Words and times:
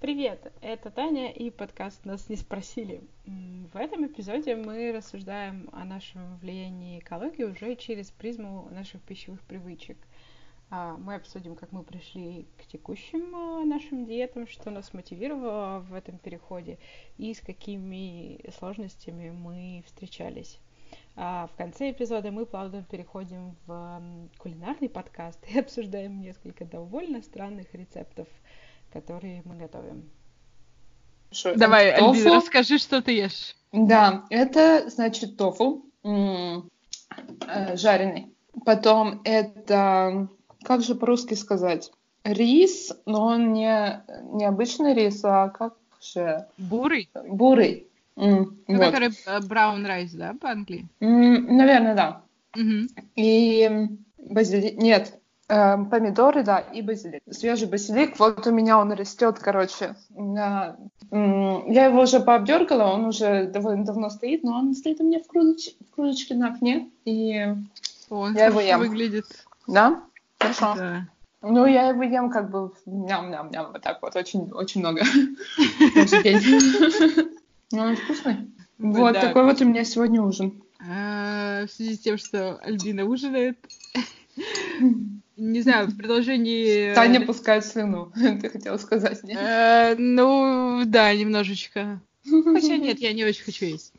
Привет, 0.00 0.50
это 0.62 0.90
Таня 0.90 1.30
и 1.30 1.50
подкаст 1.50 2.06
«Нас 2.06 2.30
не 2.30 2.36
спросили». 2.36 3.02
В 3.26 3.76
этом 3.76 4.06
эпизоде 4.06 4.56
мы 4.56 4.92
рассуждаем 4.92 5.68
о 5.74 5.84
нашем 5.84 6.38
влиянии 6.38 7.00
экологии 7.00 7.42
уже 7.42 7.76
через 7.76 8.10
призму 8.10 8.66
наших 8.70 9.02
пищевых 9.02 9.42
привычек. 9.42 9.98
А, 10.70 10.96
мы 10.96 11.16
обсудим, 11.16 11.54
как 11.54 11.72
мы 11.72 11.82
пришли 11.82 12.46
к 12.56 12.66
текущим 12.66 13.36
а, 13.36 13.62
нашим 13.66 14.06
диетам, 14.06 14.46
что 14.46 14.70
нас 14.70 14.94
мотивировало 14.94 15.80
в 15.80 15.92
этом 15.92 16.16
переходе 16.16 16.78
и 17.18 17.34
с 17.34 17.42
какими 17.42 18.40
сложностями 18.52 19.28
мы 19.28 19.84
встречались. 19.84 20.58
А 21.14 21.46
в 21.48 21.56
конце 21.56 21.90
эпизода 21.90 22.32
мы 22.32 22.46
плавно 22.46 22.82
переходим 22.84 23.54
в 23.66 24.02
кулинарный 24.38 24.88
подкаст 24.88 25.46
и 25.50 25.58
обсуждаем 25.60 26.22
несколько 26.22 26.64
довольно 26.64 27.20
странных 27.20 27.74
рецептов, 27.74 28.28
которые 28.92 29.42
мы 29.44 29.56
готовим. 29.56 30.10
Давай, 31.56 31.92
Альбина, 31.92 32.36
расскажи, 32.36 32.78
что 32.78 33.02
ты 33.02 33.12
ешь. 33.12 33.56
Да, 33.72 34.24
это, 34.30 34.90
значит, 34.90 35.36
тофу 35.36 35.84
э, 36.02 37.76
жареный. 37.76 38.32
Потом 38.64 39.20
это 39.24 40.28
как 40.62 40.82
же 40.82 40.94
по-русски 40.94 41.34
сказать? 41.34 41.90
Рис, 42.24 42.92
но 43.06 43.26
он 43.26 43.52
не, 43.52 44.02
не 44.32 44.44
обычный 44.44 44.94
рис, 44.94 45.20
а 45.24 45.48
как 45.48 45.74
же? 46.02 46.46
Бурый? 46.58 47.08
Бурый. 47.26 47.86
Mm, 48.16 48.46
ну, 48.66 48.76
вот. 48.76 48.86
Который 48.86 49.10
браун 49.46 49.86
райс, 49.86 50.12
да, 50.12 50.34
по-английски? 50.38 50.86
Mm, 51.00 51.52
наверное, 51.52 51.94
да. 51.94 52.22
Mm-hmm. 52.54 53.04
И 53.16 53.88
базилик... 54.18 54.76
Нет, 54.76 55.14
э, 55.14 55.19
помидоры, 55.50 56.44
да, 56.44 56.60
и 56.60 56.80
базилик. 56.80 57.22
Свежий 57.30 57.66
базилик, 57.66 58.18
вот 58.18 58.46
у 58.46 58.52
меня 58.52 58.78
он 58.78 58.92
растет, 58.92 59.38
короче. 59.40 59.96
Я 60.16 60.76
его 61.10 62.02
уже 62.02 62.20
пообдергала, 62.20 62.84
он 62.92 63.06
уже 63.06 63.46
довольно 63.46 63.84
давно 63.84 64.10
стоит, 64.10 64.44
но 64.44 64.52
он 64.52 64.74
стоит 64.74 65.00
у 65.00 65.04
меня 65.04 65.18
в, 65.18 65.26
кружеч... 65.26 65.74
в 65.90 65.94
кружечке 65.94 66.34
на 66.34 66.48
окне, 66.48 66.90
и 67.04 67.46
О, 68.10 68.28
я 68.28 68.46
его 68.46 68.60
ем. 68.60 68.78
выглядит. 68.78 69.24
Да? 69.66 70.02
Хорошо. 70.38 70.74
Да. 70.76 71.06
Ну, 71.42 71.66
я 71.66 71.88
его 71.88 72.02
ем 72.02 72.30
как 72.30 72.50
бы 72.50 72.72
ням-ням-ням, 72.86 73.72
вот 73.72 73.82
так 73.82 74.02
вот, 74.02 74.14
очень, 74.14 74.50
очень 74.52 74.80
много. 74.80 75.02
Ну, 77.72 77.82
он 77.82 77.96
вкусный. 77.96 78.50
Вот, 78.78 79.14
такой 79.20 79.44
вот 79.44 79.60
у 79.60 79.64
меня 79.64 79.84
сегодня 79.84 80.20
ужин. 80.20 80.60
А, 80.80 81.66
в 81.66 81.70
связи 81.70 81.94
с 81.94 82.00
тем, 82.00 82.18
что 82.18 82.56
Альбина 82.56 83.04
ужинает, 83.04 83.58
не 85.40 85.62
знаю, 85.62 85.88
в 85.88 85.96
продолжении... 85.96 86.94
Таня 86.94 87.24
пускает 87.24 87.64
слюну, 87.64 88.12
ты 88.42 88.50
хотела 88.50 88.76
сказать, 88.76 89.22
нет? 89.24 89.38
А, 89.40 89.94
ну, 89.96 90.82
да, 90.86 91.14
немножечко. 91.14 92.00
Хотя 92.24 92.76
нет, 92.76 93.00
я 93.00 93.12
не 93.12 93.24
очень 93.24 93.44
хочу 93.44 93.64
есть. 93.64 93.92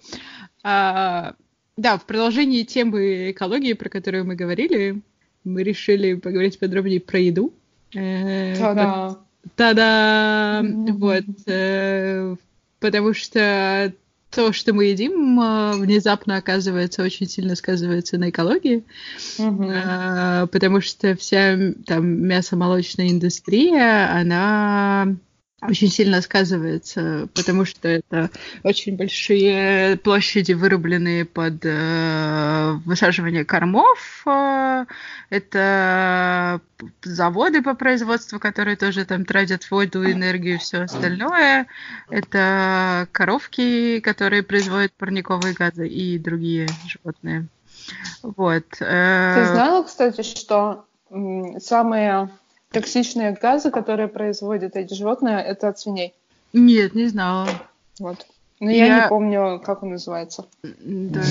А, 0.63 1.33
да, 1.77 1.97
в 1.97 2.05
продолжении 2.05 2.63
темы 2.63 3.31
экологии, 3.31 3.73
про 3.73 3.89
которую 3.89 4.25
мы 4.25 4.35
говорили, 4.35 5.01
мы 5.43 5.63
решили 5.63 6.13
поговорить 6.13 6.59
подробнее 6.59 6.99
про 6.99 7.19
еду. 7.19 7.53
Э, 7.95 8.55
Та-да! 8.55 9.17
Та-да! 9.55 10.63
Вот. 10.63 11.23
Э, 11.47 12.35
потому 12.79 13.13
что 13.15 13.93
то, 14.31 14.53
что 14.53 14.73
мы 14.73 14.85
едим, 14.85 15.39
э, 15.39 15.73
внезапно 15.77 16.37
оказывается 16.37 17.03
очень 17.03 17.27
сильно 17.27 17.55
сказывается 17.55 18.17
на 18.17 18.29
экологии, 18.29 18.83
mm-hmm. 19.37 20.47
потому 20.47 20.81
что 20.81 21.15
вся 21.15 21.57
там 21.85 22.27
мясомолочная 22.27 23.09
индустрия, 23.09 24.11
она 24.13 25.15
очень 25.61 25.89
сильно 25.89 26.21
сказывается, 26.21 27.29
потому 27.35 27.65
что 27.65 27.87
это 27.87 28.31
очень 28.63 28.95
большие 28.95 29.95
площади, 29.97 30.53
вырубленные 30.53 31.25
под 31.25 31.63
э, 31.63 32.73
высаживание 32.85 33.45
кормов. 33.45 34.23
Э, 34.25 34.85
это 35.29 36.61
заводы 37.03 37.61
по 37.61 37.75
производству, 37.75 38.39
которые 38.39 38.75
тоже 38.75 39.05
там 39.05 39.23
тратят 39.23 39.69
воду, 39.69 40.03
энергию 40.03 40.55
и 40.55 40.59
все 40.59 40.81
остальное. 40.81 41.67
Это 42.09 43.07
коровки, 43.11 43.99
которые 43.99 44.41
производят 44.41 44.93
парниковые 44.93 45.53
газы 45.53 45.87
и 45.87 46.17
другие 46.17 46.67
животные. 46.87 47.47
Вот. 48.23 48.65
Э, 48.79 49.35
Ты 49.35 49.53
знала, 49.53 49.83
кстати, 49.83 50.23
что 50.23 50.85
самые 51.59 52.29
Токсичные 52.71 53.33
газы, 53.33 53.69
которые 53.69 54.07
производят 54.07 54.75
эти 54.75 54.93
животные, 54.93 55.39
это 55.39 55.67
от 55.67 55.79
свиней. 55.79 56.13
Нет, 56.53 56.95
не 56.95 57.07
знала. 57.07 57.47
Вот. 57.99 58.25
Но 58.59 58.69
я, 58.69 58.85
я 58.85 59.03
не 59.03 59.09
помню, 59.09 59.61
как 59.63 59.83
он 59.83 59.91
называется. 59.91 60.45
Да. 60.63 61.23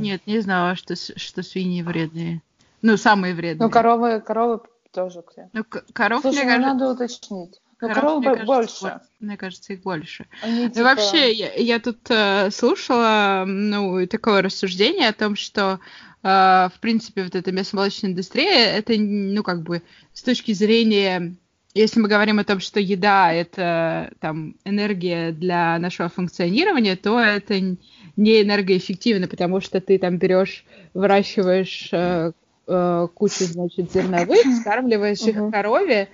Нет, 0.00 0.22
не 0.26 0.40
знала, 0.40 0.74
что, 0.74 0.94
что 0.96 1.42
свиньи 1.42 1.82
вредные. 1.82 2.42
Ну, 2.82 2.96
самые 2.96 3.34
вредные. 3.34 3.66
Ну, 3.66 3.70
коровы, 3.70 4.20
коровы 4.20 4.60
тоже. 4.92 5.22
Ну, 5.52 5.64
коров, 5.92 6.22
Слушай, 6.22 6.44
мне 6.44 6.44
ну, 6.44 6.50
кажется... 6.50 6.74
надо 6.74 6.92
уточнить. 6.92 7.60
Но 7.88 7.94
коров, 7.94 8.24
мне 8.24 8.44
больше. 8.44 8.80
Кажется, 8.80 9.08
мне 9.20 9.36
кажется, 9.36 9.72
их 9.72 9.82
больше. 9.82 10.26
Они, 10.42 10.68
типа... 10.70 10.84
вообще, 10.84 11.32
я, 11.32 11.52
я 11.54 11.80
тут 11.80 11.98
э, 12.08 12.50
слушала, 12.50 13.44
ну, 13.46 14.06
такое 14.06 14.42
рассуждение 14.42 15.08
о 15.08 15.12
том, 15.12 15.36
что 15.36 15.80
Uh, 16.24 16.70
в 16.72 16.78
принципе, 16.78 17.24
вот 17.24 17.34
эта 17.34 17.50
мясомолочная 17.50 18.10
индустрия, 18.12 18.76
это, 18.76 18.94
ну, 18.96 19.42
как 19.42 19.64
бы, 19.64 19.82
с 20.12 20.22
точки 20.22 20.52
зрения, 20.52 21.34
если 21.74 21.98
мы 21.98 22.08
говорим 22.08 22.38
о 22.38 22.44
том, 22.44 22.60
что 22.60 22.78
еда— 22.78 23.32
это, 23.34 24.12
там, 24.20 24.54
энергия 24.64 25.32
для 25.32 25.76
нашего 25.80 26.08
функционирования, 26.08 26.94
то 26.94 27.18
это 27.18 27.58
не 27.58 28.42
энергоэффективно, 28.42 29.26
потому 29.26 29.60
что 29.60 29.80
ты 29.80 29.98
там 29.98 30.18
берешь, 30.18 30.64
выращиваешь 30.94 31.88
uh, 31.92 32.32
uh, 32.66 33.08
кучу, 33.08 33.44
значит, 33.44 33.92
зерновых, 33.92 34.40
скармливаешь 34.60 35.22
их 35.22 35.50
корове, 35.50 36.08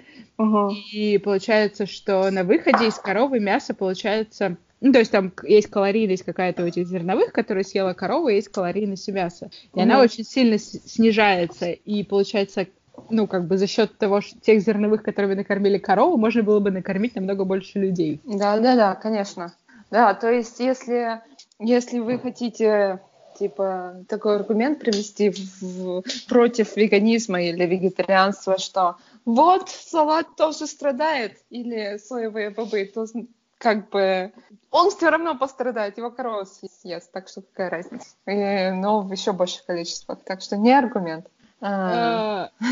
и 0.93 1.19
получается, 1.19 1.87
что 1.87 2.31
на 2.31 2.45
выходе 2.45 2.89
из 2.89 2.95
коровы 2.95 3.41
мясо 3.41 3.75
получается 3.75 4.57
ну, 4.81 4.93
то 4.93 5.01
есть 5.01 5.11
там 5.11 5.33
есть 5.43 5.69
калорийность 5.69 6.25
какая-то 6.25 6.63
у 6.63 6.67
этих 6.67 6.87
зерновых, 6.87 7.33
которые 7.33 7.65
съела 7.65 7.95
корова, 7.95 8.29
есть 8.29 8.49
калорийность 8.49 9.09
у 9.09 9.13
мяса. 9.13 9.51
И 9.75 9.79
mm 9.79 9.83
она 9.83 10.01
очень 10.01 10.25
сильно 10.25 10.59
снижается, 10.59 11.71
и 11.71 12.05
получается, 12.05 12.67
ну, 13.11 13.27
как 13.27 13.47
бы 13.47 13.57
за 13.59 13.67
счет 13.67 13.97
того, 13.99 14.21
что 14.21 14.39
тех 14.39 14.61
зерновых, 14.61 15.03
которыми 15.03 15.35
накормили 15.35 15.79
корову, 15.79 16.17
можно 16.17 16.43
было 16.43 16.61
бы 16.61 16.71
накормить 16.71 17.17
намного 17.17 17.45
больше 17.45 17.79
людей. 17.79 18.21
Да, 18.25 18.59
да, 18.59 18.77
да, 18.77 18.95
конечно. 18.95 19.53
Да, 19.91 20.15
то 20.15 20.31
есть 20.31 20.61
если, 20.61 21.23
если 21.59 21.99
вы 21.99 22.19
хотите 22.19 23.01
типа 23.39 24.05
такой 24.09 24.37
аргумент 24.37 24.81
привести 24.81 25.31
в, 25.61 26.03
против 26.29 26.77
веганизма 26.77 27.43
или 27.43 27.65
вегетарианства, 27.65 28.59
что 28.59 28.97
вот 29.25 29.69
салат 29.69 30.27
тоже 30.37 30.67
страдает, 30.67 31.39
или 31.51 31.99
соевые 31.99 32.51
бобы, 32.51 32.91
то 32.93 33.07
как 33.59 33.91
бы 33.91 34.33
он 34.71 34.91
все 34.91 35.11
равно 35.11 35.37
пострадает, 35.37 35.99
его 35.99 36.11
корова 36.11 36.45
съест, 36.45 37.13
так 37.13 37.29
что 37.29 37.43
какая 37.43 37.71
разница. 37.71 38.09
И, 38.27 38.71
но 38.71 39.03
в 39.03 39.13
еще 39.13 39.33
больших 39.33 39.67
количествах, 39.67 40.19
так 40.25 40.41
что 40.41 40.57
не 40.57 40.73
аргумент. 40.73 41.27
А. 41.61 42.51
А, 42.61 42.65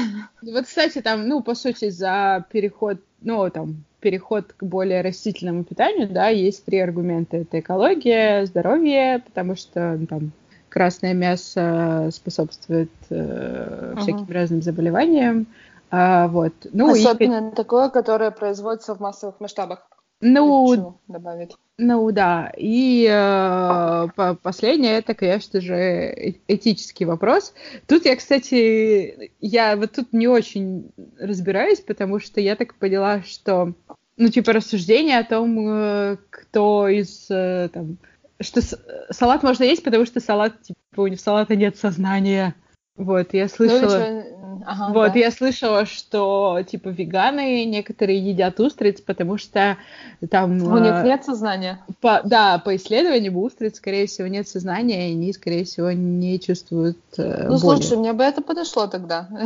вот, 0.42 0.64
кстати, 0.66 1.00
там, 1.00 1.26
ну, 1.26 1.42
по 1.42 1.54
сути, 1.54 1.90
за 1.90 2.44
переход, 2.52 2.98
ну, 3.20 3.50
там, 3.50 3.84
переход 4.00 4.52
к 4.52 4.62
более 4.62 5.00
растительному 5.00 5.64
питанию, 5.64 6.08
да, 6.08 6.28
есть 6.28 6.64
три 6.64 6.78
аргумента. 6.78 7.38
Это 7.38 7.58
экология, 7.58 8.46
здоровье, 8.46 9.22
потому 9.26 9.56
что, 9.56 9.96
ну, 9.98 10.06
там, 10.06 10.32
красное 10.76 11.14
мясо 11.14 12.10
способствует 12.12 12.90
э, 13.08 13.94
всяким 13.96 14.24
uh-huh. 14.24 14.34
разным 14.34 14.60
заболеваниям. 14.60 15.46
А, 15.90 16.28
вот. 16.28 16.52
Ну, 16.70 16.90
Особенно 16.90 17.48
и... 17.48 17.54
такое, 17.54 17.88
которое 17.88 18.30
производится 18.30 18.94
в 18.94 19.00
массовых 19.00 19.40
масштабах. 19.40 19.88
Ну, 20.20 20.98
добавить. 21.08 21.56
Ну 21.78 22.12
да. 22.12 22.52
И 22.58 23.08
э, 23.10 24.34
последнее 24.42 24.98
это, 24.98 25.14
конечно 25.14 25.62
же, 25.62 25.74
э, 25.74 26.34
этический 26.46 27.06
вопрос. 27.06 27.54
Тут 27.86 28.04
я, 28.04 28.14
кстати, 28.14 29.32
я 29.40 29.76
вот 29.76 29.92
тут 29.92 30.12
не 30.12 30.28
очень 30.28 30.90
разбираюсь, 31.18 31.80
потому 31.80 32.20
что 32.20 32.42
я 32.42 32.54
так 32.54 32.74
поняла, 32.74 33.22
что 33.22 33.72
ну, 34.18 34.28
типа, 34.28 34.52
рассуждение 34.52 35.20
о 35.20 35.24
том, 35.24 35.68
э, 35.68 36.16
кто 36.28 36.86
из 36.86 37.30
э, 37.30 37.70
там, 37.72 37.96
что 38.40 38.60
салат 39.10 39.42
можно 39.42 39.64
есть, 39.64 39.82
потому 39.82 40.06
что 40.06 40.20
салат, 40.20 40.60
типа, 40.62 41.00
у 41.00 41.16
салата 41.16 41.56
нет 41.56 41.76
сознания. 41.76 42.54
Вот, 42.96 43.34
я 43.34 43.44
ну, 43.44 43.48
слышала... 43.50 43.98
Ну, 43.98 44.62
ага, 44.64 44.92
вот, 44.92 45.12
да. 45.12 45.18
я 45.18 45.30
слышала, 45.30 45.84
что, 45.84 46.60
типа, 46.66 46.88
веганы 46.88 47.66
некоторые 47.66 48.18
едят 48.18 48.58
устриц, 48.58 49.02
потому 49.02 49.36
что 49.36 49.76
там... 50.30 50.62
У 50.62 50.78
них 50.78 50.94
э, 50.94 51.04
нет 51.04 51.22
сознания? 51.24 51.84
По, 52.00 52.22
да, 52.24 52.58
по 52.58 52.74
исследованиям 52.76 53.36
у 53.36 53.44
устриц, 53.44 53.76
скорее 53.76 54.06
всего, 54.06 54.28
нет 54.28 54.48
сознания, 54.48 55.10
и 55.10 55.12
они, 55.12 55.30
скорее 55.34 55.64
всего, 55.64 55.92
не 55.92 56.40
чувствуют 56.40 56.98
э, 57.18 57.48
Ну, 57.48 57.60
боли. 57.60 57.82
слушай, 57.82 57.98
мне 57.98 58.14
бы 58.14 58.24
это 58.24 58.40
подошло 58.40 58.86
тогда. 58.86 59.28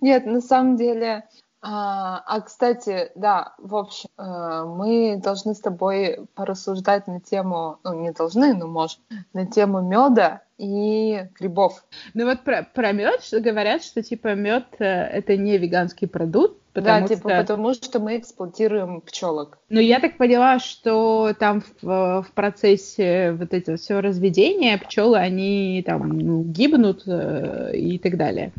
Нет, 0.00 0.26
на 0.26 0.40
самом 0.42 0.76
деле, 0.76 1.24
А, 1.68 2.22
а, 2.26 2.40
кстати, 2.42 3.10
да, 3.16 3.54
в 3.58 3.74
общем, 3.74 4.08
э, 4.18 4.64
мы 4.64 5.20
должны 5.20 5.52
с 5.52 5.58
тобой 5.58 6.28
порассуждать 6.36 7.08
на 7.08 7.20
тему, 7.20 7.80
ну, 7.82 7.92
не 7.94 8.12
должны, 8.12 8.54
но 8.54 8.68
можем, 8.68 9.00
на 9.32 9.46
тему 9.46 9.80
меда 9.80 10.42
и 10.58 11.24
грибов. 11.38 11.84
Ну 12.14 12.24
вот 12.24 12.42
про, 12.42 12.62
про 12.62 12.92
мед 12.92 13.20
говорят, 13.32 13.82
что 13.82 14.02
типа 14.02 14.34
мед 14.34 14.66
э, 14.78 14.84
это 14.84 15.36
не 15.36 15.58
веганский 15.58 16.08
продукт, 16.08 16.58
Потому 16.76 17.08
да, 17.08 17.14
типа, 17.14 17.28
потому 17.30 17.72
что 17.72 18.00
мы 18.00 18.18
эксплуатируем 18.18 19.00
пчелок. 19.00 19.56
Ну, 19.70 19.80
я 19.80 19.98
так 19.98 20.18
поняла, 20.18 20.58
что 20.58 21.32
там 21.38 21.62
в, 21.80 22.22
в 22.22 22.32
процессе 22.34 23.32
вот 23.32 23.54
этого 23.54 23.78
всего 23.78 24.02
разведения 24.02 24.76
пчелы, 24.76 25.16
они 25.16 25.82
там 25.86 26.18
ну, 26.18 26.42
гибнут 26.42 27.04
э, 27.06 27.70
и 27.74 27.98
так 27.98 28.18
далее. 28.18 28.52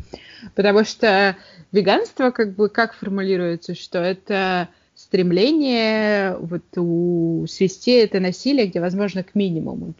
Потому 0.56 0.82
что 0.82 1.36
веганство, 1.70 2.32
как 2.32 2.56
бы, 2.56 2.68
как 2.68 2.94
формулируется, 2.94 3.76
что 3.76 4.00
это 4.00 4.68
стремление 5.08 6.36
вот 6.38 6.62
у, 6.76 7.46
свести 7.48 7.92
это 7.92 8.20
насилие, 8.20 8.66
где 8.66 8.80
возможно, 8.80 9.22
к 9.22 9.34
минимуму. 9.34 9.94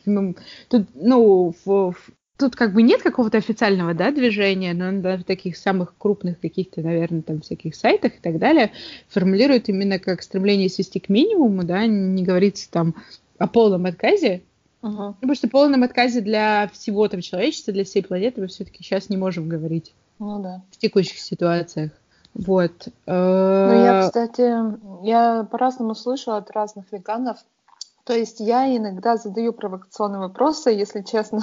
Тут, 0.68 0.86
ну, 0.94 1.54
в, 1.64 1.92
в, 1.92 2.10
тут 2.36 2.54
как 2.54 2.74
бы 2.74 2.82
нет 2.82 3.02
какого-то 3.02 3.38
официального, 3.38 3.94
да, 3.94 4.10
движения, 4.10 4.74
но 4.74 4.90
на 4.90 5.22
таких 5.22 5.56
самых 5.56 5.94
крупных 5.96 6.38
каких-то, 6.40 6.82
наверное, 6.82 7.22
там 7.22 7.40
всяких 7.40 7.74
сайтах 7.74 8.16
и 8.16 8.20
так 8.20 8.38
далее 8.38 8.70
формулируют 9.08 9.68
именно 9.70 9.98
как 9.98 10.22
стремление 10.22 10.68
свести 10.68 11.00
к 11.00 11.08
минимуму, 11.08 11.64
да, 11.64 11.86
не 11.86 12.22
говорится 12.22 12.70
там 12.70 12.94
о 13.38 13.46
полном 13.46 13.86
отказе, 13.86 14.42
uh-huh. 14.82 15.14
потому 15.14 15.34
что 15.34 15.48
полном 15.48 15.84
отказе 15.84 16.20
для 16.20 16.68
всего 16.74 17.08
там 17.08 17.22
человечества, 17.22 17.72
для 17.72 17.84
всей 17.84 18.02
планеты 18.02 18.42
мы 18.42 18.48
все-таки 18.48 18.82
сейчас 18.82 19.08
не 19.08 19.16
можем 19.16 19.48
говорить. 19.48 19.94
Ну 20.18 20.42
да. 20.42 20.62
В 20.70 20.76
текущих 20.76 21.18
ситуациях. 21.18 21.92
Вот. 22.46 22.88
Ну, 23.06 23.72
я, 23.84 24.00
кстати, 24.00 24.54
я 25.04 25.44
по-разному 25.50 25.94
слышу 25.94 26.32
от 26.32 26.50
разных 26.50 26.92
веганов. 26.92 27.38
То 28.04 28.14
есть 28.14 28.40
я 28.40 28.74
иногда 28.74 29.16
задаю 29.16 29.52
провокационные 29.52 30.20
вопросы, 30.20 30.70
если 30.70 31.02
честно. 31.02 31.42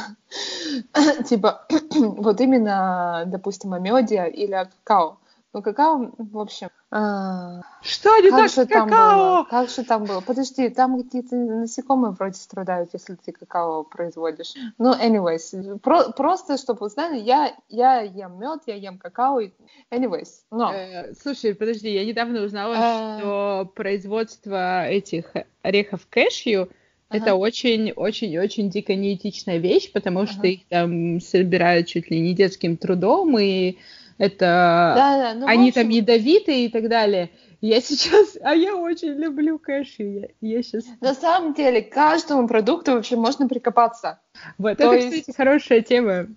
типа, 1.26 1.68
вот 1.94 2.42
именно, 2.42 3.24
допустим, 3.28 3.74
о 3.74 3.80
меде 3.80 4.28
или 4.28 4.54
о 4.54 4.66
какао. 4.66 5.18
Ну, 5.56 5.62
какао, 5.62 6.12
в 6.18 6.38
общем... 6.38 6.68
А... 6.92 7.62
Что 7.82 8.18
не 8.20 8.30
так 8.30 8.50
с 8.50 8.56
какао? 8.56 8.88
было? 8.88 9.48
Как 9.50 9.70
же 9.70 9.86
там 9.86 10.04
было? 10.04 10.20
Подожди, 10.20 10.68
там 10.68 11.02
какие-то 11.02 11.38
насекомые 11.38 12.12
вроде 12.12 12.36
страдают, 12.36 12.90
если 12.92 13.16
ты 13.16 13.32
какао 13.32 13.86
производишь. 13.86 14.54
Ну, 14.78 14.92
anyways, 14.92 15.80
про 15.80 16.12
просто, 16.12 16.58
чтобы 16.58 16.80
вы 16.82 16.90
знали, 16.90 17.20
я, 17.20 17.56
я 17.70 18.02
ем 18.02 18.38
мед, 18.38 18.64
я 18.66 18.76
ем 18.76 18.98
какао. 18.98 19.44
Anyways, 19.92 20.28
но... 20.52 20.74
Э, 20.74 21.14
слушай, 21.14 21.56
подожди, 21.56 21.90
я 21.90 22.04
недавно 22.04 22.42
узнала, 22.42 22.74
э... 22.74 23.20
что 23.20 23.72
производство 23.76 24.86
этих 24.86 25.32
орехов 25.62 26.06
кэшью 26.10 26.70
это 27.10 27.36
очень-очень-очень 27.36 28.70
дико 28.70 28.94
неэтичная 28.94 29.60
вещь, 29.60 29.90
потому 29.94 30.22
ага. 30.22 30.32
что 30.34 30.48
их 30.48 30.68
там 30.68 31.22
собирают 31.22 31.88
чуть 31.88 32.12
ли 32.12 32.20
не 32.20 32.34
детским 32.34 32.76
трудом, 32.76 33.40
и 33.40 33.78
это 34.18 34.94
да, 34.96 35.18
да, 35.18 35.34
ну, 35.34 35.48
они 35.48 35.70
общем... 35.70 35.82
там 35.82 35.90
ядовитые 35.90 36.66
и 36.66 36.70
так 36.70 36.88
далее. 36.88 37.32
Я 37.62 37.82
сейчас, 37.82 38.38
а 38.42 38.54
я 38.56 38.76
очень 38.76 39.14
люблю 39.14 39.60
кэши. 39.60 40.04
Я, 40.42 40.56
я 40.56 40.64
сейчас... 40.64 40.86
На 41.02 41.14
самом 41.14 41.54
деле, 41.54 41.82
к 41.82 41.92
каждому 41.92 42.48
продукту 42.48 42.94
вообще 42.94 43.16
можно 43.16 43.48
прикопаться. 43.48 44.20
Вот, 44.58 44.78
то 44.78 44.94
это, 44.94 45.06
есть... 45.06 45.20
кстати, 45.22 45.36
хорошая 45.36 45.82
тема. 45.82 46.28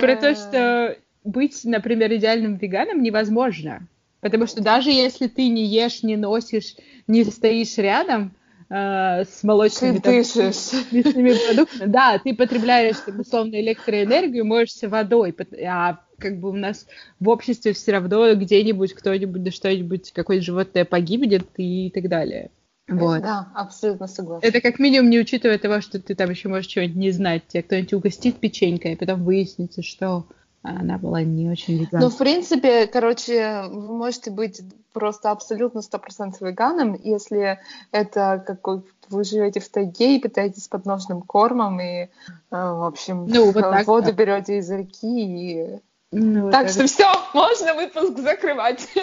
Про 0.00 0.16
то, 0.16 0.34
что 0.34 0.58
э. 0.58 0.96
быть, 1.24 1.60
например, 1.64 2.12
идеальным 2.14 2.56
веганом 2.56 3.02
невозможно. 3.02 3.86
Потому 4.20 4.46
что 4.46 4.62
даже 4.62 4.90
если 4.90 5.26
ты 5.26 5.48
не 5.48 5.66
ешь, 5.66 6.02
не 6.02 6.16
носишь, 6.16 6.76
не 7.06 7.24
стоишь 7.24 7.76
рядом, 7.76 8.34
с 8.68 9.42
молочными 9.42 9.98
ты 9.98 10.22
дышишь. 10.22 10.72
мясными 10.90 11.32
продуктами. 11.46 11.90
Да, 11.90 12.18
ты 12.18 12.34
потребляешь, 12.34 12.96
там, 13.04 13.20
условно, 13.20 13.60
электроэнергию, 13.60 14.44
моешься 14.44 14.88
водой, 14.88 15.34
а 15.66 16.00
как 16.18 16.38
бы 16.38 16.50
у 16.50 16.54
нас 16.54 16.86
в 17.20 17.28
обществе 17.28 17.72
все 17.72 17.92
равно 17.92 18.34
где-нибудь 18.34 18.94
кто-нибудь 18.94 19.42
да 19.42 19.50
что-нибудь, 19.50 20.12
какое-то 20.12 20.44
животное 20.44 20.84
погибнет 20.84 21.46
и 21.56 21.90
так 21.90 22.08
далее. 22.08 22.50
Вот. 22.88 23.22
Да, 23.22 23.48
абсолютно 23.54 24.06
согласна. 24.06 24.46
Это 24.46 24.60
как 24.60 24.78
минимум 24.78 25.08
не 25.10 25.18
учитывая 25.18 25.58
того, 25.58 25.80
что 25.80 26.00
ты 26.00 26.14
там 26.14 26.30
еще 26.30 26.48
можешь 26.48 26.66
чего-нибудь 26.66 26.96
не 26.96 27.10
знать. 27.12 27.42
Тебя 27.48 27.62
кто-нибудь 27.62 27.94
угостит 27.94 28.36
печенькой, 28.36 28.92
и 28.92 28.96
потом 28.96 29.24
выяснится, 29.24 29.82
что 29.82 30.26
она 30.64 30.98
была 30.98 31.22
не 31.22 31.48
очень 31.50 31.74
веганской. 31.74 32.00
Ну, 32.00 32.08
в 32.08 32.16
принципе, 32.16 32.86
короче, 32.86 33.64
вы 33.68 33.96
можете 33.96 34.30
быть 34.30 34.62
просто 34.92 35.30
абсолютно 35.30 35.80
100% 35.80 36.36
веганом, 36.40 36.98
если 37.02 37.60
это 37.92 38.42
какой 38.46 38.82
вы 39.10 39.24
живете 39.24 39.60
в 39.60 39.68
тайге 39.68 40.16
и 40.16 40.20
питаетесь 40.20 40.68
подножным 40.68 41.20
кормом, 41.20 41.80
и, 41.80 42.04
э, 42.04 42.08
в 42.50 42.86
общем, 42.86 43.26
ну, 43.26 43.52
вот 43.52 43.62
так, 43.62 43.86
воду 43.86 44.06
да. 44.06 44.12
берете 44.12 44.58
из 44.58 44.70
реки 44.70 45.20
и 45.20 45.78
ну, 46.10 46.50
так 46.50 46.68
что 46.68 46.86
все, 46.86 47.06
можно 47.34 47.74
выпуск 47.74 48.18
закрывать. 48.18 48.88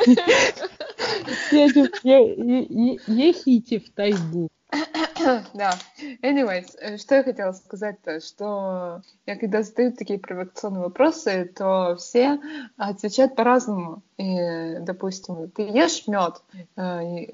Ехите 3.08 3.80
в 3.80 3.90
тайгу. 3.92 4.50
да. 5.54 5.74
Anyways, 6.22 6.78
э, 6.80 6.98
что 6.98 7.16
я 7.16 7.24
хотела 7.24 7.52
сказать-то, 7.52 8.20
что 8.22 9.02
я 9.26 9.36
когда 9.36 9.64
задаю 9.64 9.92
такие 9.92 10.20
провокационные 10.20 10.84
вопросы, 10.84 11.52
то 11.56 11.96
все 11.98 12.40
отвечают 12.78 13.36
по-разному. 13.36 14.02
И, 14.18 14.78
допустим, 14.82 15.50
ты 15.50 15.64
ешь 15.64 16.08
мед, 16.08 16.42
э, 16.78 17.26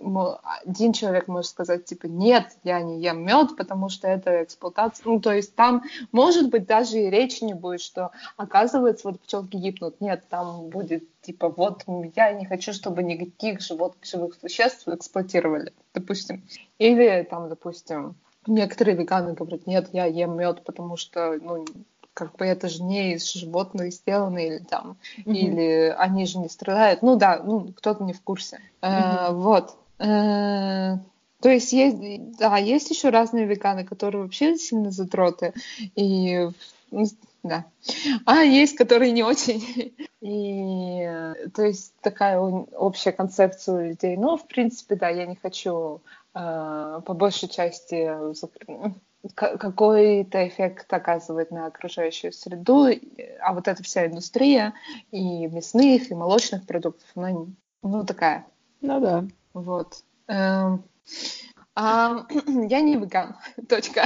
один 0.65 0.93
человек 0.93 1.27
может 1.27 1.51
сказать, 1.51 1.85
типа, 1.85 2.07
нет, 2.07 2.57
я 2.63 2.81
не 2.81 3.01
ем 3.01 3.25
мед, 3.25 3.55
потому 3.57 3.89
что 3.89 4.07
это 4.07 4.43
эксплуатация. 4.43 5.03
Ну, 5.05 5.19
то 5.19 5.33
есть 5.33 5.55
там, 5.55 5.83
может 6.11 6.49
быть, 6.49 6.65
даже 6.65 6.97
и 6.97 7.09
речи 7.09 7.43
не 7.43 7.53
будет, 7.53 7.81
что, 7.81 8.11
оказывается, 8.37 9.09
вот 9.09 9.21
пчелки 9.21 9.57
гибнут. 9.57 9.99
Нет, 10.01 10.23
там 10.29 10.69
будет, 10.69 11.03
типа, 11.27 11.49
вот 11.49 11.83
я 12.15 12.31
не 12.31 12.45
хочу, 12.45 12.71
чтобы 12.71 13.03
никаких 13.03 13.59
животных, 13.59 14.05
живых 14.05 14.35
существ 14.41 14.87
эксплуатировали, 14.87 15.73
допустим. 15.93 16.41
Или 16.79 17.27
там, 17.29 17.49
допустим, 17.49 18.15
некоторые 18.47 18.95
веганы 18.95 19.33
говорят, 19.33 19.67
нет, 19.67 19.89
я 19.91 20.05
ем 20.05 20.37
мед, 20.37 20.63
потому 20.63 20.95
что, 20.95 21.37
ну, 21.41 21.65
как 22.13 22.35
бы 22.37 22.45
это 22.45 22.69
же 22.69 22.81
не 22.81 23.13
из 23.13 23.31
животных 23.33 23.93
сделано, 23.93 24.39
или 24.39 24.59
там, 24.59 24.97
mm-hmm. 25.17 25.33
или 25.33 25.95
они 25.97 26.25
же 26.25 26.39
не 26.39 26.47
страдают. 26.47 27.01
Ну 27.01 27.17
да, 27.17 27.41
ну 27.43 27.73
кто-то 27.73 28.03
не 28.05 28.13
в 28.13 28.21
курсе. 28.21 28.59
Mm-hmm. 28.81 29.29
Э, 29.29 29.33
вот. 29.33 29.75
Э, 29.99 30.97
то 31.41 31.49
есть 31.49 31.73
есть, 31.73 32.37
да, 32.39 32.57
есть 32.57 32.89
еще 32.89 33.09
разные 33.09 33.45
веганы, 33.45 33.83
которые 33.83 34.23
вообще 34.23 34.55
сильно 34.55 34.91
затроты. 34.91 35.53
И 35.95 36.49
да. 37.47 37.65
А 38.25 38.41
есть, 38.41 38.75
которые 38.75 39.11
не 39.11 39.23
очень. 39.23 39.95
И 40.21 41.09
то 41.53 41.63
есть 41.63 41.93
такая 42.01 42.39
общая 42.39 43.11
концепция 43.11 43.75
у 43.75 43.87
людей. 43.89 44.17
Ну, 44.17 44.37
в 44.37 44.47
принципе, 44.47 44.95
да, 44.95 45.09
я 45.09 45.25
не 45.25 45.35
хочу 45.35 46.01
э, 46.33 47.01
по 47.05 47.13
большей 47.13 47.49
части 47.49 48.11
какой-то 49.33 50.47
эффект 50.47 50.93
оказывает 50.93 51.51
на 51.51 51.65
окружающую 51.65 52.31
среду, 52.31 52.87
а 53.41 53.53
вот 53.53 53.67
эта 53.67 53.83
вся 53.83 54.05
индустрия 54.05 54.73
и 55.11 55.47
мясных, 55.47 56.11
и 56.11 56.15
молочных 56.15 56.65
продуктов, 56.65 57.07
она 57.15 57.45
ну, 57.83 58.05
такая. 58.05 58.45
Ну 58.81 58.99
да. 58.99 59.25
Вот. 59.53 60.03
Эм, 60.27 60.83
а, 61.75 62.25
я 62.47 62.81
не 62.81 62.95
веган, 62.95 63.35
точка. 63.69 64.05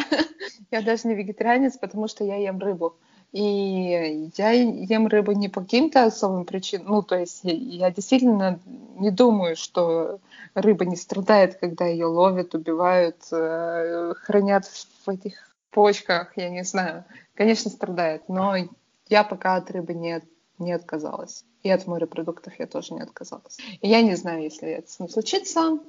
Я 0.71 0.81
даже 0.81 1.07
не 1.07 1.15
вегетарианец, 1.15 1.77
потому 1.77 2.07
что 2.07 2.23
я 2.23 2.35
ем 2.35 2.59
рыбу. 2.59 2.97
И 3.31 4.29
я 4.35 4.51
ем 4.51 5.07
рыбу 5.07 5.31
не 5.31 5.47
по 5.47 5.61
каким-то 5.61 6.03
особым 6.03 6.43
причинам. 6.43 6.87
Ну, 6.87 7.01
то 7.01 7.17
есть 7.17 7.41
я, 7.43 7.89
действительно 7.89 8.59
не 8.97 9.09
думаю, 9.09 9.55
что 9.55 10.19
рыба 10.53 10.85
не 10.85 10.97
страдает, 10.97 11.55
когда 11.55 11.85
ее 11.85 12.07
ловят, 12.07 12.53
убивают, 12.55 13.17
э, 13.31 14.13
хранят 14.17 14.65
в 14.65 15.09
этих 15.09 15.55
почках, 15.69 16.35
я 16.35 16.49
не 16.49 16.63
знаю. 16.63 17.05
Конечно, 17.33 17.71
страдает, 17.71 18.27
но 18.27 18.55
я 19.07 19.23
пока 19.23 19.55
от 19.55 19.71
рыбы 19.71 19.93
не, 19.93 20.21
не 20.59 20.73
отказалась. 20.73 21.45
И 21.63 21.69
от 21.69 21.87
морепродуктов 21.87 22.59
я 22.59 22.67
тоже 22.67 22.95
не 22.95 23.01
отказалась. 23.01 23.59
И 23.79 23.87
я 23.87 24.01
не 24.01 24.15
знаю, 24.15 24.43
если 24.43 24.69
это 24.71 24.91
с 24.91 24.99
ним 24.99 25.07
случится. 25.07 25.79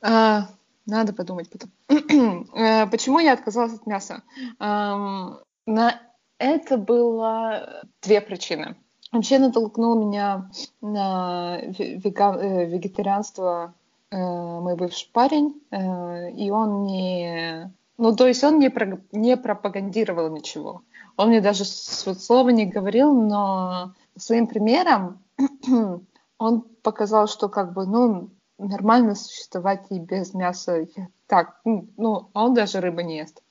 А, 0.00 0.48
надо 0.86 1.12
подумать 1.12 1.50
потом. 1.50 1.70
Э, 2.54 2.86
почему 2.86 3.18
я 3.18 3.34
отказалась 3.34 3.74
от 3.74 3.86
мяса? 3.86 4.22
На 4.58 6.00
это 6.38 6.76
было 6.76 7.84
две 8.02 8.20
причины. 8.20 8.76
Вообще 9.12 9.38
натолкнул 9.38 9.94
меня 9.94 10.50
на 10.80 11.58
веган, 11.78 12.38
э, 12.40 12.66
вегетарианство 12.66 13.74
э, 14.10 14.16
мой 14.16 14.76
бывший 14.76 15.08
парень, 15.12 15.54
э, 15.70 16.32
и 16.32 16.50
он 16.50 16.84
не... 16.84 17.72
Ну, 17.96 18.14
то 18.16 18.26
есть 18.26 18.42
он 18.42 18.58
не, 18.58 18.70
про, 18.70 19.00
не 19.12 19.36
пропагандировал 19.36 20.30
ничего. 20.30 20.82
Он 21.16 21.28
мне 21.28 21.40
даже 21.40 21.64
слова 21.64 22.48
не 22.48 22.66
говорил, 22.66 23.14
но 23.14 23.92
своим 24.16 24.48
примером 24.48 25.20
он 26.38 26.62
показал, 26.82 27.28
что 27.28 27.48
как 27.48 27.72
бы, 27.72 27.86
ну, 27.86 28.30
нормально 28.58 29.14
существовать 29.14 29.86
и 29.90 30.00
без 30.00 30.34
мяса. 30.34 30.86
Так, 31.28 31.60
ну, 31.64 32.30
а 32.32 32.44
он 32.44 32.54
даже 32.54 32.80
рыбы 32.80 33.04
не 33.04 33.18
ест. 33.18 33.42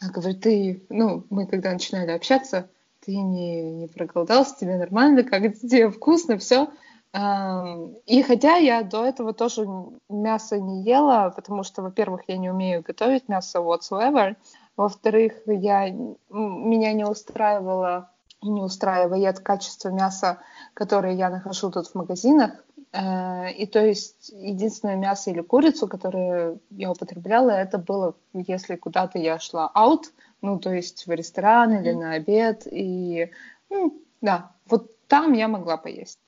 Я 0.00 0.08
говорю, 0.08 0.34
ты, 0.38 0.84
ну, 0.88 1.24
мы 1.30 1.46
когда 1.46 1.72
начинали 1.72 2.10
общаться, 2.10 2.68
ты 3.00 3.16
не, 3.16 3.72
не 3.72 3.88
проголодался, 3.88 4.56
тебе 4.58 4.76
нормально, 4.76 5.24
как 5.24 5.54
тебе 5.60 5.90
вкусно, 5.90 6.38
все. 6.38 6.68
И 7.12 8.22
хотя 8.22 8.56
я 8.56 8.82
до 8.82 9.04
этого 9.04 9.32
тоже 9.32 9.66
мясо 10.08 10.60
не 10.60 10.84
ела, 10.84 11.32
потому 11.34 11.64
что, 11.64 11.82
во-первых, 11.82 12.22
я 12.28 12.36
не 12.36 12.50
умею 12.50 12.84
готовить 12.86 13.28
мясо 13.28 13.58
whatsoever, 13.58 14.36
во-вторых, 14.76 15.32
я, 15.46 15.90
меня 15.90 16.92
не 16.92 17.04
устраивало 17.04 18.10
не 18.42 18.62
устраивает 18.62 19.40
качество 19.40 19.90
мяса, 19.90 20.38
которое 20.74 21.14
я 21.14 21.30
нахожу 21.30 21.70
тут 21.70 21.88
в 21.88 21.94
магазинах. 21.94 22.52
Э, 22.92 23.52
и 23.52 23.66
то 23.66 23.84
есть 23.84 24.30
единственное 24.30 24.96
мясо 24.96 25.30
или 25.30 25.40
курицу, 25.40 25.86
которое 25.88 26.58
я 26.70 26.90
употребляла, 26.90 27.50
это 27.50 27.78
было, 27.78 28.16
если 28.32 28.76
куда-то 28.76 29.18
я 29.18 29.38
шла 29.38 29.70
out, 29.76 30.04
ну, 30.42 30.58
то 30.58 30.72
есть 30.72 31.06
в 31.06 31.12
ресторан 31.12 31.74
или 31.74 31.92
на 31.92 32.12
обед. 32.12 32.66
И, 32.70 33.30
ну, 33.68 34.02
да, 34.20 34.52
вот 34.68 35.06
там 35.06 35.32
я 35.32 35.48
могла 35.48 35.76
поесть. 35.76 36.18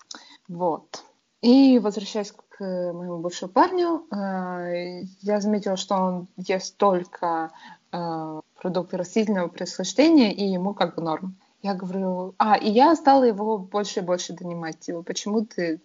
Вот. 0.49 1.05
И 1.41 1.79
возвращаясь 1.81 2.33
к 2.33 2.61
моему 2.61 3.19
бывшему 3.19 3.51
парню, 3.51 4.07
э, 4.11 5.03
я 5.21 5.41
заметила, 5.41 5.77
что 5.77 5.97
он 5.97 6.29
ест 6.37 6.77
только 6.77 7.51
э, 7.91 8.41
продукты 8.61 8.97
растительного 8.97 9.49
происхождения, 9.49 10.33
и 10.33 10.45
ему 10.45 10.75
как 10.75 10.95
бы 10.95 11.03
норм. 11.03 11.37
Я 11.63 11.75
говорю, 11.75 12.35
а, 12.39 12.57
и 12.57 12.69
я 12.69 12.95
стала 12.97 13.23
его 13.23 13.57
больше 13.57 14.01
и 14.01 14.03
больше 14.03 14.33
донимать, 14.33 14.81
типа, 14.81 15.03
почему 15.03 15.45
ты 15.45 15.81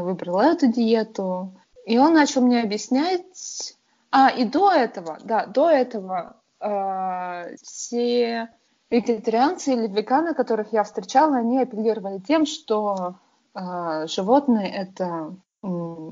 выбрала 0.00 0.42
эту 0.42 0.66
диету? 0.68 1.54
И 1.84 1.98
он 1.98 2.14
начал 2.14 2.42
мне 2.42 2.62
объяснять, 2.62 3.76
а, 4.10 4.28
и 4.28 4.44
до 4.44 4.70
этого, 4.70 5.18
да, 5.24 5.46
до 5.46 5.68
этого 5.70 6.36
э, 6.60 7.56
все 7.62 8.50
вегетарианцы 8.90 9.72
или 9.72 9.88
веганы, 9.88 10.34
которых 10.34 10.72
я 10.72 10.84
встречала, 10.84 11.36
они 11.38 11.58
апеллировали 11.58 12.18
тем, 12.18 12.46
что 12.46 13.16
э, 13.54 14.06
животные 14.06 14.70
это 14.70 15.34
э, 15.62 15.66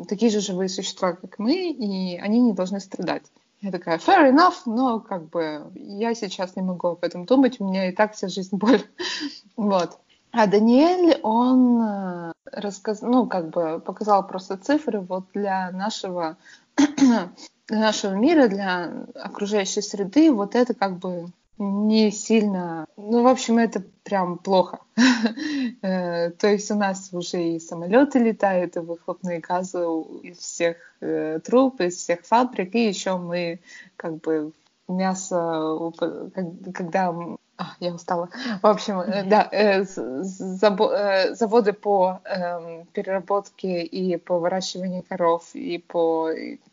такие 0.08 0.30
же 0.30 0.40
живые 0.40 0.68
существа, 0.70 1.12
как 1.12 1.38
мы, 1.38 1.70
и 1.70 2.16
они 2.16 2.40
не 2.40 2.52
должны 2.52 2.80
страдать. 2.80 3.30
Я 3.60 3.70
такая, 3.70 3.98
fair 3.98 4.32
enough, 4.32 4.62
но 4.64 5.00
как 5.00 5.28
бы 5.28 5.70
я 5.74 6.14
сейчас 6.14 6.56
не 6.56 6.62
могу 6.62 6.88
об 6.88 7.04
этом 7.04 7.26
думать, 7.26 7.60
у 7.60 7.68
меня 7.68 7.90
и 7.90 7.92
так 7.92 8.14
вся 8.14 8.28
жизнь 8.28 8.56
боль. 8.56 8.82
вот. 9.56 9.98
А 10.32 10.46
Даниэль, 10.46 11.18
он 11.22 11.82
э, 11.82 12.32
рассказ... 12.52 13.02
ну, 13.02 13.26
как 13.26 13.50
бы 13.50 13.80
показал 13.80 14.26
просто 14.26 14.56
цифры 14.56 15.00
вот 15.00 15.24
для 15.34 15.70
нашего, 15.72 16.36
для 16.76 17.30
нашего 17.68 18.12
мира, 18.14 18.46
для 18.46 19.06
окружающей 19.14 19.82
среды, 19.82 20.32
вот 20.32 20.54
это 20.54 20.74
как 20.74 20.98
бы 20.98 21.26
не 21.58 22.10
сильно... 22.10 22.86
Ну, 22.96 23.22
в 23.22 23.26
общем, 23.26 23.58
это 23.58 23.82
прям 24.02 24.38
плохо. 24.38 24.80
Э, 25.82 26.30
то 26.30 26.48
есть 26.48 26.70
у 26.70 26.74
нас 26.74 27.08
уже 27.12 27.42
и 27.42 27.60
самолеты 27.60 28.18
летают, 28.18 28.76
и 28.76 28.80
выхлопные 28.80 29.40
газы 29.40 29.84
из 30.22 30.38
всех 30.38 30.76
э, 31.00 31.40
труб, 31.42 31.80
из 31.80 31.96
всех 31.96 32.20
фабрик, 32.22 32.74
и 32.74 32.88
еще 32.88 33.16
мы 33.16 33.60
как 33.96 34.20
бы 34.20 34.52
мясо, 34.88 35.92
когда 36.74 37.14
а, 37.60 37.76
я 37.78 37.92
устала. 37.92 38.30
В 38.62 38.66
общем, 38.66 39.00
э, 39.00 39.22
да, 39.24 39.46
э, 39.52 39.84
заводы 39.84 41.74
по 41.74 42.20
эм, 42.24 42.86
переработке 42.94 43.82
и 43.82 44.16
по 44.16 44.38
выращиванию 44.38 45.04
коров 45.06 45.54
и 45.54 45.76
по 45.76 46.30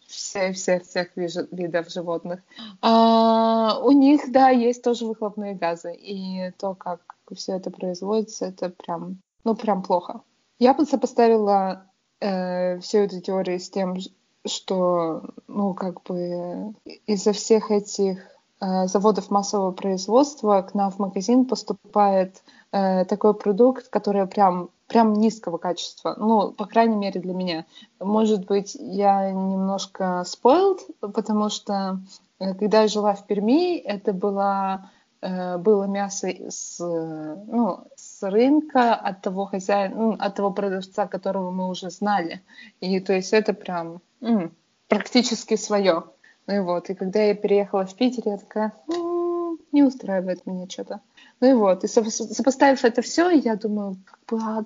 всех 0.08 0.56
всех 0.56 0.84
всех 0.84 1.10
видов 1.16 1.90
животных. 1.90 2.40
А, 2.82 3.80
у 3.84 3.92
них, 3.92 4.32
да, 4.32 4.50
есть 4.50 4.82
тоже 4.82 5.06
выхлопные 5.06 5.56
газы, 5.56 5.94
и 5.94 6.52
то, 6.58 6.74
как 6.74 7.02
все 7.36 7.58
это 7.58 7.70
производится, 7.70 8.46
это 8.46 8.70
прям, 8.70 9.18
ну, 9.44 9.56
прям 9.56 9.84
плохо. 9.84 10.22
Я 10.58 10.74
бы 10.74 10.86
сопоставила 10.86 11.86
э, 12.22 12.80
всю 12.80 13.00
эту 13.00 13.20
теорию 13.20 13.60
с 13.60 13.70
тем, 13.70 13.98
что, 14.46 15.24
ну, 15.48 15.74
как 15.74 16.02
бы 16.04 16.74
из-за 17.06 17.34
всех 17.34 17.72
этих 17.72 18.20
э, 18.20 18.37
заводов 18.60 19.30
массового 19.30 19.72
производства 19.72 20.62
к 20.62 20.74
нам 20.74 20.92
в 20.92 21.00
магазин 21.00 21.46
поступает 21.46 22.44
э, 22.72 23.06
такой 23.06 23.34
продукт, 23.34 23.90
который 23.90 24.26
прям 24.28 24.70
прям 24.88 25.14
низкого 25.14 25.58
качества. 25.58 26.16
Ну, 26.18 26.52
по 26.52 26.66
крайней 26.66 26.96
мере, 26.96 27.20
для 27.20 27.34
меня. 27.34 27.66
Может 28.00 28.46
быть, 28.46 28.76
я 28.80 29.32
немножко 29.32 30.24
spoiled, 30.26 30.80
потому 31.02 31.50
что 31.50 32.00
э, 32.40 32.54
когда 32.56 32.84
я 32.84 32.88
жила 32.88 33.14
в 33.14 33.28
Перми, 33.28 33.78
это 33.78 34.14
было, 34.14 34.90
э, 35.22 35.58
было 35.58 35.84
мясо 35.84 36.30
с, 36.30 36.80
ну, 36.80 37.80
с 37.96 38.24
рынка 38.24 38.96
от 38.96 39.22
того 39.22 39.46
хозяина, 39.46 39.96
ну, 39.96 40.16
от 40.18 40.36
того 40.36 40.52
продавца, 40.52 41.08
которого 41.08 41.52
мы 41.52 41.68
уже 41.68 41.90
знали. 41.90 42.42
И 42.80 43.00
то 43.02 43.14
есть 43.14 43.34
это 43.34 43.54
прям 43.54 44.02
м, 44.22 44.56
практически 44.88 45.58
свое. 45.58 46.06
Ну 46.48 46.56
и 46.56 46.60
вот, 46.60 46.90
и 46.90 46.96
когда 46.96 47.22
я 47.22 47.36
переехала 47.36 47.86
в 47.86 47.96
Питер, 47.96 48.24
я 48.26 48.38
такая, 48.38 48.74
м-м, 48.88 49.60
не 49.72 49.84
устраивает 49.84 50.46
меня 50.46 50.68
что-то. 50.70 51.02
Ну 51.42 51.50
и 51.50 51.54
вот, 51.54 51.84
и 51.84 51.88
сопоставив 51.88 52.84
это 52.84 53.02
все, 53.02 53.30
я 53.30 53.56
думаю, 53.56 53.98
как 54.06 54.20
бы, 54.28 54.44
а 54.44 54.66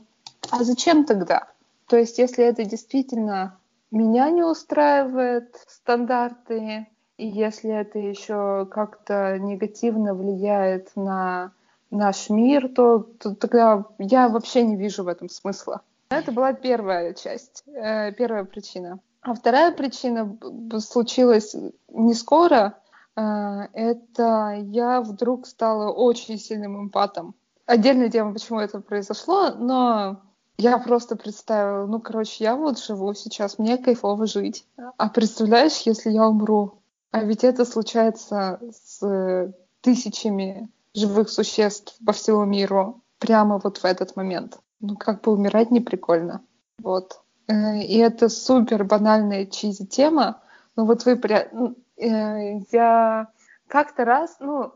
а 0.50 0.64
зачем 0.64 1.06
тогда? 1.06 1.48
То 1.88 1.98
есть, 1.98 2.18
если 2.18 2.44
это 2.44 2.64
действительно 2.66 3.58
меня 3.92 4.30
не 4.30 4.44
устраивает 4.44 5.56
стандарты, 5.68 6.88
и 7.18 7.28
если 7.28 7.72
это 7.72 8.00
еще 8.00 8.66
как-то 8.72 9.38
негативно 9.38 10.14
влияет 10.14 10.92
на 10.96 11.52
наш 11.92 12.30
мир, 12.30 12.70
то, 12.70 13.00
то 13.00 13.36
тогда 13.36 13.86
я 14.00 14.30
вообще 14.30 14.64
не 14.64 14.76
вижу 14.76 15.04
в 15.04 15.08
этом 15.08 15.30
смысла. 15.30 15.82
Это 16.10 16.32
была 16.32 16.54
первая 16.54 17.14
часть, 17.14 17.64
э, 17.68 18.12
первая 18.14 18.44
причина. 18.46 19.00
А 19.22 19.34
вторая 19.34 19.72
причина 19.72 20.38
случилась 20.80 21.56
не 21.90 22.14
скоро. 22.14 22.80
Э, 23.16 23.68
это 23.74 24.58
я 24.60 25.02
вдруг 25.02 25.46
стала 25.46 25.92
очень 25.92 26.40
сильным 26.40 26.80
эмпатом. 26.80 27.36
Отдельная 27.66 28.10
тема, 28.10 28.34
почему 28.34 28.60
это 28.60 28.82
произошло, 28.82 29.52
но 29.52 30.22
я 30.58 30.78
просто 30.78 31.16
представила, 31.16 31.86
ну, 31.86 32.00
короче, 32.00 32.44
я 32.44 32.56
вот 32.56 32.80
живу 32.80 33.14
сейчас, 33.14 33.60
мне 33.60 33.78
кайфово 33.78 34.26
жить. 34.26 34.66
А 34.98 35.10
представляешь, 35.10 35.82
если 35.86 36.12
я 36.12 36.28
умру? 36.28 36.82
А 37.12 37.24
ведь 37.24 37.44
это 37.44 37.66
случается 37.66 38.60
с 38.72 39.54
тысячами 39.82 40.70
живых 40.94 41.30
существ 41.30 41.98
по 42.06 42.14
всему 42.14 42.46
миру 42.46 43.02
прямо 43.20 43.60
вот 43.64 43.78
в 43.78 43.86
этот 43.86 44.16
момент. 44.16 44.60
Ну, 44.80 44.96
как 44.96 45.22
бы 45.22 45.32
умирать 45.32 45.72
не 45.72 45.80
прикольно. 45.80 46.44
Вот. 46.80 47.22
Э, 47.52 47.82
и 47.84 47.98
это 47.98 48.30
супер 48.30 48.84
банальная 48.84 49.46
чизи 49.46 49.86
тема. 49.86 50.42
Ну, 50.76 50.86
вот 50.86 51.06
вы... 51.06 51.20
Ну, 51.52 51.76
э, 51.98 52.60
я 52.72 53.28
как-то 53.68 54.06
раз, 54.06 54.38
ну, 54.40 54.74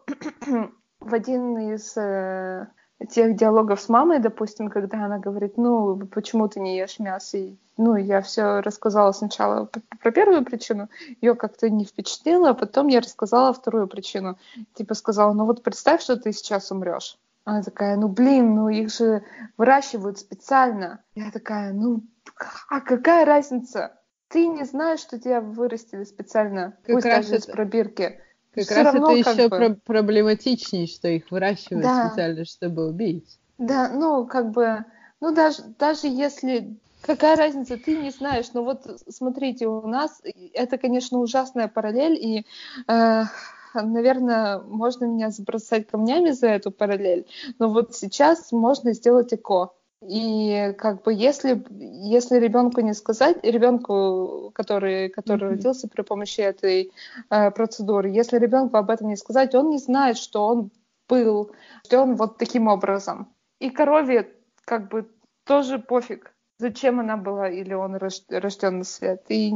в 0.99 1.13
один 1.13 1.57
из 1.73 1.95
э, 1.95 2.67
тех 3.09 3.35
диалогов 3.37 3.79
с 3.79 3.87
мамой, 3.87 4.19
допустим, 4.19 4.69
когда 4.69 5.05
она 5.05 5.19
говорит, 5.19 5.57
ну, 5.57 5.97
почему 6.07 6.47
ты 6.49 6.59
не 6.59 6.77
ешь 6.77 6.99
мясо? 6.99 7.37
И, 7.37 7.55
ну, 7.77 7.95
я 7.95 8.21
все 8.21 8.59
рассказала 8.59 9.13
сначала 9.13 9.69
про 10.01 10.11
первую 10.11 10.43
причину, 10.43 10.89
ее 11.21 11.35
как-то 11.35 11.69
не 11.69 11.85
впечатлило, 11.85 12.49
а 12.49 12.53
потом 12.53 12.87
я 12.87 12.99
рассказала 12.99 13.53
вторую 13.53 13.87
причину. 13.87 14.37
Типа 14.73 14.95
сказала, 14.95 15.33
ну 15.33 15.45
вот 15.45 15.63
представь, 15.63 16.01
что 16.01 16.17
ты 16.17 16.33
сейчас 16.33 16.71
умрешь. 16.71 17.17
Она 17.45 17.61
такая, 17.61 17.95
ну 17.95 18.07
блин, 18.07 18.55
ну 18.55 18.69
их 18.69 18.91
же 18.91 19.23
выращивают 19.55 20.17
специально. 20.17 20.99
Я 21.13 21.31
такая, 21.31 21.73
ну 21.73 22.01
а 22.69 22.81
какая 22.81 23.25
разница? 23.25 23.99
Ты 24.27 24.47
не 24.47 24.63
знаешь, 24.63 24.99
что 24.99 25.19
тебя 25.19 25.41
вырастили 25.41 26.03
специально, 26.03 26.77
как 26.83 26.95
пусть 26.95 27.03
даже 27.05 27.35
это... 27.35 27.37
из 27.37 27.45
пробирки. 27.45 28.19
Как 28.53 28.71
раз 28.71 28.93
равно, 28.93 29.11
это 29.11 29.29
еще 29.29 29.49
бы... 29.49 29.57
про- 29.57 29.77
проблематичнее, 29.85 30.87
что 30.87 31.07
их 31.09 31.29
выращивают 31.29 31.85
да. 31.85 32.07
специально, 32.07 32.45
чтобы 32.45 32.87
убить. 32.87 33.37
Да, 33.57 33.89
ну, 33.89 34.25
как 34.25 34.51
бы, 34.51 34.85
ну, 35.19 35.33
даже, 35.33 35.63
даже 35.77 36.07
если 36.07 36.77
какая 37.05 37.35
разница, 37.35 37.77
ты 37.77 37.95
не 37.95 38.09
знаешь. 38.09 38.47
Но 38.53 38.63
вот 38.63 39.01
смотрите, 39.09 39.67
у 39.67 39.87
нас 39.87 40.21
это, 40.53 40.77
конечно, 40.77 41.19
ужасная 41.19 41.67
параллель, 41.67 42.13
и, 42.13 42.45
э, 42.87 43.23
наверное, 43.73 44.59
можно 44.59 45.05
меня 45.05 45.29
забросать 45.29 45.87
камнями 45.87 46.31
за 46.31 46.47
эту 46.47 46.71
параллель, 46.71 47.27
но 47.59 47.69
вот 47.69 47.95
сейчас 47.95 48.51
можно 48.51 48.93
сделать 48.93 49.33
ЭКО. 49.33 49.71
И 50.01 50.73
как 50.77 51.03
бы 51.03 51.13
если, 51.13 51.63
если 51.69 52.37
ребенку 52.37 52.81
не 52.81 52.93
сказать, 52.93 53.43
ребенку, 53.43 54.51
который, 54.53 55.09
который 55.09 55.45
mm-hmm. 55.45 55.49
родился 55.49 55.87
при 55.87 56.01
помощи 56.03 56.41
этой 56.41 56.91
э, 57.29 57.51
процедуры, 57.51 58.09
если 58.09 58.37
ребенку 58.37 58.77
об 58.77 58.89
этом 58.89 59.07
не 59.07 59.15
сказать, 59.15 59.55
он 59.55 59.69
не 59.69 59.77
знает, 59.77 60.17
что 60.17 60.45
он 60.45 60.71
был, 61.07 61.51
что 61.85 62.01
он 62.01 62.15
вот 62.15 62.37
таким 62.37 62.67
образом. 62.67 63.33
И 63.59 63.69
корове 63.69 64.31
как 64.65 64.89
бы 64.89 65.09
тоже 65.45 65.79
пофиг. 65.79 66.33
зачем 66.59 66.99
она 66.99 67.17
была 67.17 67.49
или 67.49 67.73
он 67.73 67.95
рожден 67.95 68.79
на 68.79 68.83
свет. 68.83 69.23
И 69.29 69.53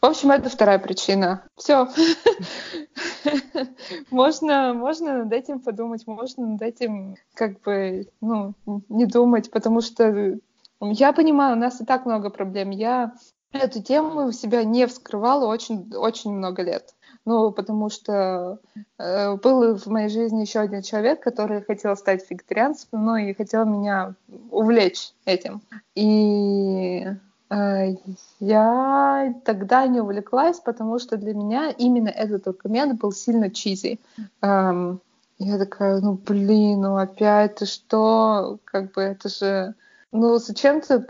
в 0.00 0.06
общем, 0.06 0.30
это 0.30 0.48
вторая 0.48 0.78
причина. 0.78 1.44
Все. 1.56 1.88
можно, 4.10 4.72
можно 4.74 5.24
над 5.24 5.32
этим 5.32 5.60
подумать, 5.60 6.06
можно 6.06 6.46
над 6.46 6.62
этим 6.62 7.16
как 7.34 7.60
бы, 7.60 8.08
ну, 8.20 8.54
не 8.88 9.06
думать, 9.06 9.50
потому 9.50 9.80
что 9.80 10.38
я 10.80 11.12
понимаю, 11.12 11.56
у 11.56 11.60
нас 11.60 11.80
и 11.80 11.84
так 11.84 12.06
много 12.06 12.30
проблем. 12.30 12.70
Я 12.70 13.14
эту 13.52 13.82
тему 13.82 14.26
в 14.26 14.32
себя 14.32 14.64
не 14.64 14.86
вскрывала 14.86 15.46
очень, 15.46 15.92
очень 15.94 16.32
много 16.32 16.62
лет. 16.62 16.94
Ну, 17.26 17.52
потому 17.52 17.90
что 17.90 18.60
э, 18.98 19.36
был 19.36 19.76
в 19.76 19.86
моей 19.86 20.08
жизни 20.08 20.40
еще 20.40 20.60
один 20.60 20.80
человек, 20.80 21.20
который 21.22 21.62
хотел 21.62 21.94
стать 21.96 22.28
вегетарианцем, 22.30 22.88
ну 22.92 23.16
и 23.16 23.34
хотел 23.34 23.66
меня 23.66 24.14
увлечь 24.50 25.12
этим. 25.26 25.60
И 25.94 27.06
я 27.50 29.34
тогда 29.44 29.86
не 29.86 30.00
увлеклась, 30.00 30.60
потому 30.60 30.98
что 30.98 31.16
для 31.16 31.34
меня 31.34 31.70
именно 31.70 32.08
этот 32.08 32.44
документ 32.44 33.00
был 33.00 33.12
сильно 33.12 33.50
чизи. 33.50 33.98
Я 34.42 35.58
такая, 35.58 36.00
ну 36.00 36.12
блин, 36.12 36.82
ну 36.82 36.96
опять 36.96 37.56
ты 37.56 37.66
что? 37.66 38.58
Как 38.64 38.92
бы 38.92 39.00
это 39.00 39.28
же 39.28 39.74
ну, 40.12 40.38
зачем 40.38 40.80
ты 40.80 41.00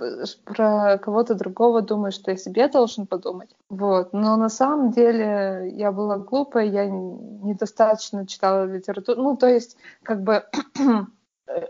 про 0.45 0.99
кого-то 0.99 1.35
другого 1.35 1.81
думаешь, 1.81 2.15
что 2.15 2.33
я 2.33 2.37
себе 2.37 2.69
должен 2.69 3.07
подумать? 3.07 3.49
Вот. 3.71 4.13
Но 4.13 4.37
на 4.37 4.51
самом 4.51 4.91
деле 4.91 5.73
я 5.75 5.91
была 5.91 6.19
глупая, 6.19 6.67
я 6.67 6.85
недостаточно 6.87 8.27
читала 8.27 8.67
литературу. 8.67 9.23
Ну, 9.23 9.37
то 9.37 9.47
есть, 9.47 9.77
как 10.03 10.23
бы... 10.23 10.45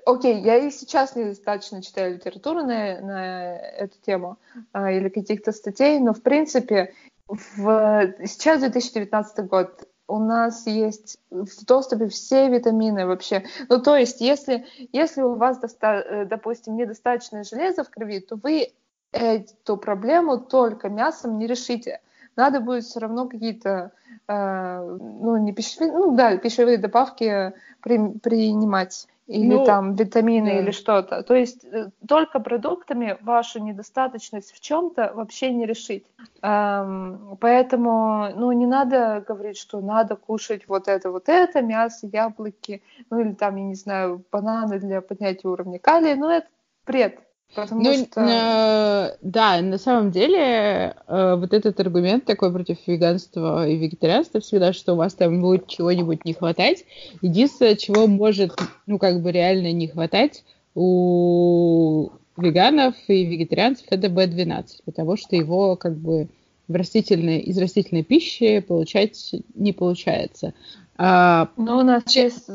Окей, 0.04 0.37
okay, 0.37 0.44
я 0.44 0.56
и 0.58 0.70
сейчас 0.70 1.16
недостаточно 1.16 1.82
читаю 1.82 2.14
литературу 2.14 2.60
на, 2.60 3.00
на 3.00 3.56
эту 3.56 3.99
тему 4.04 4.38
а, 4.72 4.90
или 4.92 5.08
каких-то 5.08 5.52
статей, 5.52 5.99
но 5.99 6.12
в 6.12 6.22
принципе 6.22 6.94
в, 7.28 8.14
сейчас 8.25 8.60
2019 8.60 9.46
год 9.46 9.88
у 10.06 10.18
нас 10.18 10.66
есть 10.66 11.18
в 11.30 11.64
доступе 11.64 12.08
все 12.08 12.49
витамины 12.49 13.06
вообще. 13.06 13.44
Ну, 13.68 13.80
то 13.80 13.96
есть, 13.96 14.20
если, 14.20 14.66
если 14.92 15.22
у 15.22 15.34
вас, 15.34 15.60
доста- 15.60 16.04
э, 16.04 16.25
допустим, 16.25 16.76
недостаточно 16.76 17.44
железа 17.44 17.84
в 17.84 17.90
крови, 17.90 18.20
то 18.20 18.37
вы 18.37 18.72
эту 19.12 19.76
проблему 19.76 20.38
только 20.38 20.88
мясом 20.88 21.38
не 21.38 21.46
решите. 21.46 22.00
Надо 22.37 22.60
будет 22.60 22.84
все 22.84 23.00
равно 23.00 23.28
какие-то, 23.28 23.92
э, 24.28 24.99
ну, 25.00 25.37
не 25.37 25.52
пищевые, 25.52 25.92
ну, 25.92 26.16
да, 26.16 26.37
пищевые 26.37 26.78
добавки 26.78 27.52
при, 27.82 28.12
принимать 28.18 29.06
или 29.30 29.46
ну, 29.46 29.64
там 29.64 29.94
витамины 29.94 30.50
да. 30.50 30.58
или 30.58 30.70
что-то. 30.72 31.22
То 31.22 31.37
есть 31.37 31.64
э, 31.64 31.90
только 32.06 32.40
продуктами 32.40 33.16
вашу 33.20 33.60
недостаточность 33.60 34.52
в 34.52 34.60
чем-то 34.60 35.12
вообще 35.14 35.52
не 35.52 35.66
решить. 35.66 36.04
Эм, 36.42 37.37
поэтому, 37.40 38.30
ну, 38.34 38.50
не 38.50 38.66
надо 38.66 39.25
говорить, 39.26 39.56
что 39.56 39.80
надо 39.80 40.16
кушать 40.16 40.66
вот 40.66 40.88
это, 40.88 41.12
вот 41.12 41.28
это, 41.28 41.62
мясо, 41.62 42.08
яблоки, 42.12 42.82
ну, 43.08 43.20
или 43.20 43.32
там, 43.34 43.54
я 43.54 43.62
не 43.62 43.76
знаю, 43.76 44.25
бананы 44.32 44.80
для 44.80 45.00
поднятия 45.00 45.46
уровня 45.46 45.78
калия. 45.78 46.16
Ну, 46.16 46.28
это 46.28 46.49
бред. 46.84 47.20
Потому 47.54 47.83
ну, 47.83 47.95
что... 47.95 48.21
э, 48.21 49.16
да, 49.23 49.61
на 49.61 49.78
самом 49.78 50.12
деле 50.12 50.95
э, 51.07 51.35
вот 51.37 51.52
этот 51.52 51.80
аргумент 51.80 52.25
такой 52.25 52.52
против 52.52 52.78
веганства 52.87 53.69
и 53.69 53.76
вегетарианства 53.76 54.40
всегда, 54.40 54.73
что 54.73 54.92
у 54.92 54.97
вас 54.97 55.14
там 55.14 55.40
будет 55.40 55.66
чего-нибудь 55.66 56.25
не 56.25 56.33
хватать. 56.33 56.85
Единственное, 57.23 57.75
чего 57.75 58.07
может, 58.07 58.52
ну, 58.87 58.99
как 58.99 59.21
бы 59.21 59.33
реально 59.33 59.73
не 59.73 59.88
хватать 59.88 60.45
у 60.76 62.11
веганов 62.37 62.95
и 63.09 63.25
вегетарианцев, 63.25 63.87
это 63.90 64.07
B12, 64.07 64.66
потому 64.85 65.16
что 65.16 65.35
его 65.35 65.75
как 65.76 65.97
бы 65.97 66.28
в 66.69 66.75
растительной, 66.75 67.40
из 67.40 67.59
растительной 67.59 68.04
пищи 68.04 68.61
получать 68.61 69.34
не 69.54 69.73
получается. 69.73 70.54
А, 70.97 71.49
Но 71.56 71.78
у 71.78 71.82
нас 71.82 72.04
есть 72.15 72.49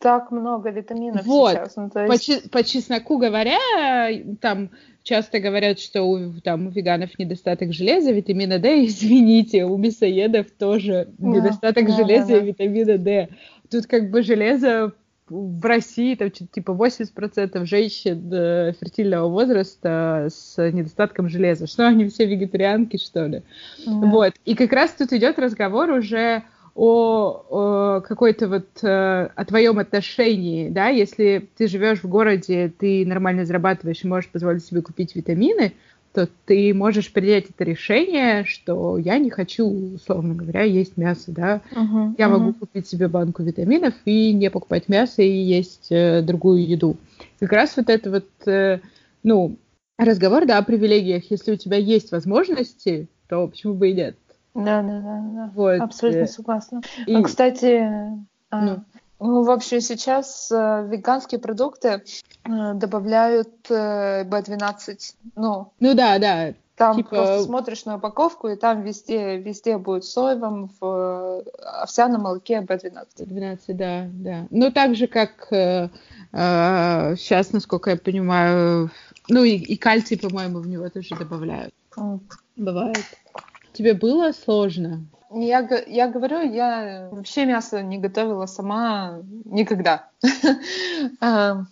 так 0.00 0.30
много 0.30 0.70
витаминов 0.70 1.24
вот. 1.26 1.52
сейчас. 1.52 1.76
Ну, 1.76 1.90
то 1.90 2.06
есть... 2.06 2.44
по, 2.44 2.58
по 2.58 2.64
чесноку 2.64 3.18
говоря, 3.18 3.58
там 4.40 4.70
часто 5.02 5.40
говорят, 5.40 5.78
что 5.78 6.04
у, 6.04 6.40
там, 6.40 6.68
у 6.68 6.70
веганов 6.70 7.18
недостаток 7.18 7.72
железа, 7.72 8.10
витамина 8.10 8.58
D. 8.58 8.84
Извините, 8.86 9.64
у 9.66 9.76
мясоедов 9.76 10.46
тоже 10.58 11.08
да, 11.18 11.28
недостаток 11.28 11.86
да, 11.86 11.96
железа 11.96 12.28
да, 12.28 12.34
да. 12.34 12.38
и 12.38 12.46
витамина 12.46 12.98
D. 12.98 13.28
Тут 13.70 13.86
как 13.86 14.10
бы 14.10 14.22
железо 14.22 14.94
в 15.28 15.64
России 15.64 16.16
там 16.16 16.30
типа 16.30 16.72
80% 16.72 17.64
женщин 17.64 18.32
э, 18.32 18.72
фертильного 18.80 19.28
возраста 19.28 20.28
с 20.28 20.56
недостатком 20.70 21.28
железа. 21.28 21.66
Что 21.66 21.86
они 21.86 22.08
все 22.08 22.24
вегетарианки, 22.24 22.96
что 22.96 23.26
ли? 23.26 23.42
Да. 23.86 23.92
Вот. 23.92 24.32
И 24.44 24.54
как 24.54 24.72
раз 24.72 24.92
тут 24.92 25.12
идет 25.12 25.38
разговор 25.38 25.90
уже 25.90 26.42
о, 26.80 27.44
о 27.50 28.00
какой-то 28.00 28.48
вот 28.48 28.82
э, 28.82 29.28
о 29.34 29.44
твоем 29.44 29.78
отношении, 29.78 30.70
да, 30.70 30.88
если 30.88 31.46
ты 31.58 31.68
живешь 31.68 32.02
в 32.02 32.08
городе, 32.08 32.72
ты 32.78 33.04
нормально 33.04 33.44
зарабатываешь 33.44 34.02
и 34.02 34.08
можешь 34.08 34.30
позволить 34.30 34.64
себе 34.64 34.80
купить 34.80 35.14
витамины, 35.14 35.74
то 36.14 36.26
ты 36.46 36.72
можешь 36.72 37.12
принять 37.12 37.50
это 37.50 37.64
решение, 37.64 38.46
что 38.46 38.96
я 38.96 39.18
не 39.18 39.28
хочу, 39.28 39.66
условно 39.96 40.34
говоря, 40.34 40.62
есть 40.62 40.96
мясо, 40.96 41.32
да, 41.32 41.60
uh-huh, 41.70 42.14
я 42.16 42.26
uh-huh. 42.26 42.30
могу 42.30 42.54
купить 42.54 42.88
себе 42.88 43.08
банку 43.08 43.42
витаминов 43.42 43.92
и 44.06 44.32
не 44.32 44.50
покупать 44.50 44.88
мясо 44.88 45.20
и 45.20 45.28
есть 45.28 45.88
э, 45.90 46.22
другую 46.22 46.66
еду. 46.66 46.96
Как 47.40 47.52
раз 47.52 47.76
вот 47.76 47.90
это 47.90 48.10
вот, 48.10 48.28
э, 48.46 48.80
ну, 49.22 49.58
разговор, 49.98 50.46
да, 50.46 50.56
о 50.56 50.62
привилегиях. 50.62 51.30
Если 51.30 51.52
у 51.52 51.56
тебя 51.56 51.76
есть 51.76 52.10
возможности, 52.10 53.06
то 53.28 53.46
почему 53.46 53.74
бы 53.74 53.90
и 53.90 53.92
нет? 53.92 54.16
Да, 54.54 54.82
да, 54.82 55.00
да, 55.00 55.22
да. 55.22 55.50
Вот. 55.54 55.80
Абсолютно 55.80 56.26
согласна. 56.26 56.82
И... 57.06 57.14
А, 57.14 57.22
кстати, 57.22 57.88
а, 58.50 58.60
ну. 58.60 58.84
ну, 59.20 59.42
в 59.44 59.50
общем, 59.50 59.80
сейчас 59.80 60.50
э, 60.50 60.86
веганские 60.88 61.40
продукты 61.40 62.02
э, 62.44 62.74
добавляют 62.74 63.70
э, 63.70 64.24
B12. 64.24 65.14
Ну, 65.36 65.72
ну 65.78 65.94
да, 65.94 66.18
да. 66.18 66.54
Там 66.80 66.96
типа... 66.96 67.10
просто 67.10 67.42
смотришь 67.42 67.84
на 67.84 67.96
упаковку, 67.96 68.48
и 68.48 68.56
там 68.56 68.82
везде, 68.82 69.36
везде 69.36 69.76
будет 69.76 70.04
соевом, 70.04 70.70
в 70.80 71.44
э, 71.44 71.50
овсяном 71.82 72.22
молоке 72.22 72.60
B12. 72.66 73.06
B12, 73.18 73.58
да, 73.74 74.08
да. 74.10 74.46
Ну, 74.50 74.72
так 74.72 74.96
же, 74.96 75.06
как 75.06 75.52
э, 75.52 75.90
э, 76.32 77.16
сейчас, 77.16 77.52
насколько 77.52 77.90
я 77.90 77.96
понимаю, 77.98 78.90
ну 79.28 79.44
и, 79.44 79.56
и 79.56 79.76
кальций, 79.76 80.18
по-моему, 80.18 80.60
в 80.60 80.66
него 80.66 80.88
тоже 80.88 81.14
добавляют. 81.16 81.74
Mm. 81.96 82.20
Бывает. 82.56 83.04
Тебе 83.80 83.94
было 83.94 84.32
сложно? 84.32 85.06
Я, 85.30 85.66
я 85.86 86.08
говорю, 86.08 86.42
я 86.42 87.08
вообще 87.10 87.46
мясо 87.46 87.82
не 87.82 87.96
готовила 87.96 88.44
сама 88.44 89.20
никогда. 89.46 90.10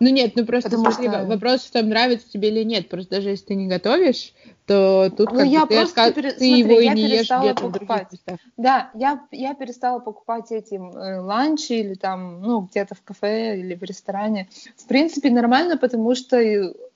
Ну 0.00 0.08
нет, 0.08 0.32
ну 0.36 0.46
просто 0.46 0.70
Потому 0.70 0.90
смотри, 0.90 1.10
что... 1.10 1.26
вопрос 1.26 1.64
в 1.64 1.70
том, 1.70 1.90
нравится 1.90 2.30
тебе 2.30 2.48
или 2.48 2.62
нет. 2.62 2.88
Просто 2.88 3.16
даже 3.16 3.28
если 3.28 3.44
ты 3.44 3.54
не 3.56 3.66
готовишь, 3.66 4.32
то 4.64 5.10
тут 5.14 5.32
ну, 5.32 5.40
как 5.40 5.46
я 5.46 5.66
бы 5.66 5.74
ты, 5.74 5.82
отка... 5.82 6.12
пере... 6.12 6.30
ты 6.30 6.38
Смотри, 6.38 6.58
его 6.58 6.80
и 6.80 6.88
не 6.88 7.02
ешь 7.02 7.30
где-то 7.30 7.68
покупать. 7.68 8.08
Да, 8.56 8.90
я, 8.94 9.20
я 9.30 9.52
перестала 9.52 9.98
покупать 9.98 10.50
эти 10.50 10.76
э, 10.76 11.20
ланчи 11.20 11.74
или 11.74 11.92
там, 11.92 12.40
ну, 12.40 12.62
где-то 12.62 12.94
в 12.94 13.02
кафе 13.02 13.60
или 13.60 13.74
в 13.74 13.82
ресторане. 13.82 14.48
В 14.78 14.86
принципе, 14.86 15.28
нормально, 15.28 15.76
потому 15.76 16.14
что 16.14 16.40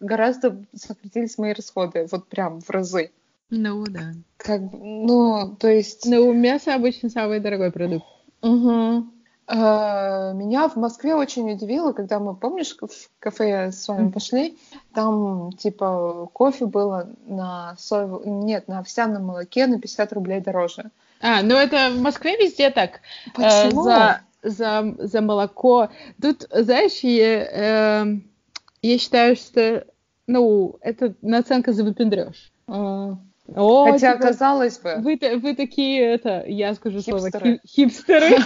гораздо 0.00 0.64
сократились 0.74 1.36
мои 1.36 1.52
расходы, 1.52 2.08
вот 2.10 2.28
прям 2.28 2.62
в 2.62 2.70
разы. 2.70 3.10
Ну, 3.50 3.84
да. 3.86 4.12
Как, 4.36 4.60
ну, 4.72 5.56
то 5.58 5.68
есть... 5.68 6.06
Ну, 6.06 6.32
мясо 6.32 6.74
обычно 6.74 7.10
самый 7.10 7.40
дорогой 7.40 7.72
продукт. 7.72 8.06
Угу. 8.42 9.06
А, 9.52 10.32
меня 10.32 10.68
в 10.68 10.76
Москве 10.76 11.16
очень 11.16 11.50
удивило, 11.50 11.92
когда 11.92 12.20
мы, 12.20 12.36
помнишь, 12.36 12.76
в 12.80 13.10
кафе 13.18 13.72
с 13.72 13.88
вами 13.88 14.10
пошли, 14.10 14.56
там, 14.94 15.50
типа, 15.52 16.28
кофе 16.32 16.66
было 16.66 17.10
на 17.26 17.74
соевом... 17.76 18.46
Нет, 18.46 18.68
на 18.68 18.78
овсяном 18.78 19.24
молоке 19.24 19.66
на 19.66 19.80
50 19.80 20.12
рублей 20.12 20.40
дороже. 20.40 20.90
А, 21.20 21.42
ну 21.42 21.56
это 21.56 21.90
в 21.90 22.00
Москве 22.00 22.36
везде 22.36 22.70
так. 22.70 23.00
Э, 23.36 23.64
Почему? 23.64 23.82
За, 23.82 24.20
за, 24.42 24.94
за 24.98 25.20
молоко. 25.20 25.90
Тут, 26.22 26.46
знаешь, 26.50 27.00
я, 27.00 28.04
э, 28.04 28.06
я 28.82 28.98
считаю, 28.98 29.34
что, 29.34 29.84
ну, 30.28 30.78
это 30.80 31.14
наценка 31.22 31.72
за 31.72 31.82
выпендреж. 31.82 32.52
Mm. 32.68 33.16
О, 33.56 33.90
Хотя, 33.90 34.12
типа, 34.14 34.28
казалось 34.28 34.78
бы... 34.78 34.96
Вы, 34.98 35.18
вы 35.38 35.56
такие, 35.56 36.02
это, 36.02 36.44
я 36.46 36.74
скажу 36.74 37.00
хипстеры. 37.00 37.30
слово, 37.30 37.58
хипстеры. 37.66 38.36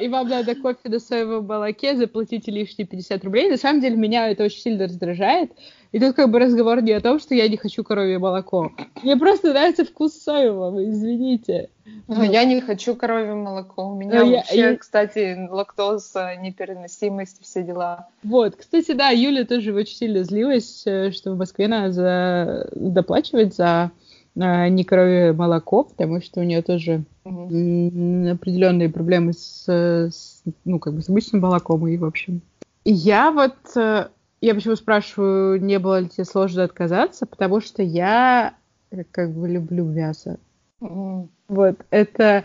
И 0.02 0.08
вам 0.08 0.28
надо 0.28 0.54
кофе 0.56 0.88
на 0.88 0.98
своем 0.98 1.44
молоке, 1.46 1.96
заплатите 1.96 2.50
лишние 2.50 2.86
50 2.86 3.24
рублей. 3.24 3.50
На 3.50 3.56
самом 3.56 3.80
деле, 3.80 3.96
меня 3.96 4.28
это 4.28 4.44
очень 4.44 4.60
сильно 4.60 4.84
раздражает. 4.84 5.52
И 5.90 5.98
тут 5.98 6.14
как 6.14 6.30
бы 6.30 6.38
разговор 6.38 6.82
не 6.82 6.92
о 6.92 7.00
том, 7.00 7.18
что 7.18 7.34
я 7.34 7.48
не 7.48 7.56
хочу 7.56 7.82
коровье 7.82 8.18
молоко. 8.18 8.72
Мне 9.02 9.16
просто 9.16 9.48
нравится 9.48 9.84
вкус 9.84 10.12
соевого, 10.12 10.84
извините. 10.84 11.70
Но 12.06 12.22
я 12.22 12.44
не 12.44 12.60
хочу 12.60 12.94
коровье 12.94 13.34
молоко. 13.34 13.88
У 13.88 13.94
меня 13.94 14.24
Но 14.24 14.30
вообще, 14.30 14.56
я... 14.56 14.76
кстати, 14.76 15.48
лактоза, 15.50 16.36
непереносимость, 16.36 17.42
все 17.42 17.62
дела. 17.62 18.08
Вот, 18.22 18.56
кстати, 18.56 18.92
да, 18.92 19.10
Юля 19.10 19.44
тоже 19.44 19.72
очень 19.72 19.96
сильно 19.96 20.24
злилась, 20.24 20.82
э, 20.86 21.10
что 21.10 21.32
в 21.32 21.38
Москве 21.38 21.68
надо 21.68 21.92
за... 21.92 22.68
доплачивать 22.74 23.54
за 23.54 23.90
э, 24.36 24.68
не 24.68 24.84
коровье 24.84 25.32
молоко, 25.32 25.84
потому 25.84 26.20
что 26.20 26.40
у 26.40 26.44
нее 26.44 26.60
тоже 26.60 27.04
угу. 27.24 27.46
определенные 27.46 28.90
проблемы 28.90 29.32
с, 29.32 29.66
с, 29.66 30.42
ну, 30.66 30.78
как 30.78 30.94
бы 30.94 31.00
с 31.00 31.08
обычным 31.08 31.40
молоком 31.40 31.86
и, 31.88 31.96
в 31.96 32.04
общем. 32.04 32.42
Я 32.84 33.30
вот 33.30 33.56
э, 33.76 34.08
я 34.40 34.54
почему 34.54 34.76
спрашиваю, 34.76 35.60
не 35.60 35.78
было 35.78 36.00
ли 36.00 36.08
тебе 36.08 36.24
сложно 36.24 36.64
отказаться, 36.64 37.26
потому 37.26 37.60
что 37.60 37.82
я 37.82 38.54
э, 38.90 39.04
как 39.10 39.32
бы 39.32 39.48
люблю 39.48 39.84
мясо. 39.84 40.38
Mm. 40.80 41.28
Вот, 41.48 41.76
это... 41.90 42.44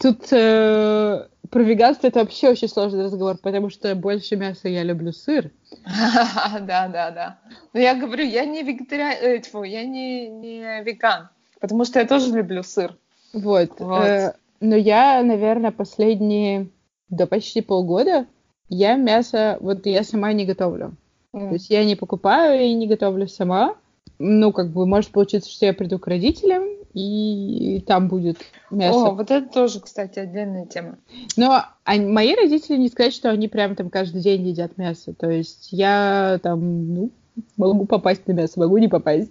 Тут 0.00 0.32
э, 0.32 1.26
про 1.50 1.62
веганство 1.62 2.06
это 2.06 2.20
вообще 2.20 2.50
очень 2.50 2.68
сложный 2.68 3.04
разговор, 3.04 3.38
потому 3.38 3.70
что 3.70 3.94
больше 3.94 4.36
мяса 4.36 4.68
я 4.68 4.82
люблю 4.82 5.12
сыр. 5.12 5.50
Да, 6.60 6.88
да, 6.88 7.10
да. 7.10 7.38
Но 7.72 7.80
я 7.80 7.94
говорю, 7.94 8.24
я 8.24 8.44
не 8.44 8.62
вегетариан, 8.62 9.16
э, 9.20 9.68
я 9.68 9.84
не, 9.84 10.28
не 10.28 10.82
веган, 10.82 11.28
потому 11.60 11.84
что 11.84 11.98
я 11.98 12.06
тоже 12.06 12.32
люблю 12.32 12.62
сыр. 12.62 12.96
Вот. 13.32 13.78
вот. 13.78 14.04
Э, 14.04 14.34
но 14.60 14.76
я, 14.76 15.22
наверное, 15.22 15.70
последние, 15.70 16.68
да 17.10 17.26
почти 17.26 17.60
полгода 17.60 18.26
я 18.68 18.96
мясо, 18.96 19.58
вот 19.60 19.86
я 19.86 20.02
сама 20.02 20.32
не 20.32 20.44
готовлю. 20.44 20.96
Mm. 21.36 21.48
То 21.48 21.54
есть 21.54 21.70
я 21.70 21.84
не 21.84 21.96
покупаю 21.96 22.62
и 22.62 22.72
не 22.72 22.86
готовлю 22.86 23.28
сама. 23.28 23.74
Ну, 24.18 24.52
как 24.52 24.70
бы, 24.70 24.86
может 24.86 25.10
получиться, 25.10 25.50
что 25.50 25.66
я 25.66 25.74
приду 25.74 25.98
к 25.98 26.06
родителям, 26.06 26.64
и 26.94 27.84
там 27.86 28.08
будет 28.08 28.38
мясо. 28.70 29.08
О, 29.08 29.10
вот 29.10 29.30
это 29.30 29.46
тоже, 29.46 29.80
кстати, 29.80 30.18
отдельная 30.18 30.64
тема. 30.64 30.96
Но 31.36 31.62
они, 31.84 32.06
мои 32.06 32.34
родители 32.34 32.78
не 32.78 32.88
сказать, 32.88 33.12
что 33.12 33.28
они 33.28 33.48
прям 33.48 33.76
там 33.76 33.90
каждый 33.90 34.22
день 34.22 34.48
едят 34.48 34.78
мясо. 34.78 35.12
То 35.12 35.28
есть 35.28 35.68
я 35.72 36.40
там, 36.42 36.94
ну, 36.94 37.10
могу 37.58 37.84
попасть 37.84 38.26
на 38.26 38.32
мясо, 38.32 38.58
могу 38.58 38.78
не 38.78 38.88
попасть. 38.88 39.30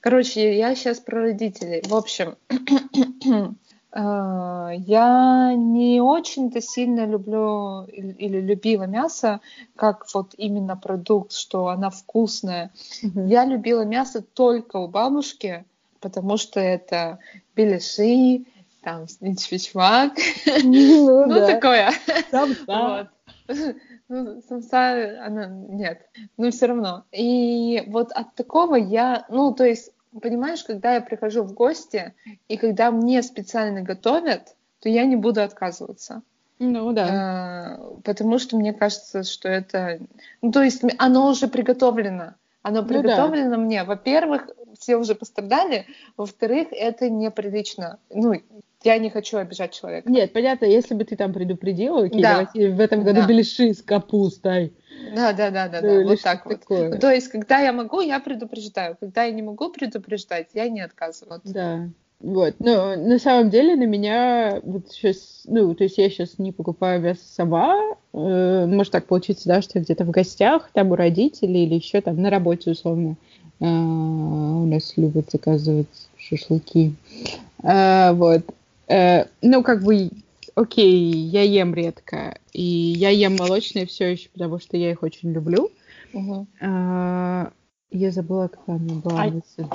Короче, 0.00 0.56
я 0.56 0.74
сейчас 0.74 0.98
про 0.98 1.20
родителей. 1.20 1.82
В 1.86 1.94
общем, 1.94 2.34
А, 2.48 3.52
я 3.94 5.52
не 5.54 6.00
очень-то 6.00 6.62
сильно 6.62 7.04
люблю 7.04 7.84
или 7.84 8.40
любила 8.40 8.84
мясо, 8.84 9.40
как 9.76 10.06
вот 10.14 10.34
именно 10.38 10.76
продукт, 10.76 11.32
что 11.32 11.68
она 11.68 11.90
вкусная. 11.90 12.70
Mm-hmm. 13.02 13.28
Я 13.28 13.44
любила 13.44 13.82
мясо 13.84 14.22
только 14.22 14.78
у 14.78 14.88
бабушки, 14.88 15.66
потому 16.00 16.38
что 16.38 16.58
это 16.58 17.18
беляши, 17.54 18.46
там 18.82 19.06
сничвичвак, 19.08 20.12
ну, 20.64 21.26
ну 21.26 21.46
такое. 21.46 21.92
Самса. 22.30 23.10
Ну, 24.08 24.42
самса, 24.48 25.24
она, 25.24 25.46
нет, 25.46 26.08
но 26.36 26.50
все 26.50 26.66
равно. 26.66 27.04
И 27.12 27.82
вот 27.86 28.12
от 28.12 28.34
такого 28.34 28.76
я, 28.76 29.24
ну, 29.28 29.54
то 29.54 29.64
есть 29.64 29.91
понимаешь, 30.20 30.64
когда 30.64 30.94
я 30.94 31.00
прихожу 31.00 31.42
в 31.42 31.52
гости, 31.54 32.14
и 32.48 32.56
когда 32.56 32.90
мне 32.90 33.22
специально 33.22 33.82
готовят, 33.82 34.56
то 34.80 34.88
я 34.88 35.04
не 35.04 35.16
буду 35.16 35.42
отказываться. 35.42 36.22
Ну 36.58 36.92
да. 36.92 37.08
А, 37.10 38.00
потому 38.04 38.38
что 38.38 38.56
мне 38.56 38.72
кажется, 38.72 39.24
что 39.24 39.48
это... 39.48 39.98
Ну, 40.42 40.52
то 40.52 40.62
есть 40.62 40.82
оно 40.98 41.28
уже 41.30 41.48
приготовлено. 41.48 42.34
Оно 42.62 42.84
приготовлено 42.84 43.50
ну, 43.50 43.56
да. 43.56 43.62
мне. 43.62 43.84
Во-первых, 43.84 44.48
все 44.78 44.96
уже 44.96 45.14
пострадали. 45.14 45.86
Во-вторых, 46.16 46.68
это 46.70 47.10
неприлично. 47.10 47.98
Ну, 48.10 48.34
я 48.84 48.98
не 48.98 49.10
хочу 49.10 49.38
обижать 49.38 49.72
человека. 49.72 50.10
Нет, 50.10 50.32
понятно, 50.32 50.66
если 50.66 50.94
бы 50.94 51.04
ты 51.04 51.16
там 51.16 51.32
предупредила, 51.32 52.04
окей, 52.04 52.22
да. 52.22 52.30
давайте 52.30 52.70
в 52.70 52.80
этом 52.80 53.04
году 53.04 53.20
да. 53.20 53.26
беляши 53.26 53.74
с 53.74 53.82
капустой. 53.82 54.72
Да, 55.14 55.32
да, 55.32 55.50
да, 55.50 55.68
да, 55.68 55.80
да, 55.80 56.00
вот 56.02 56.22
так 56.22 56.46
вот. 56.46 56.60
Такое. 56.60 56.98
То 56.98 57.10
есть, 57.10 57.28
когда 57.28 57.58
я 57.58 57.72
могу, 57.72 58.00
я 58.00 58.20
предупреждаю. 58.20 58.96
Когда 59.00 59.24
я 59.24 59.32
не 59.32 59.42
могу 59.42 59.70
предупреждать, 59.70 60.48
я 60.54 60.68
не 60.68 60.80
отказываю. 60.80 61.40
Да. 61.44 61.88
Вот, 62.22 62.54
но 62.60 62.94
на 62.94 63.18
самом 63.18 63.50
деле 63.50 63.74
на 63.74 63.84
меня 63.84 64.60
вот 64.62 64.92
сейчас, 64.92 65.42
ну, 65.44 65.74
то 65.74 65.82
есть 65.82 65.98
я 65.98 66.08
сейчас 66.08 66.38
не 66.38 66.52
покупаю 66.52 67.00
мясо 67.00 67.22
сама, 67.26 67.76
э, 68.12 68.66
может 68.66 68.92
так 68.92 69.06
получиться, 69.06 69.48
да, 69.48 69.60
что 69.60 69.80
где-то 69.80 70.04
в 70.04 70.10
гостях, 70.10 70.70
там 70.72 70.92
у 70.92 70.94
родителей 70.94 71.64
или 71.64 71.74
еще 71.74 72.00
там 72.00 72.22
на 72.22 72.30
работе 72.30 72.70
условно 72.70 73.16
э, 73.58 73.64
у 73.66 74.66
нас 74.66 74.96
любят 74.96 75.32
заказывать 75.32 75.88
шашлыки, 76.16 76.94
э, 77.64 78.12
вот, 78.12 78.42
э, 78.88 79.26
ну 79.42 79.62
как 79.62 79.82
бы 79.82 80.10
окей, 80.54 81.12
я 81.12 81.42
ем 81.42 81.74
редко, 81.74 82.38
и 82.52 82.62
я 82.62 83.10
ем 83.10 83.36
молочные 83.36 83.86
все 83.86 84.12
еще, 84.12 84.28
потому 84.30 84.58
что 84.58 84.76
я 84.76 84.90
их 84.90 85.02
очень 85.02 85.32
люблю. 85.32 85.70
Угу. 86.12 86.46
А, 86.60 87.52
я 87.90 88.10
забыла, 88.10 88.48
какая 88.48 88.76
у 88.76 88.78
меня 88.78 88.94
была 88.96 89.24
мысль. 89.24 89.66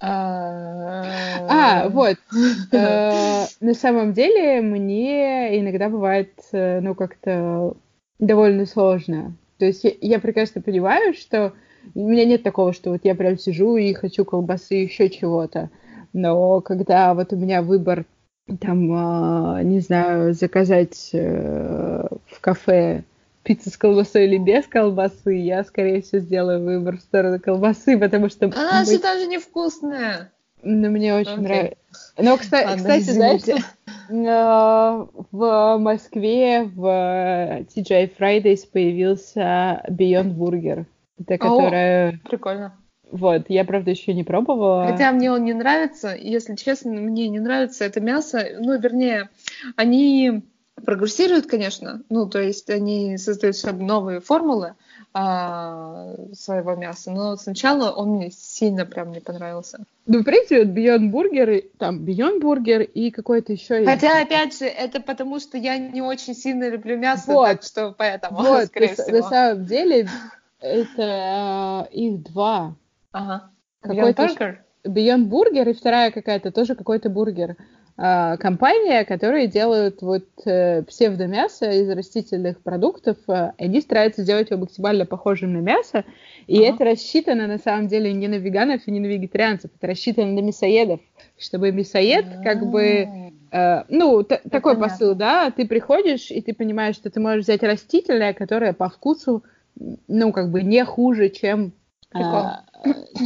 А, 0.00 1.88
вот. 1.88 2.16
Э, 2.72 3.44
на 3.60 3.74
самом 3.74 4.12
деле 4.12 4.60
мне 4.60 5.58
иногда 5.58 5.88
бывает, 5.88 6.32
э, 6.52 6.80
ну, 6.80 6.94
как-то 6.94 7.74
довольно 8.18 8.66
сложно. 8.66 9.36
То 9.58 9.64
есть 9.64 9.86
я 10.00 10.18
прекрасно 10.18 10.60
понимаю, 10.60 11.14
что 11.14 11.54
у 11.94 12.08
меня 12.08 12.24
нет 12.24 12.42
такого, 12.42 12.72
что 12.72 12.90
вот 12.90 13.00
я 13.04 13.14
прям 13.14 13.38
сижу 13.38 13.76
и 13.76 13.94
хочу 13.94 14.24
колбасы, 14.24 14.74
еще 14.74 15.08
чего-то. 15.08 15.70
Но 16.12 16.60
когда 16.60 17.14
вот 17.14 17.32
у 17.32 17.36
меня 17.36 17.62
выбор 17.62 18.04
там, 18.60 18.92
а, 18.92 19.62
не 19.62 19.80
знаю, 19.80 20.32
заказать 20.32 21.10
э, 21.12 22.06
в 22.26 22.40
кафе 22.40 23.02
пиццу 23.42 23.70
с 23.70 23.76
колбасой 23.76 24.26
или 24.26 24.38
без 24.38 24.66
колбасы, 24.66 25.34
я, 25.34 25.64
скорее 25.64 26.02
всего, 26.02 26.20
сделаю 26.20 26.64
выбор 26.64 26.96
в 26.96 27.00
сторону 27.00 27.40
колбасы, 27.40 27.98
потому 27.98 28.28
что... 28.28 28.46
Она 28.46 28.80
быть... 28.80 28.90
же 28.90 28.98
даже 28.98 29.26
невкусная. 29.26 30.32
Ну, 30.62 30.90
мне 30.90 31.14
очень 31.14 31.32
okay. 31.32 31.40
нравится. 31.40 31.76
Но, 32.18 32.36
кстати, 32.36 32.66
Ладно, 32.66 32.82
кстати 32.82 33.10
знаешь, 33.10 33.42
э, 33.48 35.06
в 35.30 35.78
Москве 35.78 36.64
в 36.64 36.86
TGI 37.74 38.16
Fridays 38.18 38.66
появился 38.70 39.82
Beyond 39.88 40.34
Burger. 40.34 40.86
Это 41.18 41.38
которая... 41.38 42.20
прикольно. 42.28 42.76
Вот, 43.10 43.44
я, 43.48 43.64
правда, 43.64 43.90
еще 43.90 44.14
не 44.14 44.24
пробовала. 44.24 44.88
Хотя 44.88 45.12
мне 45.12 45.30
он 45.30 45.44
не 45.44 45.54
нравится, 45.54 46.14
если 46.14 46.56
честно, 46.56 46.92
мне 46.92 47.28
не 47.28 47.38
нравится 47.38 47.84
это 47.84 48.00
мясо. 48.00 48.44
Ну, 48.58 48.78
вернее, 48.78 49.30
они 49.76 50.42
прогрессируют, 50.84 51.46
конечно, 51.46 52.02
ну, 52.10 52.28
то 52.28 52.40
есть 52.40 52.68
они 52.68 53.16
создают 53.16 53.56
новые 53.78 54.20
формулы 54.20 54.74
а, 55.14 56.14
своего 56.34 56.74
мяса, 56.74 57.10
но 57.10 57.36
сначала 57.36 57.90
он 57.90 58.16
мне 58.16 58.30
сильно 58.30 58.84
прям 58.84 59.12
не 59.12 59.20
понравился. 59.20 59.84
Ну, 60.06 60.20
в 60.20 60.24
принципе, 60.24 60.64
вот 60.64 60.76
Beyond 60.76 61.10
Burger, 61.10 61.64
там 61.78 62.04
Beyond 62.04 62.40
Burger 62.42 62.82
и 62.82 63.10
какой-то 63.10 63.52
еще 63.52 63.84
Хотя, 63.84 64.18
есть. 64.18 64.26
опять 64.26 64.58
же, 64.58 64.66
это 64.66 65.00
потому, 65.00 65.40
что 65.40 65.56
я 65.56 65.78
не 65.78 66.02
очень 66.02 66.34
сильно 66.34 66.68
люблю 66.68 66.98
мясо, 66.98 67.32
вот. 67.32 67.46
так 67.46 67.62
что 67.62 67.94
поэтому, 67.96 68.36
вот, 68.42 68.66
скорее 68.66 68.88
на, 68.88 68.94
всего. 68.94 69.16
На 69.16 69.22
самом 69.22 69.64
деле, 69.64 70.08
это 70.60 71.88
э, 71.90 71.94
их 71.94 72.22
два. 72.24 72.74
Ага. 73.16 73.50
Beyond 73.82 74.14
Burger? 74.14 74.56
Beyond 74.84 75.28
Burger 75.28 75.70
и 75.70 75.72
вторая 75.72 76.10
какая-то, 76.10 76.52
тоже 76.52 76.74
какой-то 76.74 77.08
бургер. 77.08 77.56
А, 77.98 78.36
компания, 78.36 79.06
которые 79.06 79.46
делают 79.46 80.02
вот 80.02 80.26
э, 80.44 80.82
псевдомясо 80.82 81.70
из 81.70 81.88
растительных 81.88 82.60
продуктов. 82.60 83.16
Э, 83.26 83.52
они 83.56 83.80
стараются 83.80 84.22
сделать 84.22 84.50
его 84.50 84.60
максимально 84.60 85.06
похожим 85.06 85.54
на 85.54 85.58
мясо. 85.58 86.04
И 86.46 86.62
ага. 86.62 86.74
это 86.74 86.84
рассчитано 86.84 87.46
на 87.46 87.56
самом 87.56 87.88
деле 87.88 88.12
не 88.12 88.28
на 88.28 88.34
веганов 88.34 88.82
и 88.86 88.90
не 88.90 89.00
на 89.00 89.06
вегетарианцев. 89.06 89.70
Это 89.74 89.86
рассчитано 89.86 90.32
на 90.32 90.40
мясоедов. 90.40 91.00
Чтобы 91.38 91.72
мясоед 91.72 92.26
как 92.44 92.66
бы... 92.66 93.32
Э, 93.50 93.84
ну, 93.88 94.22
такой 94.24 94.74
понятно. 94.74 94.88
посыл, 94.88 95.14
да? 95.14 95.50
Ты 95.50 95.66
приходишь, 95.66 96.30
и 96.30 96.42
ты 96.42 96.52
понимаешь, 96.52 96.96
что 96.96 97.08
ты 97.08 97.18
можешь 97.18 97.44
взять 97.44 97.62
растительное, 97.62 98.34
которое 98.34 98.74
по 98.74 98.90
вкусу, 98.90 99.42
ну, 100.06 100.32
как 100.32 100.50
бы 100.50 100.62
не 100.62 100.84
хуже, 100.84 101.30
чем 101.30 101.72
а, 102.24 102.64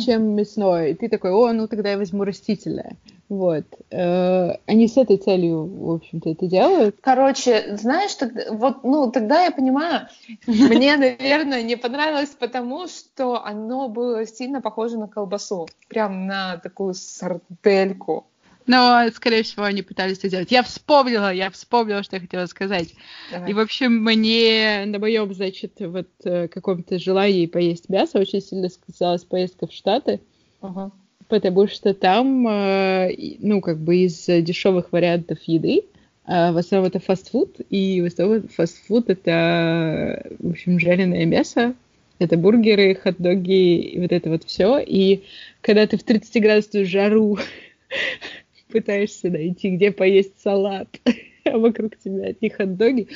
чем 0.04 0.34
мясное. 0.34 0.88
И 0.88 0.94
ты 0.94 1.08
такой, 1.08 1.32
о, 1.32 1.52
ну 1.52 1.68
тогда 1.68 1.90
я 1.90 1.98
возьму 1.98 2.24
растительное. 2.24 2.96
Вот. 3.30 3.64
Э, 3.92 4.56
они 4.66 4.88
с 4.88 4.96
этой 4.96 5.16
целью, 5.16 5.64
в 5.64 5.92
общем-то, 5.92 6.30
это 6.30 6.46
делают. 6.48 6.96
Короче, 7.00 7.76
знаешь, 7.76 8.12
тогда, 8.16 8.42
вот, 8.50 8.82
ну, 8.82 9.08
тогда 9.12 9.44
я 9.44 9.52
понимаю, 9.52 10.08
мне, 10.48 10.96
наверное, 10.96 11.62
не 11.62 11.76
понравилось 11.76 12.30
потому, 12.30 12.88
что 12.88 13.44
оно 13.44 13.88
было 13.88 14.26
сильно 14.26 14.60
похоже 14.60 14.98
на 14.98 15.06
колбасу. 15.06 15.68
Прям 15.88 16.26
на 16.26 16.56
такую 16.56 16.94
сардельку. 16.94 18.26
Но, 18.70 19.10
скорее 19.12 19.42
всего, 19.42 19.64
они 19.64 19.82
пытались 19.82 20.18
это 20.18 20.28
сделать. 20.28 20.52
Я 20.52 20.62
вспомнила, 20.62 21.34
я 21.34 21.50
вспомнила, 21.50 22.04
что 22.04 22.14
я 22.14 22.20
хотела 22.20 22.46
сказать. 22.46 22.94
Давай. 23.32 23.50
И, 23.50 23.52
в 23.52 23.58
общем, 23.58 23.96
мне 23.96 24.84
на 24.86 25.00
моем, 25.00 25.34
значит, 25.34 25.72
вот 25.80 26.06
э, 26.22 26.46
каком-то 26.46 27.00
желании 27.00 27.46
поесть 27.46 27.88
мясо 27.88 28.20
очень 28.20 28.40
сильно 28.40 28.68
сказалась 28.68 29.24
поездка 29.24 29.66
в 29.66 29.72
Штаты. 29.72 30.20
Uh-huh. 30.62 30.92
Потому 31.26 31.66
что 31.66 31.94
там, 31.94 32.46
э, 32.46 33.36
ну, 33.40 33.60
как 33.60 33.78
бы 33.78 33.96
из 33.96 34.26
дешевых 34.26 34.92
вариантов 34.92 35.38
еды, 35.46 35.82
э, 36.28 36.52
в 36.52 36.56
основном 36.56 36.90
это 36.90 37.00
фастфуд, 37.00 37.56
и 37.70 38.00
в 38.00 38.04
основном 38.04 38.46
фастфуд 38.46 39.10
это, 39.10 40.30
в 40.38 40.50
общем, 40.50 40.78
жареное 40.78 41.26
мясо, 41.26 41.74
это 42.20 42.36
бургеры, 42.36 42.94
хот-доги, 42.94 43.80
и 43.80 43.98
вот 43.98 44.12
это 44.12 44.30
вот 44.30 44.44
все. 44.44 44.78
И 44.78 45.24
когда 45.60 45.88
ты 45.88 45.98
в 45.98 46.04
30-градусную 46.04 46.84
жару 46.84 47.36
пытаешься 48.70 49.28
найти, 49.30 49.70
где 49.70 49.90
поесть 49.90 50.40
салат, 50.40 50.88
а 51.44 51.58
вокруг 51.58 51.98
тебя 51.98 52.28
одни 52.28 52.48
хот-доги, 52.48 53.08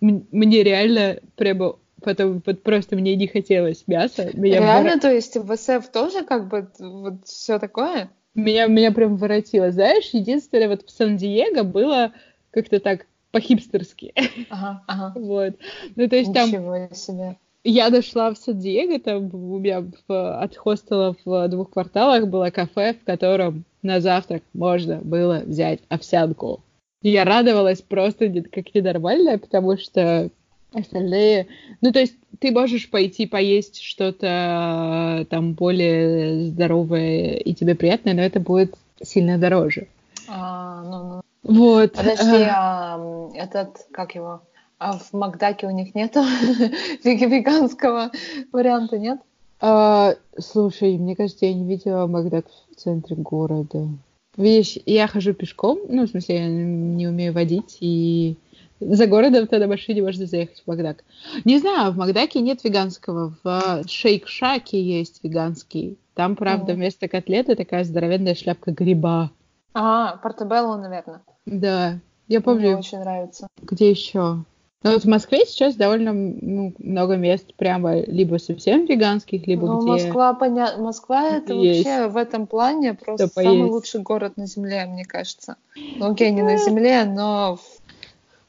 мне 0.00 0.62
реально 0.62 1.20
прямо 1.36 1.76
потом 2.02 2.42
вот 2.44 2.62
просто 2.62 2.96
мне 2.96 3.16
не 3.16 3.26
хотелось 3.26 3.84
мяса. 3.86 4.30
Меня 4.34 4.60
Реально, 4.60 4.90
вор... 4.92 5.00
то 5.00 5.12
есть 5.12 5.36
в 5.36 5.56
СФ 5.56 5.88
тоже 5.90 6.24
как 6.24 6.48
бы 6.48 6.68
вот 6.78 7.24
все 7.24 7.58
такое? 7.58 8.10
Меня, 8.34 8.66
меня 8.66 8.92
прям 8.92 9.16
воротило. 9.16 9.70
Знаешь, 9.70 10.10
единственное, 10.12 10.68
вот 10.68 10.82
в 10.86 10.90
Сан-Диего 10.90 11.62
было 11.62 12.12
как-то 12.50 12.78
так 12.78 13.06
по-хипстерски. 13.30 14.12
Ага, 14.50 14.82
ага. 14.86 15.12
Вот. 15.18 15.54
Ну, 15.96 16.08
то 16.08 16.16
есть 16.16 16.30
Ничего 16.30 16.74
там... 16.74 16.94
себе 16.94 17.36
я 17.64 17.88
дошла 17.88 18.32
в 18.32 18.36
Сан-Диего, 18.36 19.00
там 19.00 19.34
у 19.34 19.58
меня 19.58 19.84
в, 20.06 20.38
от 20.42 20.54
хостела 20.54 21.16
в 21.24 21.48
двух 21.48 21.70
кварталах 21.70 22.28
было 22.28 22.50
кафе, 22.50 22.92
в 22.92 23.04
котором 23.04 23.64
на 23.84 24.00
завтрак 24.00 24.42
можно 24.52 24.96
было 24.96 25.42
взять 25.44 25.80
овсянку. 25.88 26.60
Я 27.02 27.24
радовалась 27.24 27.82
просто 27.82 28.32
как 28.50 28.74
ненормальная, 28.74 29.38
потому 29.38 29.76
что 29.76 30.30
остальные... 30.72 31.48
Ну, 31.80 31.92
то 31.92 32.00
есть 32.00 32.16
ты 32.40 32.50
можешь 32.50 32.90
пойти 32.90 33.26
поесть 33.26 33.80
что-то 33.80 35.26
там 35.30 35.52
более 35.52 36.46
здоровое 36.46 37.36
и 37.36 37.54
тебе 37.54 37.74
приятное, 37.74 38.14
но 38.14 38.22
это 38.22 38.40
будет 38.40 38.74
сильно 39.02 39.38
дороже. 39.38 39.86
А, 40.28 40.82
ну, 40.82 41.04
ну. 41.04 41.22
Вот. 41.42 41.92
Подожди, 41.92 42.46
а, 42.50 42.98
этот, 43.34 43.86
как 43.92 44.14
его? 44.14 44.42
А 44.78 44.98
в 44.98 45.12
Макдаке 45.12 45.66
у 45.66 45.70
них 45.70 45.94
нету 45.94 46.20
веганского 47.04 48.10
варианта, 48.50 48.98
нет? 48.98 49.20
А, 49.66 50.16
слушай, 50.38 50.98
мне 50.98 51.16
кажется, 51.16 51.46
я 51.46 51.54
не 51.54 51.64
видела 51.64 52.06
Макдак 52.06 52.44
в 52.70 52.76
центре 52.76 53.16
города. 53.16 53.88
Видишь, 54.36 54.76
я 54.84 55.06
хожу 55.06 55.32
пешком, 55.32 55.78
ну, 55.88 56.04
в 56.04 56.10
смысле, 56.10 56.36
я 56.36 56.48
не 56.48 57.08
умею 57.08 57.32
водить, 57.32 57.78
и 57.80 58.36
за 58.78 59.06
городом 59.06 59.46
тогда 59.46 59.66
машине 59.66 60.02
можно 60.02 60.26
заехать 60.26 60.60
в 60.60 60.66
Макдак. 60.66 61.02
Не 61.46 61.58
знаю, 61.60 61.92
в 61.92 61.96
Макдаке 61.96 62.42
нет 62.42 62.62
веганского, 62.62 63.38
в 63.42 63.84
Шейк-Шаке 63.86 64.78
есть 64.78 65.20
веганский. 65.22 65.96
Там, 66.12 66.36
правда, 66.36 66.72
mm. 66.72 66.76
вместо 66.76 67.08
котлеты 67.08 67.54
такая 67.54 67.84
здоровенная 67.84 68.34
шляпка 68.34 68.70
гриба. 68.70 69.30
А, 69.72 70.18
портабелло, 70.18 70.76
наверное. 70.76 71.22
Да, 71.46 72.00
я 72.28 72.42
помню. 72.42 72.72
Мне 72.72 72.76
очень 72.76 72.98
нравится. 72.98 73.46
Где 73.62 73.88
еще? 73.88 74.44
Но 74.84 74.92
вот 74.92 75.02
в 75.02 75.08
Москве 75.08 75.46
сейчас 75.46 75.76
довольно 75.76 76.12
ну, 76.12 76.74
много 76.78 77.16
мест 77.16 77.54
прямо 77.54 78.00
либо 78.00 78.36
совсем 78.36 78.84
веганских, 78.84 79.46
либо 79.46 79.66
ну, 79.66 79.80
где... 79.80 80.04
Москва, 80.04 80.34
поня... 80.34 80.76
Москва 80.76 81.26
это 81.30 81.54
есть. 81.54 81.86
вообще 81.86 82.08
в 82.08 82.18
этом 82.18 82.46
плане 82.46 82.92
просто 82.92 83.26
Что 83.26 83.34
самый 83.42 83.56
поесть. 83.60 83.72
лучший 83.72 84.00
город 84.02 84.36
на 84.36 84.46
Земле, 84.46 84.84
мне 84.84 85.06
кажется. 85.06 85.56
Ну, 85.74 86.12
окей, 86.12 86.30
не 86.32 86.42
на 86.42 86.58
Земле, 86.58 87.06
но 87.06 87.58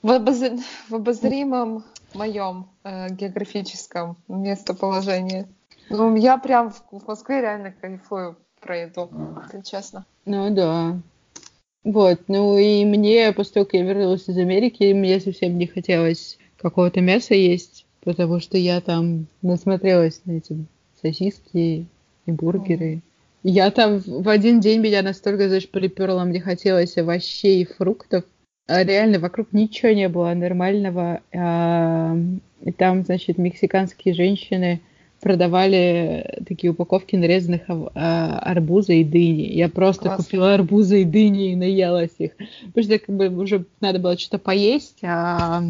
в, 0.02 0.12
обоз... 0.12 0.42
в 0.90 0.96
обозримом 0.96 1.86
моем 2.14 2.68
э, 2.84 3.12
географическом 3.12 4.18
местоположении. 4.28 5.48
Ну, 5.90 6.18
я 6.18 6.38
прям 6.38 6.72
в, 6.72 6.84
в 6.92 7.08
Москве 7.08 7.40
реально 7.40 7.74
кайфую 7.80 8.36
про 8.60 8.82
еду, 8.82 9.10
если 9.46 9.62
честно. 9.62 10.06
Ну 10.26 10.54
да. 10.54 10.98
Вот, 11.86 12.22
ну 12.28 12.58
и 12.58 12.84
мне, 12.84 13.32
после 13.32 13.54
того, 13.54 13.66
как 13.66 13.76
я 13.76 13.84
вернулась 13.84 14.28
из 14.28 14.38
Америки, 14.40 14.92
мне 14.92 15.20
совсем 15.20 15.56
не 15.60 15.68
хотелось 15.68 16.40
какого-то 16.58 17.00
мяса 17.00 17.36
есть, 17.36 17.86
потому 18.04 18.40
что 18.40 18.58
я 18.58 18.82
там 18.82 19.28
насмотрелась 19.44 20.20
на 20.26 20.34
эти 20.34 20.66
сосиски 21.00 21.86
и 22.26 22.32
бургеры. 22.32 23.02
Я 23.44 23.70
там 23.70 24.00
в 24.00 24.28
один 24.28 24.60
день 24.60 24.82
меня 24.82 25.04
настолько, 25.04 25.48
знаешь, 25.48 25.70
приперла, 25.70 26.26
мне 26.26 26.42
хотелось 26.42 26.98
овощей 26.98 27.62
и 27.62 27.66
фруктов. 27.72 28.24
А 28.68 28.84
реально 28.84 29.20
вокруг 29.20 29.54
ничего 29.54 29.92
не 29.92 30.10
было 30.10 30.34
нормального. 30.34 31.22
А, 31.32 32.18
и 32.64 32.72
там, 32.72 33.04
значит, 33.04 33.38
мексиканские 33.38 34.16
женщины 34.16 34.82
продавали 35.22 36.44
такие 36.48 36.72
упаковки 36.72 37.16
нарезанных 37.16 37.62
а, 37.68 38.40
арбуза 38.40 38.94
и 38.94 39.04
дыни. 39.04 39.44
Я 39.54 39.70
просто 39.70 40.04
Классно. 40.04 40.24
купила 40.24 40.54
арбузы 40.54 41.02
и 41.02 41.06
дыни 41.06 41.52
и 41.52 41.56
наелась 41.56 42.16
их. 42.20 42.32
Потому 42.68 42.84
что 42.84 43.00
как 43.00 43.16
бы 43.16 43.30
уже 43.30 43.66
надо 43.82 44.00
было 44.00 44.18
что-то 44.18 44.38
поесть, 44.38 45.00
а 45.04 45.62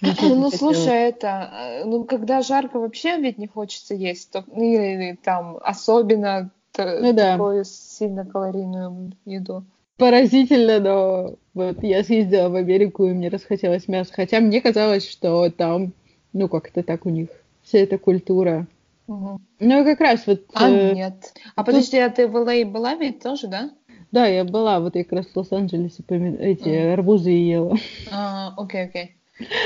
ну, 0.00 0.50
слушай, 0.50 1.08
это, 1.08 1.50
э, 1.52 1.84
ну, 1.84 2.04
когда 2.04 2.42
жарко 2.42 2.78
вообще 2.78 3.16
ведь 3.18 3.38
не 3.38 3.46
хочется 3.46 3.94
есть, 3.94 4.30
то, 4.30 4.44
ну, 4.46 4.62
или, 4.62 4.94
или 4.94 5.18
там 5.22 5.58
особенно 5.60 6.50
ну, 6.76 7.12
да. 7.12 7.32
такую 7.32 7.64
сильно 7.64 8.24
калорийную 8.24 9.12
еду. 9.24 9.64
Поразительно, 9.96 10.78
но 10.78 11.34
вот 11.54 11.82
я 11.82 12.04
съездила 12.04 12.48
в 12.48 12.54
Америку, 12.54 13.06
и 13.06 13.12
мне 13.12 13.28
расхотелось 13.28 13.88
мясо. 13.88 14.12
Хотя 14.14 14.38
мне 14.38 14.60
казалось, 14.60 15.08
что 15.08 15.50
там, 15.50 15.92
ну, 16.32 16.48
как-то 16.48 16.84
так 16.84 17.04
у 17.04 17.08
них 17.08 17.28
вся 17.68 17.78
эта 17.78 17.98
культура. 17.98 18.66
Угу. 19.06 19.40
Ну, 19.60 19.84
как 19.84 20.00
раз 20.00 20.26
вот... 20.26 20.42
А, 20.54 20.68
э, 20.68 20.94
нет. 20.94 21.32
А 21.54 21.62
тут... 21.62 21.66
подожди, 21.66 21.98
а 21.98 22.10
ты 22.10 22.26
в 22.26 22.36
Л.А. 22.36 22.64
была 22.64 22.94
ведь 22.94 23.22
тоже, 23.22 23.46
да? 23.46 23.70
Да, 24.10 24.26
я 24.26 24.44
была, 24.44 24.80
вот 24.80 24.96
я 24.96 25.04
как 25.04 25.12
раз 25.12 25.26
в 25.26 25.36
Лос-Анджелесе 25.36 26.02
эти 26.08 26.68
mm. 26.68 26.92
арбузы 26.94 27.30
ела. 27.30 27.76
А, 28.10 28.54
окей, 28.56 28.84
окей. 28.84 29.14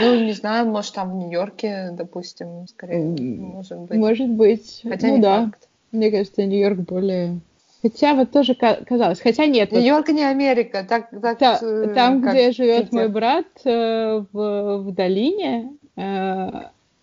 Ну, 0.01 0.25
не 0.25 0.33
знаю, 0.33 0.67
может, 0.67 0.95
там 0.95 1.13
в 1.13 1.15
Нью-Йорке, 1.15 1.91
допустим, 1.93 2.67
скорее, 2.69 3.05
может 3.05 3.79
быть. 3.79 3.99
Может 3.99 4.29
быть. 4.29 4.81
Хотя 4.83 5.09
ну, 5.09 5.17
не 5.17 5.23
да. 5.23 5.45
факт. 5.45 5.69
Мне 5.93 6.11
кажется, 6.11 6.45
Нью-Йорк 6.45 6.79
более... 6.81 7.41
Хотя 7.83 8.15
вот 8.15 8.31
тоже 8.31 8.55
казалось. 8.55 9.21
Хотя 9.21 9.47
нет. 9.47 9.73
Нью-Йорк 9.73 10.09
вот... 10.09 10.15
не 10.15 10.25
Америка. 10.25 10.85
Так, 10.89 11.11
так, 11.11 11.39
Та, 11.39 11.59
э, 11.63 11.93
там, 11.95 12.21
где 12.21 12.53
живет 12.53 12.87
Питер. 12.87 12.95
мой 12.95 13.09
брат 13.09 13.47
э, 13.65 14.25
в, 14.33 14.79
в 14.79 14.93
долине, 14.93 15.73
э, 15.97 16.51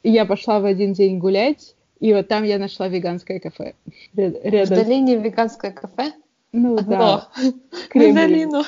я 0.04 0.26
пошла 0.26 0.60
в 0.60 0.66
один 0.66 0.94
день 0.94 1.20
гулять, 1.20 1.76
и 2.00 2.14
вот 2.14 2.28
там 2.28 2.44
я 2.44 2.58
нашла 2.58 2.88
веганское 2.88 3.40
кафе. 3.40 3.76
Рядом. 4.16 4.78
В 4.78 4.84
долине 4.84 5.18
веганское 5.18 5.72
кафе? 5.72 6.14
Ну 6.52 6.78
Одно. 6.78 6.98
да. 6.98 7.30
На 7.94 8.14
долину. 8.14 8.64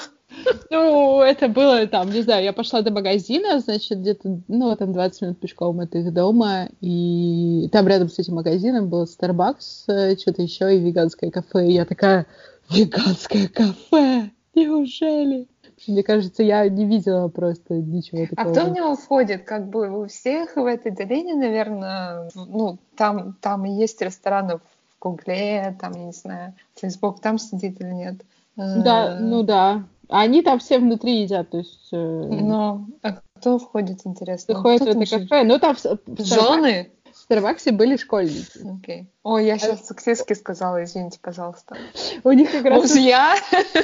Ну, 0.70 1.22
это 1.22 1.50
было 1.50 1.86
там, 1.88 2.10
не 2.10 2.22
знаю, 2.22 2.44
я 2.44 2.54
пошла 2.54 2.82
до 2.82 2.92
магазина, 2.92 3.60
значит, 3.60 4.00
где-то, 4.00 4.40
ну, 4.48 4.76
там 4.78 4.94
20 4.94 5.22
минут 5.22 5.40
пешком 5.40 5.82
от 5.82 5.94
их 5.94 6.14
дома, 6.14 6.70
и 6.80 7.68
там 7.72 7.88
рядом 7.88 8.10
с 8.10 8.18
этим 8.18 8.36
магазином 8.36 8.90
был 8.90 9.04
Starbucks, 9.04 9.90
э, 9.90 10.16
что-то 10.16 10.42
еще, 10.42 10.74
и 10.74 10.80
веганское 10.80 11.32
кафе, 11.32 11.68
и 11.68 11.74
я 11.74 11.84
такая, 11.86 12.28
веганское 12.70 13.50
кафе, 13.50 14.32
неужели? 14.56 15.48
Мне 15.88 16.04
кажется, 16.04 16.44
я 16.44 16.68
не 16.70 16.86
видела 16.86 17.28
просто 17.28 17.76
ничего 17.76 18.26
такого. 18.28 18.50
А 18.50 18.52
кто 18.52 18.66
в 18.66 18.74
него 18.74 18.96
входит? 18.96 19.44
Как 19.44 19.68
бы 19.68 19.90
у 20.04 20.08
всех 20.08 20.56
в 20.56 20.66
этой 20.66 20.92
долине, 20.92 21.36
наверное, 21.36 22.30
ну, 22.36 22.78
там, 22.96 23.34
там 23.42 23.64
есть 23.64 24.02
рестораны 24.02 24.58
в 24.58 24.62
Гугле, 25.00 25.76
там, 25.80 25.94
я 25.94 26.06
не 26.06 26.12
знаю, 26.12 26.54
Facebook 26.76 27.22
там 27.22 27.40
сидит 27.40 27.82
или 27.82 27.92
нет. 27.92 28.16
Да, 28.56 29.18
э, 29.18 29.20
ну 29.20 29.44
да. 29.44 29.84
Они 30.10 30.42
там 30.42 30.60
все 30.60 30.78
внутри 30.78 31.22
едят, 31.22 31.50
то 31.50 31.58
есть... 31.60 31.90
Э, 31.92 31.98
ну, 31.98 32.86
а 33.02 33.20
кто 33.40 33.58
входит, 33.58 34.02
интересно? 34.06 34.60
Входит 34.60 34.82
в 34.82 34.88
это 34.88 35.20
кафе? 35.20 35.44
Ну, 35.44 35.58
там... 35.58 35.76
Жены? 36.18 36.92
Старбаксе 37.22 37.72
были 37.72 37.98
школьники. 37.98 38.58
Okay. 38.58 39.06
Ой, 39.24 39.46
я 39.46 39.58
сейчас 39.60 39.86
сексистски 39.86 40.34
сказала, 40.34 40.84
извините, 40.84 41.20
пожалуйста. 41.22 41.78
У 42.24 42.32
них 42.32 42.52
как 42.52 42.66
раз... 42.66 42.82
Мужья? 42.82 43.36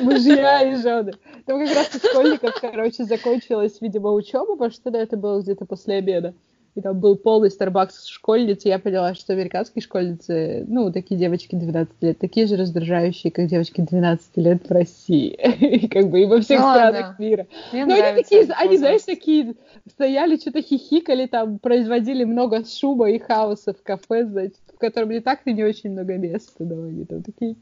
Мужья 0.01 0.61
и 0.63 0.75
жены. 0.75 1.13
Там 1.45 1.63
как 1.63 1.75
раз 1.75 1.95
у 1.95 1.99
школьников, 1.99 2.55
короче, 2.59 3.03
закончилась, 3.05 3.79
видимо, 3.79 4.11
учеба, 4.11 4.53
потому 4.53 4.71
что 4.71 4.89
это 4.89 5.17
было 5.17 5.41
где-то 5.41 5.65
после 5.65 5.97
обеда. 5.97 6.33
И 6.77 6.81
там 6.81 6.99
был 6.99 7.15
полный 7.15 7.49
Starbucks 7.49 8.05
школьниц, 8.05 8.63
и 8.63 8.69
я 8.69 8.77
поняла, 8.77 9.15
что 9.15 9.33
американские 9.33 9.81
школьницы, 9.81 10.63
ну, 10.67 10.91
такие 10.91 11.19
девочки 11.19 11.55
12 11.55 11.91
лет, 12.01 12.19
такие 12.19 12.45
же 12.45 12.55
раздражающие, 12.55 13.31
как 13.31 13.47
девочки 13.47 13.81
12 13.81 14.37
лет 14.37 14.69
в 14.69 14.71
России. 14.71 15.29
И 15.59 15.87
как 15.87 16.09
бы 16.09 16.21
и 16.21 16.25
во 16.25 16.39
всех 16.39 16.59
ну, 16.61 16.69
странах 16.71 17.17
мира. 17.17 17.47
Но 17.73 17.95
они 17.95 18.21
такие, 18.21 18.47
они, 18.59 18.77
знаешь, 18.77 19.01
такие 19.01 19.55
стояли, 19.89 20.37
что-то 20.37 20.61
хихикали, 20.61 21.25
там, 21.25 21.57
производили 21.57 22.23
много 22.23 22.63
шума 22.63 23.09
и 23.09 23.17
хаоса 23.17 23.73
в 23.73 23.81
кафе, 23.81 24.25
значит, 24.25 24.59
в 24.71 24.77
котором 24.77 25.09
не 25.09 25.19
так-то 25.19 25.51
не 25.51 25.63
очень 25.63 25.91
много 25.91 26.15
места, 26.17 26.63
да, 26.63 26.75
они 26.75 27.05
там 27.05 27.23
такие... 27.23 27.55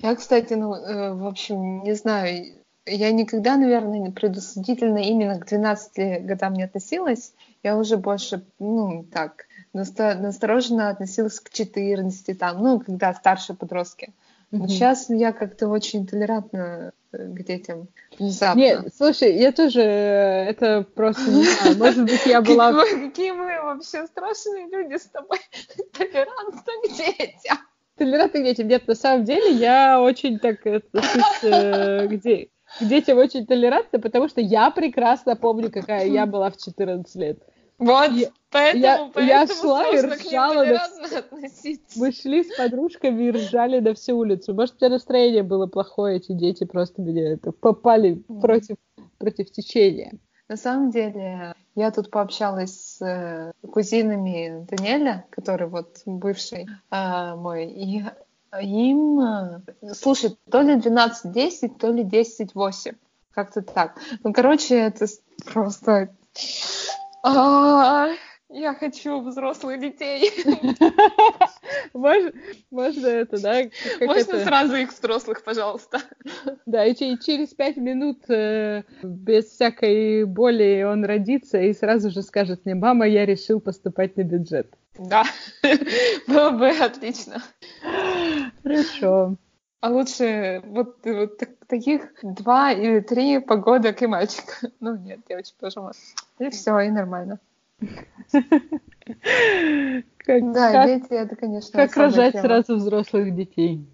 Я, 0.00 0.14
кстати, 0.14 0.52
ну, 0.52 0.74
э, 0.74 1.14
в 1.14 1.26
общем, 1.26 1.82
не 1.82 1.94
знаю, 1.94 2.44
я 2.86 3.10
никогда, 3.12 3.56
наверное, 3.56 4.10
предусудительно 4.10 4.98
именно 4.98 5.40
к 5.40 5.46
12 5.46 6.24
годам 6.24 6.54
не 6.54 6.64
относилась. 6.64 7.32
Я 7.62 7.76
уже 7.76 7.96
больше, 7.96 8.44
ну, 8.58 9.04
так, 9.12 9.46
настороженно 9.72 10.90
относилась 10.90 11.40
к 11.40 11.50
14, 11.50 12.38
там, 12.38 12.62
ну, 12.62 12.80
когда 12.80 13.12
старшие 13.14 13.56
подростки. 13.56 14.12
Но 14.50 14.64
mm 14.64 14.68
сейчас 14.68 15.10
я 15.10 15.32
как-то 15.32 15.68
очень 15.68 16.06
толерантна 16.06 16.92
э, 17.12 17.18
к 17.18 17.44
детям 17.44 17.88
внезапно. 18.18 18.58
Нет, 18.58 18.94
слушай, 18.96 19.36
я 19.36 19.52
тоже, 19.52 19.82
э, 19.82 20.44
это 20.44 20.86
просто 20.94 21.30
не 21.30 21.44
знаю, 21.44 21.76
может 21.76 22.04
быть, 22.04 22.24
я 22.24 22.40
была... 22.42 22.72
Какие 22.72 23.32
мы 23.32 23.60
вообще 23.62 24.06
страшные 24.06 24.68
люди 24.68 24.96
с 24.96 25.04
тобой, 25.06 25.38
толерантны 25.92 26.72
к 26.82 26.96
детям. 26.96 27.58
Толерантны 27.96 28.40
к 28.40 28.44
детям. 28.44 28.68
Нет, 28.68 28.88
на 28.88 28.94
самом 28.94 29.24
деле 29.24 29.52
я 29.52 30.00
очень 30.00 30.38
так 30.38 30.66
отношусь 30.66 31.42
э, 31.42 32.08
к, 32.08 32.48
к 32.78 32.84
детям 32.84 33.18
очень 33.18 33.46
толерантно, 33.46 33.98
потому 34.00 34.28
что 34.28 34.40
я 34.40 34.70
прекрасно 34.70 35.36
помню, 35.36 35.70
какая 35.70 36.06
я 36.06 36.26
была 36.26 36.50
в 36.50 36.56
14 36.56 37.14
лет. 37.16 37.38
Вот, 37.78 38.10
я, 38.10 38.28
поэтому, 38.50 38.82
я, 38.82 39.10
поэтому 39.14 39.26
я 39.26 39.46
шла 39.46 39.88
и 39.88 40.00
ржала 40.00 40.64
на... 40.64 40.88
Мы 41.96 42.12
шли 42.12 42.42
с 42.42 42.56
подружками 42.56 43.24
и 43.24 43.30
ржали 43.30 43.78
на 43.78 43.94
всю 43.94 44.18
улицу. 44.18 44.52
Может, 44.52 44.74
у 44.74 44.78
тебя 44.78 44.88
настроение 44.88 45.44
было 45.44 45.66
плохое, 45.66 46.16
эти 46.16 46.32
дети 46.32 46.64
просто 46.64 47.02
меня 47.02 47.34
это, 47.34 47.52
попали 47.52 48.24
mm. 48.28 48.40
против, 48.40 48.76
против 49.18 49.52
течения. 49.52 50.18
На 50.48 50.56
самом 50.56 50.90
деле, 50.90 51.54
я 51.76 51.90
тут 51.92 52.10
пообщалась 52.10 52.96
с 52.96 53.02
э, 53.02 53.52
кузинами 53.70 54.66
Даниэля, 54.68 55.26
который 55.30 55.68
вот 55.68 55.98
бывший 56.06 56.66
э, 56.90 57.34
мой, 57.36 57.66
и 57.66 58.02
им, 58.60 59.20
э, 59.20 59.60
слушай, 59.94 60.36
то 60.50 60.60
ли 60.60 60.76
12-10, 60.76 61.78
то 61.78 61.90
ли 61.90 62.04
10-8. 62.04 62.94
Как-то 63.32 63.62
так. 63.62 63.98
Ну, 64.24 64.32
короче, 64.32 64.76
это 64.76 65.06
просто... 65.44 66.14
А, 67.22 68.08
я 68.50 68.74
хочу 68.74 69.20
взрослых 69.20 69.78
детей. 69.78 70.32
Можно, 71.92 73.06
это, 73.06 73.40
да? 73.40 73.62
Можно 74.00 74.40
сразу 74.40 74.74
их 74.76 74.92
взрослых, 74.92 75.44
пожалуйста. 75.44 76.00
Да, 76.66 76.84
и 76.84 76.94
через 76.94 77.48
пять 77.54 77.76
минут 77.76 78.28
э, 78.28 78.82
без 79.02 79.46
всякой 79.46 80.24
боли 80.24 80.84
он 80.86 81.04
родится 81.04 81.58
и 81.58 81.72
сразу 81.72 82.10
же 82.10 82.22
скажет 82.22 82.64
мне, 82.64 82.74
мама, 82.74 83.06
я 83.06 83.24
решил 83.24 83.60
поступать 83.60 84.16
на 84.16 84.22
бюджет. 84.22 84.74
Да, 84.98 85.24
было 86.26 86.50
бы 86.50 86.68
отлично. 86.68 87.42
Хорошо. 88.68 89.36
А 89.80 89.90
лучше 89.90 90.60
вот, 90.64 90.98
вот 91.04 91.38
так, 91.38 91.50
таких 91.66 92.10
два 92.22 92.72
или 92.72 93.00
три 93.00 93.38
погодок 93.38 94.02
и 94.02 94.06
мальчик. 94.06 94.44
Ну 94.80 94.96
нет, 94.96 95.20
девочек 95.28 95.54
тоже 95.60 95.80
может. 95.80 96.00
И 96.38 96.50
все, 96.50 96.78
и 96.80 96.90
нормально. 96.90 97.38
Как, 100.18 100.52
да, 100.52 100.72
как, 100.72 100.86
дети 100.86 101.12
это, 101.12 101.36
конечно, 101.36 101.86
Как 101.86 101.96
рожать 101.96 102.32
тема. 102.32 102.44
сразу 102.44 102.76
взрослых 102.76 103.34
детей? 103.34 103.86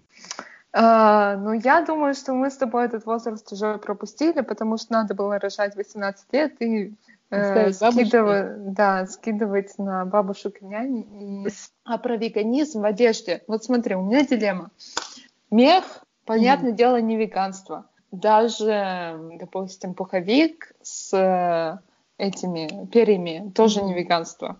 А, 0.73 1.37
ну, 1.37 1.53
я 1.53 1.81
думаю, 1.81 2.13
что 2.15 2.33
мы 2.33 2.49
с 2.49 2.57
тобой 2.57 2.85
этот 2.85 3.05
возраст 3.05 3.49
уже 3.53 3.77
пропустили, 3.77 4.41
потому 4.41 4.77
что 4.77 4.91
надо 4.91 5.13
было 5.13 5.39
рожать 5.39 5.75
18 5.77 6.33
лет 6.33 6.61
и 6.61 6.93
э, 7.35 7.73
скидывать, 7.73 8.73
да, 8.73 9.05
скидывать 9.05 9.77
на 9.77 10.05
бабушек 10.05 10.61
и 10.61 10.65
няни. 10.65 11.45
И... 11.45 11.49
А 11.83 11.97
про 11.97 12.17
веганизм 12.17 12.81
в 12.81 12.85
одежде. 12.85 13.43
Вот 13.47 13.63
смотри, 13.63 13.95
у 13.95 14.01
меня 14.01 14.25
дилемма. 14.25 14.71
Мех, 15.51 15.83
понятное 16.25 16.71
mm. 16.71 16.75
дело, 16.75 17.01
не 17.01 17.17
веганство. 17.17 17.85
Даже, 18.11 19.19
допустим, 19.39 19.93
пуховик 19.93 20.73
с 20.81 21.81
этими 22.17 22.87
перьями 22.87 23.51
тоже 23.53 23.81
mm. 23.81 23.83
не 23.83 23.93
веганство. 23.93 24.57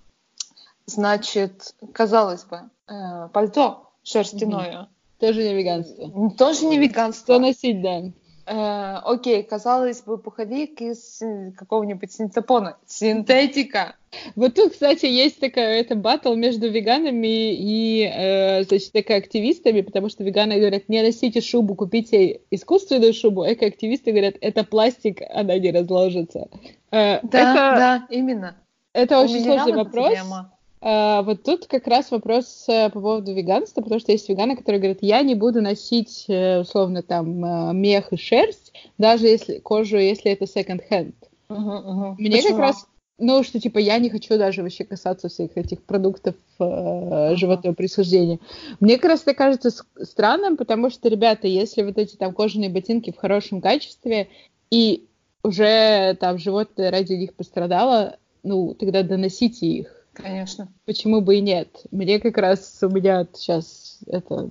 Значит, 0.86 1.76
казалось 1.94 2.44
бы, 2.44 2.70
э, 2.88 3.30
пальто 3.30 3.90
шерстяное. 4.04 4.74
Mm. 4.74 4.88
Тоже 5.20 5.44
не 5.44 5.56
веганство. 5.56 6.32
Тоже 6.32 6.66
не 6.66 6.78
веганство. 6.78 7.36
Что 7.36 7.40
носить, 7.40 7.82
да. 7.82 8.02
Э, 8.48 8.98
окей, 9.04 9.42
казалось 9.44 10.02
бы, 10.02 10.18
пуховик 10.20 10.80
из 10.80 11.22
какого-нибудь 11.58 12.12
синтепона. 12.12 12.78
Синтетика. 12.86 13.96
Вот 14.36 14.54
тут, 14.54 14.74
кстати, 14.74 15.08
есть 15.08 15.40
такая 15.40 15.80
это 15.80 15.96
батл 15.96 16.36
между 16.36 16.70
веганами 16.70 17.54
и, 17.54 18.04
э, 18.04 18.64
значит, 18.64 18.92
экоактивистами, 18.94 19.82
потому 19.82 20.10
что 20.10 20.24
веганы 20.24 20.60
говорят, 20.60 20.88
не 20.90 21.02
носите 21.02 21.42
шубу, 21.42 21.76
купите 21.76 22.42
искусственную 22.52 23.14
шубу, 23.14 23.46
экоактивисты 23.46 24.12
говорят, 24.12 24.36
это 24.42 24.64
пластик, 24.64 25.22
она 25.34 25.58
не 25.58 25.72
разложится. 25.72 26.48
Э, 26.92 27.20
да, 27.24 27.52
это, 27.52 27.54
да, 27.54 28.08
именно. 28.10 28.56
Это 28.94 29.20
очень 29.20 29.44
сложный 29.44 29.74
вопрос. 29.74 30.14
Тема. 30.14 30.55
Uh, 30.86 31.24
вот 31.24 31.42
тут 31.42 31.66
как 31.66 31.88
раз 31.88 32.12
вопрос 32.12 32.68
uh, 32.70 32.92
по 32.92 33.02
поводу 33.02 33.34
веганства, 33.34 33.82
потому 33.82 34.00
что 34.00 34.12
есть 34.12 34.30
веганы, 34.30 34.56
которые 34.56 34.80
говорят, 34.80 35.00
я 35.02 35.24
не 35.24 35.34
буду 35.34 35.60
носить, 35.60 36.26
uh, 36.30 36.62
условно, 36.62 37.02
там, 37.02 37.44
э, 37.44 37.74
мех 37.74 38.14
и 38.14 38.18
шерсть, 38.18 38.72
даже 39.00 39.26
если 39.26 39.58
кожу, 39.58 39.98
если 39.98 40.32
это 40.32 40.46
second-hand. 40.46 41.16
Uh-huh, 41.50 41.58
uh-huh. 41.58 42.16
Мне 42.20 42.38
Почему? 42.38 42.52
как 42.52 42.60
раз, 42.60 42.88
ну, 43.18 43.42
что, 43.42 43.60
типа, 43.60 43.80
я 43.80 43.98
не 43.98 44.12
хочу 44.12 44.38
даже 44.38 44.62
вообще 44.62 44.84
касаться 44.84 45.28
всех 45.28 45.58
этих 45.58 45.82
продуктов 45.82 46.36
uh-huh. 46.60 47.36
животного 47.36 47.74
происхождения. 47.74 48.40
Мне 48.80 48.98
как 48.98 49.10
раз 49.10 49.24
это 49.24 49.34
кажется 49.34 49.72
странным, 50.04 50.56
потому 50.56 50.92
что, 50.92 51.10
ребята, 51.10 51.48
если 51.48 51.82
вот 51.82 51.98
эти 51.98 52.16
там 52.16 52.32
кожаные 52.32 52.70
ботинки 52.70 53.12
в 53.12 53.18
хорошем 53.18 53.60
качестве, 53.60 54.28
и 54.70 55.08
уже 55.42 56.16
там 56.20 56.38
животное 56.38 56.92
ради 56.92 57.14
них 57.14 57.34
пострадало, 57.34 58.18
ну, 58.44 58.76
тогда 58.76 59.02
доносите 59.02 59.66
их 59.66 60.05
Конечно. 60.16 60.70
Почему 60.86 61.22
бы 61.22 61.36
и 61.38 61.42
нет? 61.42 61.70
Мне 61.92 62.20
как 62.20 62.38
раз 62.38 62.80
у 62.82 62.90
меня 62.90 63.28
сейчас 63.34 64.00
это 64.08 64.50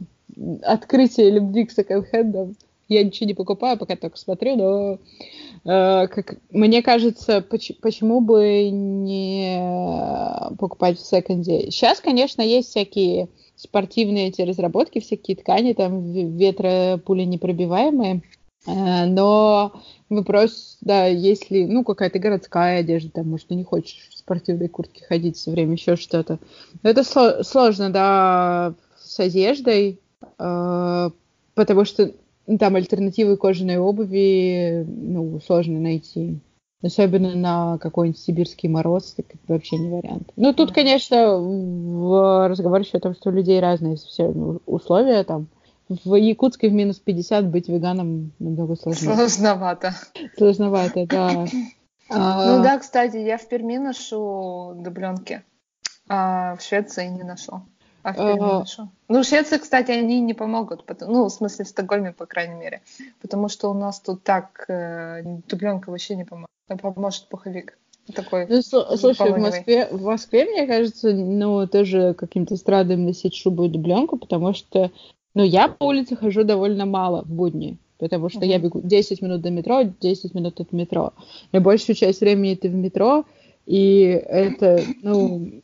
открытие 0.63 1.31
любви 1.31 1.65
к 1.65 1.73
секонд-хендам. 1.73 2.57
Я 2.89 3.03
ничего 3.03 3.27
не 3.27 3.35
покупаю, 3.35 3.79
пока 3.79 3.97
только 3.97 4.19
смотрю, 4.19 4.57
но 4.57 4.99
э, 5.65 6.07
как, 6.09 6.37
мне 6.51 6.83
кажется, 6.83 7.41
поч- 7.41 7.73
почему 7.81 8.21
бы 8.21 8.69
не 8.71 9.59
покупать 10.59 10.99
в 10.99 11.07
секонде? 11.07 11.71
Сейчас, 11.71 12.01
конечно, 12.01 12.43
есть 12.43 12.69
всякие 12.69 13.29
спортивные 13.57 14.29
эти 14.29 14.43
разработки, 14.43 15.01
всякие 15.01 15.37
ткани, 15.37 15.73
там 15.73 16.13
ветра 16.37 17.01
пули 17.05 17.23
непробиваемые. 17.23 18.21
Э, 18.67 19.07
но 19.07 19.73
вопрос, 20.09 20.79
да, 20.81 21.07
если, 21.07 21.65
ну, 21.65 21.85
какая-то 21.85 22.19
городская 22.19 22.81
одежда, 22.81 23.11
там, 23.11 23.31
может, 23.31 23.49
ты 23.49 23.55
не 23.55 23.65
хочешь 23.65 24.09
в 24.11 24.17
спортивной 24.19 24.69
куртке 24.69 25.05
ходить 25.05 25.37
все 25.37 25.51
время, 25.51 25.73
еще 25.73 25.97
что-то. 25.97 26.39
Но 26.83 26.91
это 26.91 27.05
сложно, 27.45 27.91
да, 27.91 28.75
с 28.97 29.21
одеждой, 29.21 30.01
э, 30.39 31.11
потому 31.55 31.85
что 31.85 32.13
там 32.59 32.77
альтернативы 32.77 33.37
кожаной 33.37 33.79
обуви, 33.79 34.85
ну, 34.87 35.41
сложно 35.41 35.81
найти. 35.81 36.41
Особенно 36.83 37.35
на 37.35 37.79
какой-нибудь 37.79 38.21
сибирский 38.21 38.69
мороз, 38.69 39.15
так 39.15 39.25
это 39.31 39.39
вообще 39.49 39.79
не 39.79 39.89
вариант. 39.89 40.31
Ну, 40.37 40.53
тут, 40.53 40.73
конечно, 40.73 41.39
в 41.39 42.47
разговоре 42.47 42.85
еще 42.85 42.99
о 42.99 43.01
том, 43.01 43.15
что 43.15 43.31
у 43.31 43.33
людей 43.33 43.59
разные 43.59 43.97
все 43.97 44.27
условия, 44.67 45.25
там, 45.25 45.47
в 45.89 46.15
Якутске 46.15 46.69
в 46.69 46.73
минус 46.73 46.99
50 46.99 47.47
быть 47.47 47.69
веганом 47.69 48.33
намного 48.39 48.77
сложнее. 48.77 49.15
Сложновато. 49.15 49.95
Сложновато, 50.37 51.07
да. 51.07 51.47
Ну 52.11 52.63
да, 52.63 52.79
кстати, 52.79 53.17
я 53.17 53.39
в 53.39 53.49
Перми 53.49 53.79
ношу 53.79 54.75
дубленки, 54.77 55.43
а 56.09 56.57
в 56.57 56.63
Швеции 56.63 57.07
не 57.07 57.23
ношу. 57.23 57.63
А 58.03 58.13
в 58.13 58.17
Перми 58.17 58.41
а... 58.41 58.59
ношу. 58.61 58.89
Ну, 59.09 59.23
в 59.23 59.27
Швеции, 59.27 59.59
кстати, 59.59 59.91
они 59.91 60.21
не 60.21 60.35
помогут. 60.35 60.85
Ну, 61.01 61.25
в 61.25 61.31
смысле, 61.31 61.65
в 61.65 61.69
Стокгольме, 61.69 62.13
по 62.13 62.27
крайней 62.27 62.55
мере. 62.55 62.83
Потому 63.21 63.49
что 63.49 63.71
у 63.71 63.75
нас 63.75 64.01
тут 64.01 64.23
так 64.23 64.65
э, 64.69 65.23
дубленка 65.49 65.91
вообще 65.91 66.17
не 66.17 66.25
поможет. 66.25 66.49
Поможет 66.81 67.29
пуховик 67.29 67.79
такой. 68.13 68.47
Ну, 68.49 68.63
слушай, 68.63 69.33
в 69.33 69.39
Москве, 69.39 69.89
в 69.91 70.03
Москве, 70.03 70.45
мне 70.45 70.67
кажется, 70.67 71.13
ну, 71.13 71.67
тоже 71.67 72.15
каким-то 72.15 72.57
страдом 72.57 73.05
носить 73.07 73.35
шубу 73.35 73.65
и 73.65 73.69
дубленку, 73.69 74.19
потому 74.19 74.53
что 74.55 74.91
но 75.35 75.43
я 75.43 75.69
по 75.69 75.85
улице 75.85 76.17
хожу 76.17 76.45
довольно 76.45 76.87
мало 76.87 77.23
в 77.23 77.29
будни, 77.29 77.77
потому 77.99 78.29
что 78.29 78.41
mm-hmm. 78.41 78.47
я 78.47 78.59
бегу 78.59 78.81
10 78.83 79.23
минут 79.23 79.41
до 79.43 79.51
метро, 79.51 79.83
10 79.83 80.35
минут 80.35 80.61
от 80.61 80.73
метро. 80.73 81.13
И 81.53 81.59
большую 81.59 81.97
часть 81.97 82.21
времени 82.21 82.55
ты 82.55 82.69
в 82.69 82.75
метро, 82.75 83.25
И 83.67 84.03
это, 84.27 84.81
ну, 85.03 85.63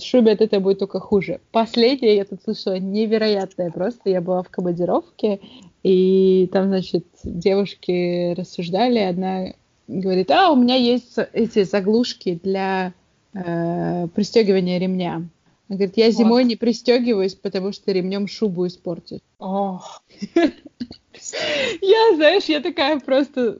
Шубе 0.00 0.32
от 0.32 0.40
этого 0.40 0.60
будет 0.60 0.78
только 0.78 1.00
хуже. 1.00 1.40
Последнее 1.52 2.16
я 2.16 2.24
тут 2.24 2.42
слышала 2.42 2.78
невероятное 2.78 3.70
просто. 3.70 4.08
Я 4.08 4.22
была 4.22 4.42
в 4.42 4.48
командировке, 4.48 5.38
и 5.82 6.48
там, 6.50 6.68
значит, 6.68 7.04
девушки 7.24 8.32
рассуждали. 8.34 9.00
Одна 9.00 9.52
говорит, 9.86 10.30
а, 10.30 10.50
у 10.50 10.56
меня 10.56 10.76
есть 10.76 11.16
эти 11.34 11.64
заглушки 11.64 12.40
для 12.42 12.94
э, 13.34 14.08
пристегивания 14.14 14.78
ремня. 14.78 15.28
Она 15.70 15.76
говорит, 15.76 15.96
я 15.98 16.10
зимой 16.10 16.42
вот. 16.42 16.48
не 16.48 16.56
пристегиваюсь, 16.56 17.36
потому 17.36 17.70
что 17.70 17.92
ремнем 17.92 18.26
шубу 18.26 18.66
испортит. 18.66 19.22
Ох. 19.38 20.02
Я, 21.80 22.16
знаешь, 22.16 22.46
я 22.46 22.60
такая 22.60 22.98
просто, 22.98 23.58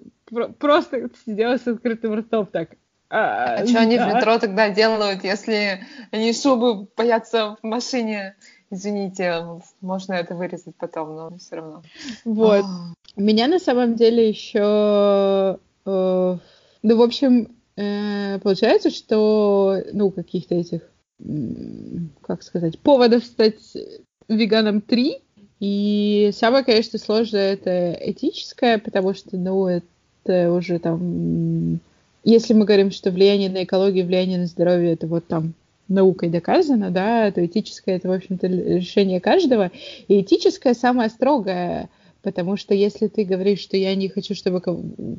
просто 0.58 1.08
сидела 1.24 1.56
с 1.56 1.68
открытым 1.68 2.16
ртом 2.16 2.46
так. 2.46 2.70
А, 3.10 3.58
а 3.58 3.66
что 3.66 3.78
они 3.78 3.96
в 3.96 4.06
метро 4.06 4.38
тогда 4.38 4.70
делают, 4.70 5.22
если 5.22 5.84
они 6.10 6.32
шубы 6.32 6.88
боятся 6.96 7.56
в 7.62 7.64
машине? 7.64 8.34
Извините, 8.72 9.44
можно 9.80 10.14
это 10.14 10.34
вырезать 10.34 10.74
потом, 10.76 11.14
но 11.14 11.38
все 11.38 11.56
равно. 11.56 11.82
Вот. 12.24 12.64
Меня 13.14 13.46
на 13.46 13.60
самом 13.60 13.94
деле 13.94 14.28
еще... 14.28 15.58
Э, 15.86 16.38
ну, 16.82 16.96
в 16.96 17.02
общем, 17.02 17.54
э, 17.76 18.40
получается, 18.40 18.90
что, 18.90 19.80
ну, 19.92 20.10
каких-то 20.10 20.56
этих, 20.56 20.82
как 22.22 22.42
сказать, 22.42 22.78
поводов 22.78 23.24
стать 23.24 23.76
веганом 24.28 24.80
три. 24.80 25.18
И 25.60 26.30
самое, 26.32 26.64
конечно, 26.64 26.98
сложное 26.98 27.52
это 27.52 27.92
этическое, 27.92 28.78
потому 28.78 29.12
что, 29.14 29.36
ну, 29.36 29.66
это 29.66 30.52
уже 30.52 30.78
там 30.78 31.80
если 32.24 32.52
мы 32.54 32.64
говорим, 32.64 32.90
что 32.90 33.10
влияние 33.10 33.50
на 33.50 33.64
экологию, 33.64 34.06
влияние 34.06 34.38
на 34.38 34.46
здоровье 34.46 34.92
это 34.92 35.06
вот 35.06 35.26
там 35.26 35.54
наукой 35.88 36.28
доказано, 36.28 36.90
да, 36.90 37.30
то 37.32 37.44
этическое 37.44 37.96
это, 37.96 38.08
в 38.08 38.12
общем-то, 38.12 38.46
решение 38.46 39.20
каждого. 39.20 39.70
И 40.06 40.20
этическое 40.20 40.74
самое 40.74 41.08
строгое, 41.08 41.88
потому 42.22 42.56
что 42.56 42.74
если 42.74 43.08
ты 43.08 43.24
говоришь, 43.24 43.60
что 43.60 43.76
я 43.76 43.94
не 43.94 44.08
хочу, 44.08 44.34
чтобы 44.34 44.60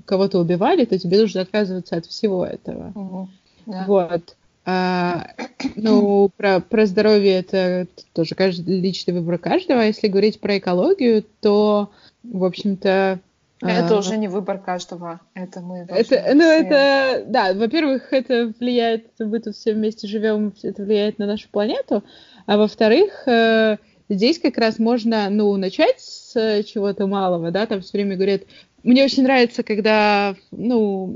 кого-то 0.06 0.40
убивали, 0.40 0.86
то 0.86 0.98
тебе 0.98 1.20
нужно 1.20 1.42
отказываться 1.42 1.98
от 1.98 2.06
всего 2.06 2.46
этого. 2.46 2.92
Угу. 2.96 3.30
Да. 3.66 3.86
Вот. 3.88 4.36
А, 4.64 5.28
ну, 5.76 6.30
про, 6.38 6.60
про 6.60 6.86
здоровье 6.86 7.40
это 7.40 7.88
тоже 8.14 8.36
каждый, 8.36 8.80
личный 8.80 9.14
выбор 9.14 9.38
каждого. 9.38 9.82
А 9.82 9.86
если 9.86 10.08
говорить 10.08 10.40
про 10.40 10.58
экологию, 10.58 11.26
то, 11.40 11.92
в 12.24 12.44
общем-то, 12.44 13.20
это 13.62 13.96
а, 13.96 14.00
уже 14.00 14.18
не 14.18 14.28
выбор 14.28 14.58
каждого, 14.58 15.22
это 15.36 15.62
мы 15.62 15.86
Это, 15.88 16.32
ну, 16.34 16.44
это, 16.44 17.24
да, 17.28 17.54
во-первых, 17.54 18.12
это 18.12 18.52
влияет, 18.60 19.08
мы 19.20 19.40
тут 19.40 19.56
все 19.56 19.74
вместе 19.74 20.08
живем, 20.08 20.52
это 20.64 20.82
влияет 20.82 21.20
на 21.20 21.28
нашу 21.28 21.48
планету, 21.50 22.04
а 22.48 22.58
во-вторых, 22.58 23.28
э, 23.28 23.78
здесь 24.10 24.40
как 24.40 24.58
раз 24.58 24.80
можно, 24.80 25.30
ну, 25.30 25.56
начать 25.58 26.02
с 26.02 26.64
чего-то 26.64 27.06
малого, 27.06 27.52
да, 27.52 27.68
там 27.68 27.82
все 27.82 27.92
время 27.94 28.16
говорят, 28.16 28.42
мне 28.84 29.04
очень 29.04 29.24
нравится, 29.24 29.64
когда, 29.64 30.36
ну, 30.52 31.16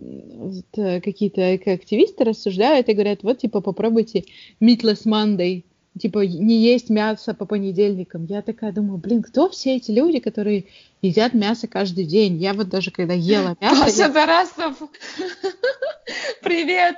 э, 0.77 1.01
какие-то 1.01 1.53
активисты 1.71 2.23
рассуждают 2.23 2.89
и 2.89 2.93
говорят, 2.93 3.23
вот, 3.23 3.39
типа, 3.39 3.61
попробуйте 3.61 4.25
Meatless 4.61 5.05
Monday, 5.05 5.63
типа, 5.99 6.19
не 6.19 6.57
есть 6.57 6.89
мясо 6.89 7.33
по 7.33 7.45
понедельникам. 7.45 8.25
Я 8.25 8.41
такая 8.41 8.71
думаю, 8.71 8.97
блин, 8.97 9.23
кто 9.23 9.49
все 9.49 9.77
эти 9.77 9.91
люди, 9.91 10.19
которые 10.19 10.65
едят 11.01 11.33
мясо 11.33 11.67
каждый 11.67 12.05
день? 12.05 12.37
Я 12.37 12.53
вот 12.53 12.69
даже 12.69 12.91
когда 12.91 13.13
ела 13.13 13.55
мясо... 13.59 13.81
Паша 13.81 13.97
я... 13.97 14.09
Тарасов! 14.09 14.81
Привет! 16.41 16.97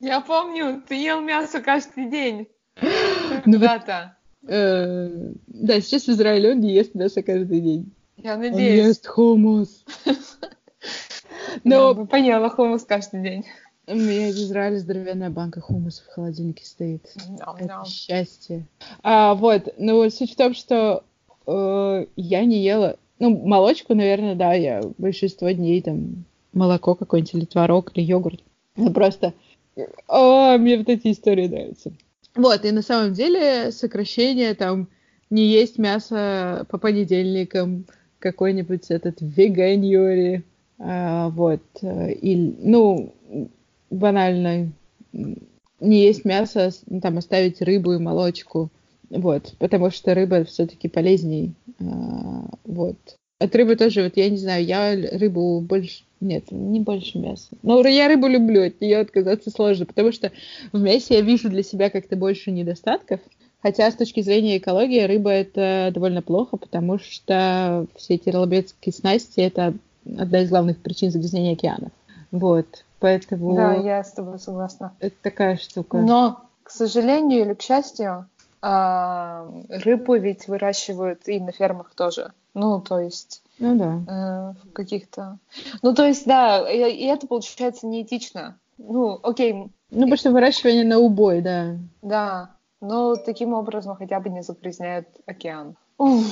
Я 0.00 0.20
помню, 0.20 0.82
ты 0.86 0.94
ел 0.96 1.20
мясо 1.20 1.60
каждый 1.60 2.10
день. 2.10 2.48
Ну. 3.46 3.58
Э, 4.48 5.08
да, 5.46 5.80
сейчас 5.80 6.06
в 6.06 6.08
Израиле 6.10 6.50
он 6.50 6.60
не 6.60 6.72
ест 6.72 6.94
мясо 6.94 7.22
каждый 7.22 7.60
день. 7.60 7.92
Я 8.22 8.36
надеюсь. 8.36 8.80
Он 8.80 8.88
ест 8.88 9.06
хумус. 9.06 9.84
Бы 11.64 12.06
поела 12.06 12.48
хумус 12.50 12.84
каждый 12.84 13.22
день. 13.22 13.44
У 13.86 13.94
меня 13.94 14.28
в 14.30 14.36
Израиле 14.36 14.78
здоровенная 14.78 15.30
банка 15.30 15.60
хумуса 15.60 16.04
в 16.04 16.14
холодильнике 16.14 16.64
стоит. 16.64 17.04
No, 17.28 17.56
Это 17.58 17.82
no. 17.82 17.84
счастье. 17.84 18.64
А, 19.02 19.34
вот, 19.34 19.74
ну 19.76 20.08
суть 20.08 20.32
в 20.32 20.36
том, 20.36 20.54
что 20.54 21.02
э, 21.46 22.06
я 22.16 22.44
не 22.44 22.62
ела... 22.62 22.96
Ну, 23.18 23.36
молочку, 23.36 23.94
наверное, 23.94 24.36
да, 24.36 24.54
я 24.54 24.82
большинство 24.98 25.50
дней 25.50 25.82
там 25.82 26.24
молоко 26.52 26.94
какое-нибудь 26.94 27.34
или 27.34 27.44
творог, 27.44 27.90
или 27.94 28.04
йогурт. 28.04 28.40
Ну, 28.76 28.92
просто... 28.92 29.34
О, 30.06 30.56
мне 30.58 30.76
вот 30.76 30.88
эти 30.88 31.10
истории 31.10 31.48
нравятся. 31.48 31.92
Вот, 32.34 32.64
и 32.64 32.70
на 32.70 32.82
самом 32.82 33.14
деле 33.14 33.72
сокращение 33.72 34.54
там 34.54 34.88
не 35.30 35.46
есть 35.46 35.78
мясо 35.78 36.66
по 36.68 36.78
понедельникам, 36.78 37.86
какой-нибудь 38.22 38.90
этот 38.90 39.16
веганьори, 39.20 40.44
а, 40.78 41.28
вот, 41.28 41.62
э, 41.82 42.12
и, 42.12 42.36
ну, 42.36 43.12
банально 43.90 44.72
не 45.12 46.02
есть 46.02 46.24
мясо, 46.24 46.70
там 47.02 47.18
оставить 47.18 47.60
рыбу 47.60 47.92
и 47.92 47.98
молочку, 47.98 48.70
вот, 49.10 49.54
потому 49.58 49.90
что 49.90 50.14
рыба 50.14 50.44
все-таки 50.44 50.88
полезней, 50.88 51.52
а, 51.80 52.48
вот. 52.64 52.96
От 53.38 53.56
рыбы 53.56 53.74
тоже, 53.74 54.04
вот 54.04 54.16
я 54.16 54.30
не 54.30 54.36
знаю, 54.36 54.64
я 54.64 54.94
рыбу 54.94 55.60
больше, 55.60 56.04
нет, 56.20 56.52
не 56.52 56.78
больше 56.78 57.18
мяса. 57.18 57.48
Но 57.64 57.84
я 57.86 58.06
рыбу 58.06 58.28
люблю, 58.28 58.64
от 58.64 58.80
нее 58.80 58.98
отказаться 58.98 59.50
сложно, 59.50 59.84
потому 59.84 60.12
что 60.12 60.30
в 60.72 60.80
мясе 60.80 61.16
я 61.16 61.20
вижу 61.22 61.50
для 61.50 61.64
себя 61.64 61.90
как-то 61.90 62.14
больше 62.14 62.52
недостатков. 62.52 63.20
Хотя 63.62 63.90
с 63.90 63.94
точки 63.94 64.20
зрения 64.22 64.58
экологии 64.58 65.04
рыба 65.04 65.30
это 65.30 65.90
довольно 65.94 66.20
плохо, 66.20 66.56
потому 66.56 66.98
что 66.98 67.86
все 67.96 68.14
эти 68.14 68.28
рыболовецкие 68.28 68.92
снасти 68.92 69.40
это 69.40 69.74
одна 70.04 70.42
из 70.42 70.50
главных 70.50 70.78
причин 70.78 71.12
загрязнения 71.12 71.52
океанов. 71.52 71.92
Вот. 72.32 72.84
Поэтому... 72.98 73.54
Да, 73.54 73.74
я 73.74 74.02
с 74.02 74.12
тобой 74.12 74.38
согласна. 74.38 74.94
Это 74.98 75.14
такая 75.22 75.56
штука. 75.56 75.98
Но, 75.98 76.40
к 76.62 76.70
сожалению 76.70 77.42
или 77.42 77.54
к 77.54 77.62
счастью, 77.62 78.26
а, 78.60 79.48
рыбу 79.68 80.14
ведь 80.16 80.48
выращивают 80.48 81.28
и 81.28 81.38
на 81.40 81.52
фермах 81.52 81.94
тоже. 81.94 82.32
Ну, 82.54 82.80
то 82.80 82.98
есть... 82.98 83.42
Ну 83.58 83.76
да. 83.76 84.54
Э, 84.54 84.68
в 84.68 84.72
каких-то... 84.72 85.38
Ну, 85.82 85.94
то 85.94 86.04
есть, 86.06 86.26
да, 86.26 86.68
и, 86.70 86.92
и 86.92 87.04
это 87.06 87.26
получается 87.26 87.86
неэтично. 87.86 88.58
Ну, 88.78 89.18
окей. 89.22 89.52
Ну, 89.52 89.70
потому 89.90 90.16
что 90.16 90.30
выращивание 90.32 90.84
на 90.84 90.98
убой, 90.98 91.42
да. 91.42 91.76
Да, 92.02 92.50
но 92.82 93.14
таким 93.16 93.54
образом 93.54 93.96
хотя 93.96 94.20
бы 94.20 94.28
не 94.28 94.42
загрязняют 94.42 95.06
океан. 95.24 95.76
Уф, 95.98 96.26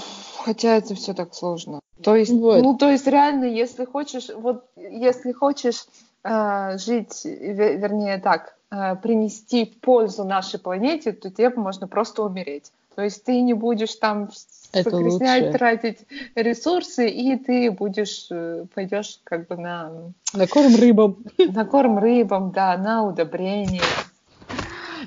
хотя 0.44 0.76
это 0.76 0.94
все 0.94 1.14
так 1.14 1.32
сложно. 1.32 1.80
То 2.02 2.16
есть, 2.16 2.32
вот. 2.32 2.62
ну, 2.62 2.76
то 2.76 2.90
есть 2.90 3.06
реально, 3.06 3.44
если 3.44 3.84
хочешь, 3.84 4.28
вот, 4.34 4.64
если 4.76 5.32
хочешь 5.32 5.86
э, 6.24 6.76
жить, 6.78 7.24
вернее 7.24 8.18
так, 8.18 8.56
э, 8.70 8.96
принести 8.96 9.64
пользу 9.64 10.24
нашей 10.24 10.58
планете, 10.58 11.12
то 11.12 11.30
тебе 11.30 11.50
можно 11.50 11.86
просто 11.86 12.22
умереть. 12.22 12.72
То 12.96 13.02
есть 13.02 13.24
ты 13.24 13.40
не 13.40 13.54
будешь 13.54 13.94
там 13.94 14.30
загрязнять, 14.72 15.52
тратить 15.52 15.98
ресурсы, 16.34 17.08
и 17.08 17.36
ты 17.36 17.70
будешь, 17.70 18.26
э, 18.30 18.64
пойдешь 18.74 19.20
как 19.24 19.46
бы 19.46 19.56
на... 19.56 20.12
На 20.32 20.46
корм 20.46 20.74
рыбам. 20.74 21.24
На 21.38 21.64
корм 21.64 21.98
рыбам, 21.98 22.50
да, 22.50 22.76
на 22.76 23.04
удобрение. 23.04 23.82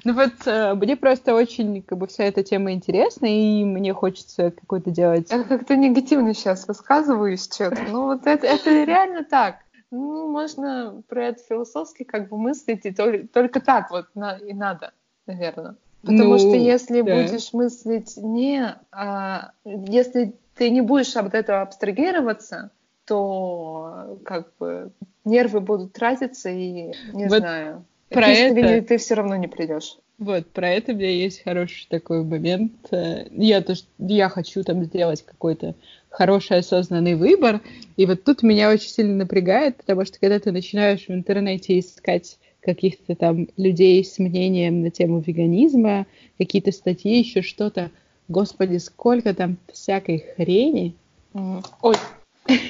Ну 0.04 0.14
вот 0.14 0.34
э, 0.46 0.74
мне 0.74 0.98
просто 0.98 1.34
очень 1.34 1.82
как 1.82 1.98
бы 1.98 2.08
вся 2.08 2.26
эта 2.26 2.44
тема 2.44 2.74
интересна, 2.74 3.26
и 3.26 3.64
мне 3.64 3.94
хочется 3.94 4.52
какой-то 4.52 4.92
делать... 4.92 5.32
Я 5.32 5.44
как-то 5.44 5.76
негативно 5.76 6.34
сейчас 6.34 6.68
высказываюсь 6.68 7.46
что-то. 7.46 7.80
Ну 7.90 8.06
вот 8.06 8.28
это, 8.28 8.46
это 8.46 8.84
реально 8.84 9.24
так. 9.24 9.58
Ну, 9.92 10.30
можно 10.30 11.04
про 11.08 11.28
это 11.28 11.44
философски 11.44 12.04
как 12.04 12.28
бы 12.30 12.38
мыслить, 12.38 12.86
и 12.86 12.92
только, 12.92 13.28
только 13.28 13.60
так 13.62 13.92
вот 13.92 14.08
на, 14.16 14.38
и 14.38 14.52
надо, 14.52 14.92
наверное. 15.28 15.76
Потому 16.02 16.32
ну, 16.32 16.40
что 16.40 16.56
если 16.56 17.02
да. 17.02 17.14
будешь 17.14 17.54
мыслить 17.54 18.18
не... 18.18 18.76
А, 18.92 19.52
если 19.64 20.36
ты 20.56 20.70
не 20.70 20.82
будешь 20.82 21.16
об 21.16 21.34
этого 21.34 21.62
абстрагироваться, 21.62 22.72
то 23.06 24.20
как 24.26 24.48
бы 24.60 24.92
нервы 25.26 25.60
будут 25.62 25.94
тратиться, 25.94 26.50
и 26.50 26.94
не 27.14 27.28
вот 27.28 27.38
знаю. 27.38 27.86
Про 28.14 28.28
это... 28.28 28.82
Ты, 28.82 28.98
все 28.98 29.16
равно 29.16 29.36
не 29.36 29.48
придешь. 29.48 29.98
Вот, 30.20 30.48
про 30.48 30.70
это 30.70 30.94
у 30.94 30.96
меня 30.96 31.10
есть 31.10 31.44
хороший 31.44 31.88
такой 31.90 32.24
момент. 32.24 32.74
Я, 32.92 33.62
то, 33.62 33.74
я 33.98 34.30
хочу 34.30 34.64
там 34.64 34.84
сделать 34.84 35.24
какой-то 35.26 35.76
хороший 36.10 36.60
осознанный 36.60 37.16
выбор. 37.16 37.62
И 37.98 38.06
вот 38.06 38.24
тут 38.24 38.44
меня 38.44 38.70
очень 38.70 38.90
сильно 38.90 39.16
напрягает, 39.16 39.78
потому 39.78 40.06
что 40.06 40.20
когда 40.20 40.40
ты 40.40 40.52
начинаешь 40.52 41.08
в 41.08 41.12
интернете 41.12 41.80
искать 41.80 42.38
каких-то 42.62 43.16
там 43.16 43.48
людей 43.58 44.04
с 44.04 44.20
мнением 44.20 44.82
на 44.84 44.92
тему 44.92 45.20
веганизма, 45.20 46.06
какие-то 46.38 46.72
статьи, 46.72 47.20
еще 47.20 47.42
что-то, 47.42 47.92
господи, 48.28 48.78
сколько 48.78 49.34
там 49.34 49.58
всякой 49.72 50.24
хрени. 50.36 50.96
Ой, 51.34 51.96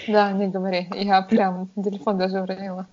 да, 0.08 0.32
не 0.32 0.48
говори, 0.48 0.88
я 0.96 1.22
прям 1.22 1.70
телефон 1.76 2.18
даже 2.18 2.42
уронила. 2.42 2.88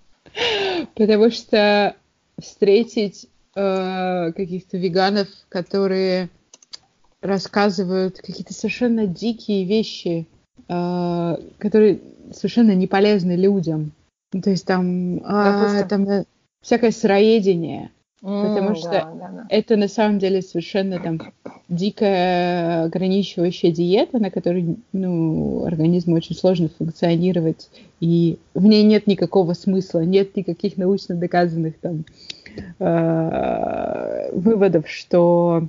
Потому 0.94 1.30
что 1.30 1.94
встретить 2.40 3.28
э, 3.54 4.32
каких-то 4.32 4.76
веганов, 4.76 5.28
которые 5.48 6.28
рассказывают 7.20 8.18
какие-то 8.18 8.54
совершенно 8.54 9.06
дикие 9.06 9.64
вещи, 9.64 10.26
э, 10.68 11.36
которые 11.58 12.00
совершенно 12.32 12.74
не 12.74 12.86
полезны 12.86 13.36
людям. 13.36 13.92
То 14.30 14.50
есть 14.50 14.66
там, 14.66 15.20
а, 15.24 15.82
там 15.84 16.08
э, 16.08 16.24
всякое 16.62 16.92
сыроедение. 16.92 17.90
Mm, 18.22 18.48
потому 18.48 18.74
что 18.74 18.90
да, 18.90 19.12
да, 19.14 19.28
да. 19.28 19.46
это 19.48 19.76
на 19.76 19.88
самом 19.88 20.18
деле 20.18 20.42
совершенно 20.42 20.98
там 21.00 21.20
дикая 21.70 22.84
ограничивающая 22.84 23.72
диета, 23.72 24.18
на 24.18 24.30
которой 24.30 24.76
ну, 24.92 25.64
организму 25.64 26.16
очень 26.16 26.36
сложно 26.36 26.68
функционировать, 26.68 27.70
и 28.00 28.38
в 28.52 28.66
ней 28.66 28.82
нет 28.82 29.06
никакого 29.06 29.54
смысла, 29.54 30.00
нет 30.00 30.36
никаких 30.36 30.76
научно 30.76 31.14
доказанных 31.14 31.78
там 31.78 32.04
э, 32.78 34.30
выводов, 34.32 34.86
что 34.86 35.68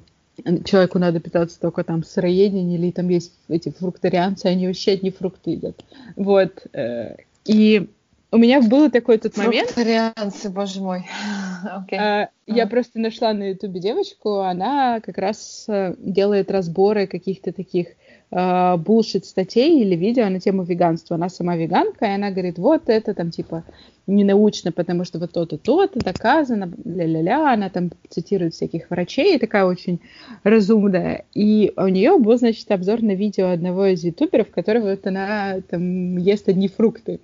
человеку 0.65 0.99
надо 0.99 1.21
питаться 1.21 1.57
только 1.57 1.85
там 1.85 2.03
сыроедением, 2.03 2.81
или 2.81 2.91
там 2.91 3.07
есть 3.07 3.31
эти 3.47 3.69
фрукторианцы, 3.69 4.47
они 4.47 4.67
вообще 4.67 4.91
одни 4.91 5.11
фрукты 5.11 5.51
едят. 5.51 5.85
Вот. 6.17 6.67
Э, 6.73 7.15
и 7.45 7.87
у 8.31 8.37
меня 8.37 8.61
был 8.61 8.89
такой 8.89 9.17
тот 9.17 9.35
момент. 9.35 9.69
Фрукторианцы, 9.69 10.49
боже 10.49 10.81
мой. 10.81 11.05
Okay. 11.61 11.95
А, 11.95 12.29
я 12.47 12.65
просто 12.65 12.99
нашла 12.99 13.33
на 13.33 13.49
ютубе 13.49 13.79
девочку, 13.79 14.39
она 14.39 14.99
как 14.99 15.19
раз 15.19 15.65
э, 15.67 15.93
делает 15.99 16.49
разборы 16.49 17.05
каких-то 17.05 17.53
таких 17.53 17.89
э, 18.31 18.77
булшит 18.77 19.27
статей 19.27 19.79
или 19.79 19.95
видео 19.95 20.27
на 20.29 20.39
тему 20.39 20.63
веганства. 20.63 21.17
Она 21.17 21.29
сама 21.29 21.55
веганка, 21.55 22.05
и 22.05 22.15
она 22.15 22.31
говорит, 22.31 22.57
вот 22.57 22.89
это 22.89 23.13
там 23.13 23.29
типа 23.29 23.63
не 24.07 24.23
научно, 24.23 24.71
потому 24.71 25.05
что 25.05 25.19
вот 25.19 25.33
то-то, 25.33 25.59
то-то 25.59 25.99
доказано, 25.99 26.73
ля-ля-ля, 26.83 27.53
она 27.53 27.69
там 27.69 27.91
цитирует 28.09 28.55
всяких 28.55 28.89
врачей, 28.89 29.37
такая 29.37 29.65
очень 29.65 30.01
разумная. 30.43 31.25
И 31.35 31.73
у 31.77 31.87
нее 31.87 32.17
был, 32.17 32.37
значит, 32.37 32.71
обзор 32.71 33.03
на 33.03 33.13
видео 33.13 33.49
одного 33.49 33.85
из 33.85 34.03
ютуберов, 34.03 34.49
который 34.49 34.81
вот 34.81 35.05
она 35.05 35.61
там 35.69 36.17
ест 36.17 36.49
одни 36.49 36.67
фрукты. 36.67 37.19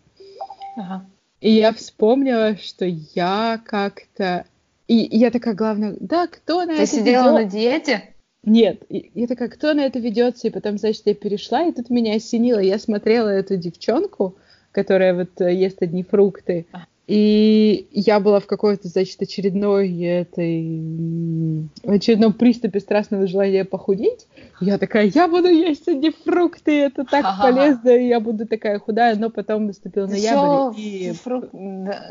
Ага. 0.77 1.05
И 1.41 1.51
я 1.51 1.73
вспомнила, 1.73 2.55
что 2.55 2.85
я 2.85 3.59
как-то... 3.65 4.45
И 4.87 4.95
я 4.95 5.31
такая, 5.31 5.53
главное, 5.53 5.97
да, 5.99 6.27
кто 6.27 6.63
на 6.63 6.77
Ты 6.77 6.83
это 6.83 6.87
сидела 6.87 7.31
ведет? 7.31 7.33
на 7.33 7.43
диете? 7.43 8.13
Нет, 8.43 8.83
я 8.89 9.27
такая, 9.27 9.49
кто 9.49 9.73
на 9.73 9.81
это 9.81 9.99
ведется? 9.99 10.47
И 10.47 10.51
потом, 10.51 10.77
значит, 10.77 11.01
я 11.05 11.13
перешла, 11.13 11.63
и 11.63 11.73
тут 11.73 11.89
меня 11.89 12.15
осенило. 12.15 12.59
Я 12.59 12.79
смотрела 12.79 13.27
эту 13.27 13.57
девчонку, 13.57 14.35
которая 14.71 15.13
вот 15.13 15.41
э, 15.41 15.53
ест 15.53 15.81
одни 15.81 16.03
фрукты. 16.03 16.65
И 17.07 17.87
я 17.91 18.19
была 18.19 18.41
в 18.41 18.47
какой-то, 18.47 18.89
значит, 18.89 19.21
очередной 19.21 19.97
этой... 20.03 21.69
очередном 21.85 22.33
приступе 22.33 22.81
страстного 22.81 23.27
желания 23.27 23.63
похудеть. 23.63 24.27
Я 24.59 24.77
такая, 24.77 25.05
я 25.05 25.29
буду 25.29 25.47
есть 25.47 25.87
одни 25.87 26.11
фрукты, 26.11 26.81
это 26.81 27.05
так 27.05 27.25
полезно, 27.41 27.89
и 27.91 28.07
я 28.07 28.19
буду 28.19 28.45
такая 28.45 28.79
худая, 28.79 29.15
но 29.15 29.29
потом 29.29 29.67
наступил 29.67 30.07
ноябрь, 30.07 30.77
и, 30.77 31.13
фрук... 31.13 31.45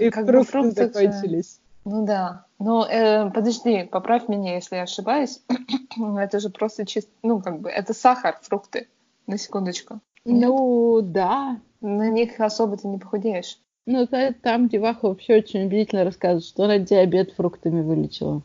и 0.00 0.10
как 0.10 0.26
фрукты, 0.26 0.50
фрукты 0.50 0.86
закончились. 0.86 1.60
Ну 1.84 2.06
да. 2.06 2.46
Но 2.58 2.86
э, 2.86 3.30
подожди, 3.30 3.84
поправь 3.84 4.28
меня, 4.28 4.54
если 4.54 4.76
я 4.76 4.82
ошибаюсь. 4.82 5.42
это 6.18 6.40
же 6.40 6.48
просто 6.48 6.86
чисто, 6.86 7.10
ну 7.22 7.42
как 7.42 7.60
бы, 7.60 7.68
это 7.68 7.92
сахар, 7.92 8.38
фрукты. 8.40 8.88
На 9.26 9.36
секундочку. 9.36 10.00
Ну 10.24 11.02
да. 11.02 11.60
На 11.82 12.08
них 12.08 12.40
особо 12.40 12.78
ты 12.78 12.88
не 12.88 12.98
похудеешь. 12.98 13.58
Ну, 13.86 14.06
там 14.42 14.68
деваха 14.68 15.06
вообще 15.08 15.36
очень 15.36 15.66
убедительно 15.66 16.04
рассказывает, 16.04 16.44
что 16.44 16.64
она 16.64 16.78
диабет 16.78 17.32
фруктами 17.32 17.82
вылечила. 17.82 18.42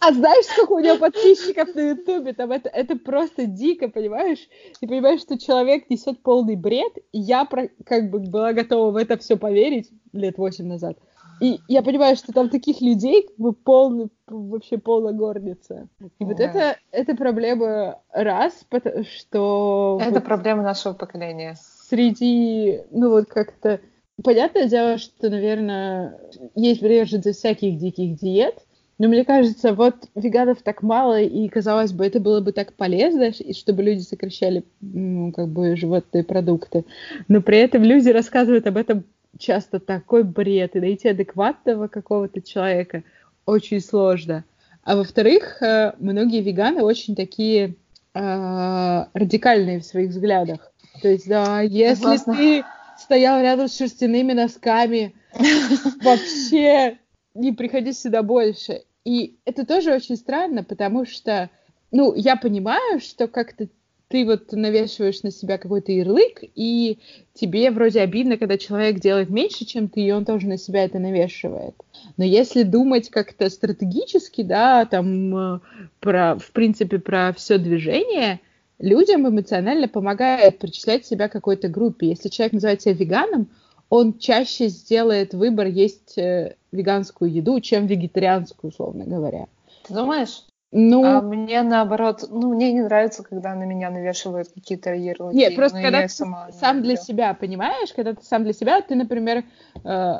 А 0.00 0.12
знаешь, 0.12 0.46
сколько 0.46 0.72
у 0.72 0.78
нее 0.78 0.96
подписчиков 0.96 1.74
на 1.74 1.90
Ютубе? 1.90 2.32
Там 2.32 2.50
это, 2.52 2.70
это 2.70 2.96
просто 2.96 3.44
дико, 3.44 3.88
понимаешь? 3.88 4.48
Ты 4.80 4.88
понимаешь, 4.88 5.20
что 5.20 5.38
человек 5.38 5.90
несет 5.90 6.22
полный 6.22 6.56
бред, 6.56 6.92
и 7.12 7.20
я 7.20 7.44
про, 7.44 7.68
как 7.84 8.10
бы 8.10 8.18
была 8.20 8.54
готова 8.54 8.90
в 8.90 8.96
это 8.96 9.18
все 9.18 9.36
поверить 9.36 9.90
лет 10.12 10.38
восемь 10.38 10.66
назад. 10.66 10.96
И 11.40 11.58
я 11.68 11.82
понимаю, 11.82 12.16
что 12.16 12.32
там 12.32 12.50
таких 12.50 12.80
людей 12.82 13.26
как 13.26 13.36
бы 13.36 13.52
полный, 13.52 14.08
вообще 14.26 14.78
полная 14.78 15.12
горница. 15.12 15.88
И 16.18 16.24
вот 16.24 16.38
это, 16.38 16.76
это 16.90 17.14
проблема 17.16 17.98
раз, 18.12 18.64
потому 18.68 19.04
что... 19.04 19.98
Это 20.02 20.14
вот 20.14 20.24
проблема 20.24 20.62
нашего 20.62 20.92
поколения. 20.92 21.56
Среди, 21.88 22.80
ну 22.90 23.10
вот 23.10 23.26
как-то 23.26 23.80
Понятное 24.22 24.68
дело, 24.68 24.98
что, 24.98 25.30
наверное, 25.30 26.18
есть 26.54 26.80
приверженцы 26.80 27.32
всяких 27.32 27.78
диких 27.78 28.16
диет, 28.16 28.54
но 28.98 29.08
мне 29.08 29.24
кажется, 29.24 29.72
вот 29.72 29.94
веганов 30.14 30.60
так 30.62 30.82
мало, 30.82 31.22
и, 31.22 31.48
казалось 31.48 31.92
бы, 31.92 32.04
это 32.04 32.20
было 32.20 32.40
бы 32.40 32.52
так 32.52 32.74
полезно, 32.74 33.30
и 33.30 33.54
чтобы 33.54 33.82
люди 33.82 34.00
сокращали, 34.00 34.62
ну, 34.82 35.32
как 35.32 35.48
бы, 35.48 35.74
животные 35.74 36.22
продукты. 36.22 36.84
Но 37.26 37.40
при 37.40 37.58
этом 37.58 37.82
люди 37.82 38.10
рассказывают 38.10 38.66
об 38.66 38.76
этом 38.76 39.04
часто 39.38 39.80
такой 39.80 40.22
бред, 40.22 40.76
и 40.76 40.80
найти 40.80 41.08
адекватного 41.08 41.88
какого-то 41.88 42.42
человека 42.42 43.02
очень 43.46 43.80
сложно. 43.80 44.44
А 44.84 44.96
во-вторых, 44.96 45.62
э, 45.62 45.94
многие 45.98 46.42
веганы 46.42 46.82
очень 46.82 47.14
такие 47.14 47.76
э, 48.14 49.04
радикальные 49.14 49.80
в 49.80 49.84
своих 49.84 50.10
взглядах. 50.10 50.72
То 51.00 51.08
есть, 51.08 51.26
да, 51.26 51.62
если 51.62 52.02
Согласна. 52.02 52.36
ты 52.36 52.64
стоял 53.00 53.40
рядом 53.40 53.68
с 53.68 53.76
шерстяными 53.76 54.32
носками. 54.32 55.14
Вообще 56.02 56.98
не 57.34 57.52
приходи 57.52 57.92
сюда 57.92 58.22
больше. 58.22 58.82
И 59.04 59.38
это 59.44 59.66
тоже 59.66 59.94
очень 59.94 60.16
странно, 60.16 60.62
потому 60.62 61.06
что, 61.06 61.50
ну, 61.90 62.14
я 62.14 62.36
понимаю, 62.36 63.00
что 63.00 63.26
как-то 63.28 63.68
ты 64.08 64.24
вот 64.26 64.50
навешиваешь 64.52 65.22
на 65.22 65.30
себя 65.30 65.56
какой-то 65.56 65.92
ярлык, 65.92 66.40
и 66.56 66.98
тебе 67.32 67.70
вроде 67.70 68.00
обидно, 68.00 68.36
когда 68.36 68.58
человек 68.58 68.98
делает 68.98 69.30
меньше, 69.30 69.64
чем 69.64 69.88
ты, 69.88 70.00
и 70.00 70.10
он 70.10 70.24
тоже 70.24 70.48
на 70.48 70.58
себя 70.58 70.84
это 70.84 70.98
навешивает. 70.98 71.76
Но 72.16 72.24
если 72.24 72.64
думать 72.64 73.08
как-то 73.08 73.48
стратегически, 73.48 74.42
да, 74.42 74.84
там, 74.84 75.36
э, 75.36 75.60
про, 76.00 76.36
в 76.36 76.50
принципе, 76.50 76.98
про 76.98 77.32
все 77.32 77.56
движение, 77.58 78.40
людям 78.80 79.28
эмоционально 79.28 79.88
помогает 79.88 80.58
причислять 80.58 81.06
себя 81.06 81.28
к 81.28 81.32
какой-то 81.32 81.68
группе. 81.68 82.08
Если 82.08 82.28
человек 82.28 82.54
называет 82.54 82.82
себя 82.82 82.94
веганом, 82.94 83.48
он 83.88 84.18
чаще 84.18 84.68
сделает 84.68 85.34
выбор 85.34 85.66
есть 85.66 86.16
э, 86.16 86.56
веганскую 86.72 87.32
еду, 87.32 87.60
чем 87.60 87.86
вегетарианскую, 87.86 88.70
условно 88.70 89.04
говоря. 89.04 89.46
Ты 89.86 89.94
думаешь? 89.94 90.44
Ну, 90.72 91.04
а 91.04 91.20
мне 91.20 91.62
наоборот, 91.62 92.24
ну, 92.28 92.54
мне 92.54 92.72
не 92.72 92.82
нравится, 92.82 93.24
когда 93.24 93.54
на 93.56 93.64
меня 93.64 93.90
навешивают 93.90 94.48
какие-то 94.54 94.94
ярлыки. 94.94 95.36
Нет, 95.36 95.56
просто 95.56 95.82
когда 95.82 96.02
ты 96.02 96.08
сама 96.08 96.52
сам 96.52 96.82
для 96.82 96.94
себя, 96.96 97.34
понимаешь, 97.34 97.92
когда 97.92 98.14
ты 98.14 98.24
сам 98.24 98.44
для 98.44 98.52
себя, 98.52 98.80
ты, 98.80 98.94
например, 98.94 99.42
э, 99.84 100.14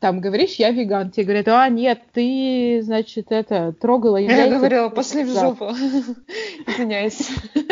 там 0.00 0.20
говоришь, 0.20 0.54
я 0.54 0.70
веган, 0.70 1.10
тебе 1.10 1.24
говорят, 1.24 1.48
а, 1.48 1.68
нет, 1.68 2.02
ты, 2.12 2.80
значит, 2.82 3.26
это, 3.30 3.72
трогала 3.72 4.18
яйца. 4.18 4.36
Я 4.36 4.56
говорила, 4.56 4.88
пошли 4.90 5.24
в 5.24 5.32
жопу. 5.32 5.70
Извиняюсь. 6.66 7.28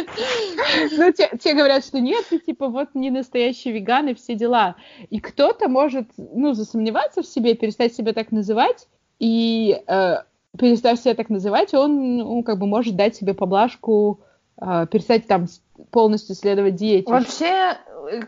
Ну, 0.96 1.12
те 1.12 1.54
говорят, 1.54 1.84
что 1.84 2.00
нет, 2.00 2.24
ты, 2.30 2.38
типа, 2.38 2.68
вот 2.68 2.94
не 2.94 3.10
настоящий 3.10 3.70
веган 3.70 4.08
и 4.08 4.14
все 4.14 4.34
дела. 4.34 4.76
И 5.10 5.20
кто-то 5.20 5.68
может, 5.68 6.08
ну, 6.16 6.52
засомневаться 6.54 7.22
в 7.22 7.26
себе, 7.26 7.54
перестать 7.54 7.94
себя 7.94 8.12
так 8.12 8.32
называть, 8.32 8.88
и 9.18 9.80
э, 9.86 10.16
перестав 10.58 10.98
себя 10.98 11.14
так 11.14 11.30
называть, 11.30 11.74
он, 11.74 12.16
ну, 12.18 12.42
как 12.42 12.58
бы 12.58 12.66
может 12.66 12.96
дать 12.96 13.16
себе 13.16 13.34
поблажку, 13.34 14.20
э, 14.60 14.86
перестать 14.90 15.26
там 15.26 15.46
полностью 15.90 16.34
следовать 16.34 16.76
диете. 16.76 17.10
Вообще, 17.10 17.76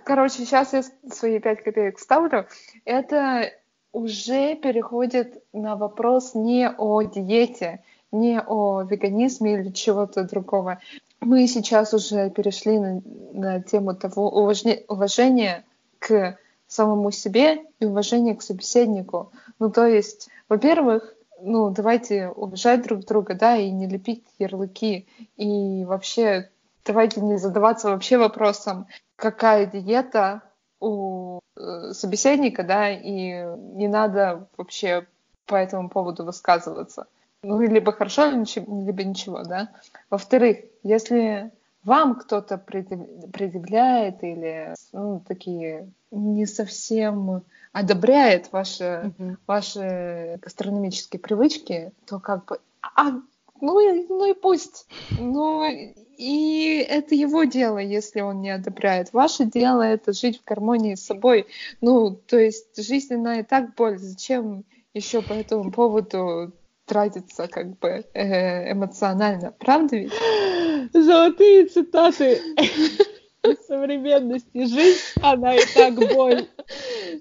короче, 0.04 0.38
сейчас 0.38 0.72
я 0.72 0.82
свои 1.10 1.38
пять 1.38 1.62
копеек 1.62 1.98
вставлю. 1.98 2.46
Это 2.84 3.50
уже 3.92 4.56
переходит 4.56 5.42
на 5.52 5.76
вопрос 5.76 6.34
не 6.34 6.68
о 6.68 7.02
диете, 7.02 7.82
не 8.12 8.40
о 8.40 8.82
веганизме 8.82 9.54
или 9.54 9.70
чего-то 9.70 10.24
другого. 10.24 10.80
Мы 11.20 11.46
сейчас 11.48 11.94
уже 11.94 12.30
перешли 12.30 12.78
на, 12.78 13.02
на 13.32 13.62
тему 13.62 13.94
того 13.94 14.28
уважения, 14.28 14.84
уважения 14.88 15.64
к 15.98 16.38
самому 16.66 17.10
себе 17.10 17.64
и 17.80 17.86
уважения 17.86 18.34
к 18.34 18.42
собеседнику. 18.42 19.32
Ну, 19.58 19.70
то 19.70 19.86
есть, 19.86 20.28
во-первых, 20.48 21.15
ну, 21.40 21.70
давайте 21.70 22.28
уважать 22.28 22.82
друг 22.82 23.04
друга, 23.04 23.34
да, 23.34 23.56
и 23.56 23.70
не 23.70 23.86
лепить 23.86 24.24
ярлыки. 24.38 25.06
И 25.36 25.84
вообще, 25.84 26.50
давайте 26.84 27.20
не 27.20 27.36
задаваться 27.36 27.90
вообще 27.90 28.18
вопросом, 28.18 28.86
какая 29.16 29.66
диета 29.66 30.42
у 30.80 31.40
э, 31.56 31.92
собеседника, 31.92 32.62
да, 32.62 32.90
и 32.90 33.44
не 33.74 33.88
надо 33.88 34.48
вообще 34.56 35.06
по 35.46 35.56
этому 35.56 35.88
поводу 35.88 36.24
высказываться. 36.24 37.06
Ну, 37.42 37.60
либо 37.60 37.92
хорошо, 37.92 38.30
либо 38.30 39.04
ничего, 39.04 39.42
да. 39.42 39.70
Во-вторых, 40.10 40.58
если 40.82 41.52
вам 41.84 42.16
кто-то 42.16 42.58
предъявляет 42.58 44.24
или 44.24 44.74
ну, 44.92 45.22
такие 45.26 45.88
не 46.10 46.46
совсем 46.46 47.44
одобряет 47.76 48.52
ваши, 48.52 49.12
mm-hmm. 49.18 49.36
ваши 49.46 50.38
гастрономические 50.40 51.20
привычки, 51.20 51.92
то 52.06 52.18
как 52.18 52.46
бы, 52.46 52.58
а, 52.80 53.12
ну, 53.60 53.80
и, 53.80 54.06
ну 54.08 54.30
и 54.30 54.32
пусть. 54.32 54.86
Ну, 55.18 55.62
и 56.16 56.86
это 56.88 57.14
его 57.14 57.44
дело, 57.44 57.76
если 57.76 58.22
он 58.22 58.40
не 58.40 58.48
одобряет. 58.48 59.12
Ваше 59.12 59.44
дело 59.44 59.82
это 59.82 60.14
жить 60.14 60.40
в 60.40 60.48
гармонии 60.48 60.94
с 60.94 61.04
собой. 61.04 61.48
Ну, 61.82 62.12
то 62.12 62.38
есть 62.38 62.82
жизнь, 62.82 63.12
она 63.12 63.40
и 63.40 63.42
так 63.42 63.74
боль. 63.74 63.98
Зачем 63.98 64.64
еще 64.94 65.20
по 65.20 65.34
этому 65.34 65.70
поводу 65.70 66.54
тратиться 66.86 67.46
как 67.46 67.78
бы 67.78 68.06
э, 68.14 68.72
эмоционально? 68.72 69.52
Правда 69.52 69.96
ведь? 69.96 70.14
Золотые 70.94 71.66
цитаты 71.66 72.40
современности. 73.66 74.64
Жизнь, 74.64 75.00
она 75.20 75.56
и 75.56 75.60
так 75.74 75.94
боль. 76.14 76.48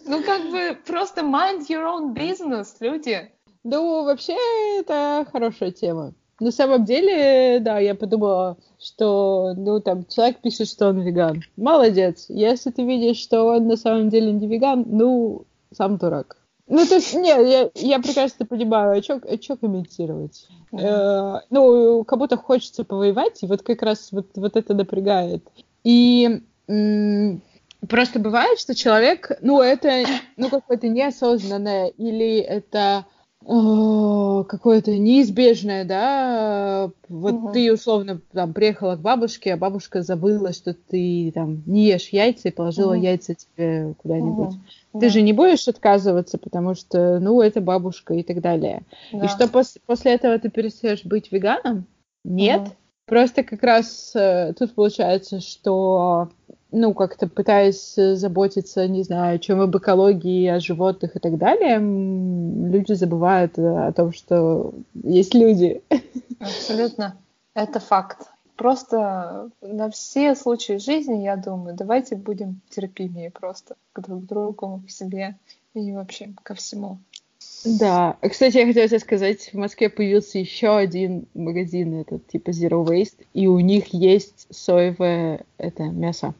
Ну, 0.05 0.23
как 0.23 0.49
бы 0.51 0.77
просто 0.85 1.21
mind 1.21 1.67
your 1.69 1.85
own 1.85 2.13
business, 2.13 2.67
люди. 2.79 3.31
Ну, 3.63 4.03
вообще, 4.03 4.35
это 4.79 5.25
хорошая 5.31 5.71
тема. 5.71 6.13
На 6.39 6.51
самом 6.51 6.83
деле, 6.83 7.59
да, 7.61 7.79
я 7.79 7.95
подумала, 7.95 8.57
что, 8.79 9.53
ну, 9.55 9.79
там, 9.79 10.05
человек 10.05 10.41
пишет, 10.41 10.67
что 10.67 10.89
он 10.89 11.01
веган. 11.01 11.41
Молодец. 11.55 12.25
Если 12.27 12.71
ты 12.71 12.83
видишь, 12.85 13.17
что 13.17 13.43
он 13.43 13.67
на 13.67 13.77
самом 13.77 14.09
деле 14.09 14.31
не 14.33 14.47
веган, 14.47 14.85
ну, 14.85 15.45
сам 15.73 15.97
дурак. 15.97 16.37
Ну, 16.67 16.85
то 16.85 16.95
есть, 16.95 17.13
не, 17.13 17.29
я, 17.29 17.69
я 17.75 17.99
прекрасно 17.99 18.45
понимаю, 18.45 18.99
а 18.99 19.01
что 19.01 19.55
комментировать? 19.55 20.47
Mm. 20.71 20.79
Э, 20.79 21.41
ну, 21.51 22.03
кому-то 22.03 22.37
хочется 22.37 22.83
повоевать, 22.83 23.43
и 23.43 23.47
вот 23.47 23.61
как 23.61 23.81
раз 23.83 24.11
вот, 24.11 24.27
вот 24.35 24.57
это 24.57 24.73
напрягает. 24.73 25.47
И 25.83 26.41
м- 26.67 27.41
просто 27.87 28.19
бывает, 28.19 28.59
что 28.59 28.75
человек, 28.75 29.31
ну, 29.41 29.61
это, 29.61 30.05
ну, 30.37 30.49
какое-то 30.49 30.87
неосознанное, 30.87 31.87
или 31.87 32.37
это 32.37 33.05
какое-то 33.45 34.97
неизбежное, 34.97 35.85
да, 35.85 36.89
вот 37.07 37.33
угу. 37.33 37.51
ты 37.51 37.71
условно 37.71 38.19
там 38.33 38.53
приехала 38.53 38.95
к 38.95 39.01
бабушке, 39.01 39.53
а 39.53 39.57
бабушка 39.57 40.01
забыла, 40.01 40.51
что 40.51 40.73
ты 40.73 41.31
там 41.33 41.61
не 41.67 41.85
ешь 41.85 42.09
яйца 42.09 42.47
и 42.47 42.51
положила 42.51 42.95
угу. 42.95 43.03
яйца 43.03 43.35
тебе 43.35 43.93
куда-нибудь. 44.01 44.55
Угу. 44.55 44.99
Ты 44.99 45.05
да. 45.05 45.09
же 45.09 45.21
не 45.21 45.33
будешь 45.33 45.67
отказываться, 45.67 46.39
потому 46.39 46.73
что, 46.73 47.19
ну, 47.19 47.39
это 47.41 47.61
бабушка 47.61 48.15
и 48.15 48.23
так 48.23 48.41
далее. 48.41 48.81
Да. 49.13 49.25
И 49.25 49.27
что 49.27 49.45
пос- 49.45 49.77
после 49.85 50.13
этого 50.13 50.39
ты 50.39 50.49
перестаешь 50.49 51.03
быть 51.05 51.31
веганом? 51.31 51.85
Нет. 52.23 52.61
Угу. 52.61 52.71
Просто 53.05 53.43
как 53.43 53.61
раз 53.61 54.13
э, 54.15 54.53
тут 54.57 54.73
получается, 54.73 55.39
что 55.39 56.29
ну, 56.71 56.93
как-то 56.93 57.27
пытаясь 57.27 57.97
э, 57.97 58.15
заботиться, 58.15 58.87
не 58.87 59.03
знаю, 59.03 59.39
чем 59.39 59.61
об 59.61 59.75
экологии, 59.77 60.47
о 60.47 60.59
животных 60.59 61.15
и 61.15 61.19
так 61.19 61.37
далее, 61.37 61.79
люди 61.79 62.93
забывают 62.93 63.57
э, 63.57 63.87
о 63.87 63.91
том, 63.93 64.11
что 64.11 64.73
есть 64.93 65.33
люди. 65.33 65.81
Абсолютно. 66.39 67.15
Это 67.53 67.79
факт. 67.79 68.27
Просто 68.55 69.49
на 69.61 69.89
все 69.89 70.33
случаи 70.35 70.77
жизни, 70.77 71.23
я 71.23 71.35
думаю, 71.35 71.75
давайте 71.75 72.15
будем 72.15 72.61
терпимее 72.69 73.29
просто 73.29 73.75
к 73.93 74.01
друг 74.01 74.25
другу, 74.25 74.81
к 74.85 74.89
себе 74.89 75.37
и 75.73 75.91
вообще 75.91 76.33
ко 76.43 76.55
всему. 76.55 76.99
Да. 77.65 78.17
Кстати, 78.21 78.57
я 78.57 78.65
хотела 78.65 78.87
тебе 78.87 78.99
сказать, 78.99 79.49
в 79.51 79.57
Москве 79.57 79.89
появился 79.89 80.39
еще 80.39 80.75
один 80.77 81.25
магазин, 81.33 82.01
этот 82.01 82.27
типа 82.27 82.51
Zero 82.51 82.85
Waste, 82.85 83.25
и 83.33 83.47
у 83.47 83.59
них 83.59 83.93
есть 83.93 84.47
соевое 84.51 85.45
это 85.57 85.83
мясо. 85.83 86.33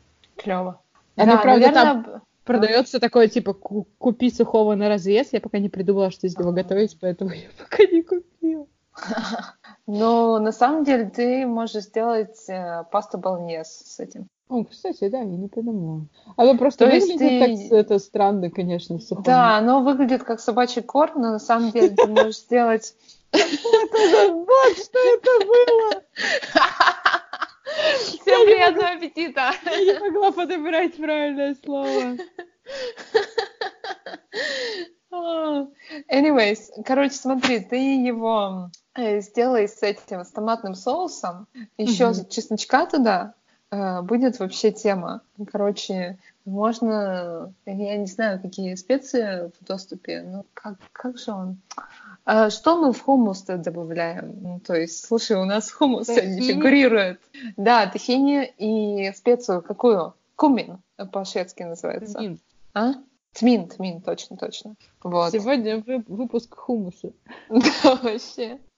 Клево. 0.45 0.79
Оно, 1.15 1.31
да, 1.33 1.37
правда, 1.41 1.67
наверное... 1.67 2.03
там 2.03 2.21
продается 2.43 2.99
такое, 2.99 3.27
типа, 3.27 3.53
купи 3.53 4.29
сухого 4.29 4.75
на 4.75 4.89
развес. 4.89 5.33
Я 5.33 5.41
пока 5.41 5.57
не 5.57 5.69
придумала, 5.69 6.11
что 6.11 6.27
из 6.27 6.37
него 6.37 6.51
готовить, 6.51 6.97
поэтому 7.01 7.31
я 7.31 7.47
пока 7.57 7.83
не 7.91 8.03
купила. 8.03 8.67
Но 9.87 10.39
на 10.39 10.51
самом 10.51 10.83
деле 10.83 11.09
ты 11.09 11.47
можешь 11.47 11.85
сделать 11.85 12.47
э, 12.47 12.83
пасту 12.91 13.17
болнез 13.17 13.67
с 13.67 13.99
этим. 13.99 14.27
О, 14.47 14.63
кстати, 14.63 15.09
да, 15.09 15.17
я 15.17 15.25
не 15.25 15.47
придумала. 15.47 16.05
Оно 16.37 16.55
просто 16.55 16.85
То 16.85 16.91
выглядит 16.91 17.17
ты... 17.17 17.39
так 17.39 17.79
это 17.79 17.97
странно, 17.97 18.51
конечно, 18.51 18.99
сухом. 18.99 19.23
Да, 19.23 19.57
оно 19.57 19.81
выглядит 19.81 20.23
как 20.23 20.39
собачий 20.39 20.83
корм, 20.83 21.21
но 21.21 21.31
на 21.31 21.39
самом 21.39 21.71
деле 21.71 21.89
ты 21.89 22.05
можешь 22.07 22.37
сделать... 22.37 22.93
Вот 23.31 24.77
что 24.77 24.99
это 24.99 25.45
было! 25.47 26.03
Всем 27.97 28.45
приятного 28.45 28.89
аппетита! 28.89 29.51
Я 29.65 29.93
не 29.93 29.99
могла 29.99 30.31
подобрать 30.31 30.95
правильное 30.97 31.55
слово. 31.63 32.17
Anyways, 36.11 36.83
короче, 36.85 37.15
смотри, 37.15 37.59
ты 37.59 37.77
его 37.77 38.69
э, 38.95 39.21
сделай 39.21 39.67
с 39.67 39.81
этим, 39.81 40.25
с 40.25 40.31
томатным 40.31 40.75
соусом, 40.75 41.47
еще 41.77 42.05
mm-hmm. 42.05 42.29
чесночка 42.29 42.85
туда, 42.85 43.33
э, 43.71 44.01
будет 44.01 44.39
вообще 44.39 44.71
тема. 44.71 45.21
Короче, 45.51 46.17
можно, 46.43 47.53
я 47.65 47.97
не 47.97 48.07
знаю, 48.07 48.41
какие 48.41 48.75
специи 48.75 49.51
в 49.59 49.65
доступе, 49.65 50.21
ну 50.21 50.45
как, 50.53 50.75
как 50.91 51.17
же 51.17 51.31
он? 51.31 51.57
А 52.25 52.49
что 52.49 52.77
мы 52.77 52.91
в 52.91 53.01
хумус-то 53.01 53.57
добавляем? 53.57 54.39
Ну, 54.41 54.59
то 54.59 54.73
есть, 54.73 55.05
слушай, 55.05 55.37
у 55.37 55.45
нас 55.45 55.71
хумус 55.71 56.07
не 56.07 56.41
фигурирует. 56.41 57.21
Да, 57.55 57.85
тахини 57.85 58.51
и 58.57 59.13
специю 59.13 59.61
какую? 59.61 60.15
Кумин 60.35 60.79
по-шведски 61.11 61.63
называется. 61.63 62.17
Тмин. 62.17 62.39
А? 62.73 62.93
Тмин, 63.33 63.67
тмин, 63.67 64.01
точно, 64.01 64.37
точно. 64.37 64.75
Вот. 65.03 65.31
Сегодня 65.33 65.83
выпуск 66.07 66.55
хумуса. 66.55 67.13
Да, 67.49 67.95
вообще. 68.01 68.59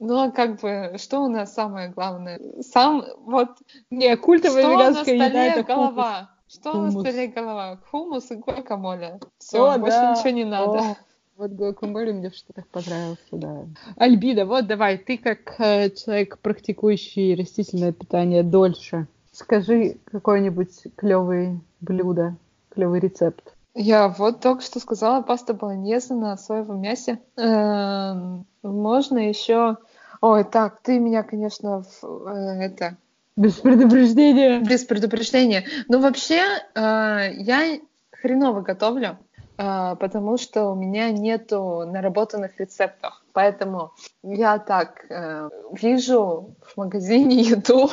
Ну, 0.00 0.16
а 0.20 0.30
как 0.30 0.60
бы, 0.60 0.94
что 0.96 1.18
у 1.24 1.28
нас 1.28 1.52
самое 1.52 1.88
главное? 1.88 2.40
Сам, 2.60 3.04
вот... 3.18 3.48
Не, 3.90 4.16
культовая 4.16 4.62
веганская 4.62 5.16
еда— 5.16 5.44
это 5.46 5.64
голова. 5.64 6.30
Что 6.46 6.70
хумус. 6.70 6.94
у 6.94 6.98
нас 6.98 7.02
столе 7.02 7.26
голова? 7.26 7.80
Хумус 7.90 8.30
и 8.30 8.36
гуакамоле. 8.36 9.18
Все, 9.38 9.76
больше 9.76 9.96
да. 9.96 10.14
ничего 10.14 10.30
не 10.30 10.44
надо. 10.44 10.78
О. 10.78 10.96
Вот 11.38 11.52
гуакамоле 11.52 12.12
мне 12.12 12.30
в 12.30 12.34
Штатах 12.34 12.66
понравился, 12.66 13.20
да. 13.30 13.64
Альбида, 13.94 14.44
вот 14.44 14.66
давай, 14.66 14.98
ты 14.98 15.16
как 15.16 15.54
э, 15.60 15.88
человек, 15.90 16.38
практикующий 16.38 17.36
растительное 17.36 17.92
питание 17.92 18.42
дольше, 18.42 19.06
скажи 19.30 19.98
какое-нибудь 20.06 20.88
клевое 20.96 21.60
блюдо, 21.80 22.34
клевый 22.70 22.98
рецепт. 22.98 23.54
Я 23.76 24.08
вот 24.08 24.40
только 24.40 24.62
что 24.62 24.80
сказала 24.80 25.22
паста 25.22 25.54
болоньезе 25.54 26.14
на 26.14 26.36
соевом 26.36 26.80
мясе. 26.80 27.20
Эм, 27.36 28.44
можно 28.64 29.18
еще... 29.18 29.76
Ой, 30.20 30.42
так, 30.42 30.80
ты 30.82 30.98
меня, 30.98 31.22
конечно, 31.22 31.84
в, 31.84 32.26
э, 32.26 32.64
это... 32.64 32.96
Без 33.36 33.52
предупреждения. 33.52 34.58
Без 34.58 34.82
предупреждения. 34.82 35.64
Ну, 35.86 36.00
вообще, 36.00 36.42
э, 36.74 37.32
я 37.34 37.78
хреново 38.10 38.62
готовлю. 38.62 39.18
А, 39.60 39.96
потому 39.96 40.36
что 40.36 40.70
у 40.70 40.76
меня 40.76 41.10
нету 41.10 41.84
наработанных 41.84 42.60
рецептов. 42.60 43.20
Поэтому 43.32 43.92
я 44.22 44.58
так 44.60 45.04
э, 45.10 45.50
вижу 45.72 46.54
в 46.62 46.76
магазине 46.76 47.40
еду, 47.42 47.90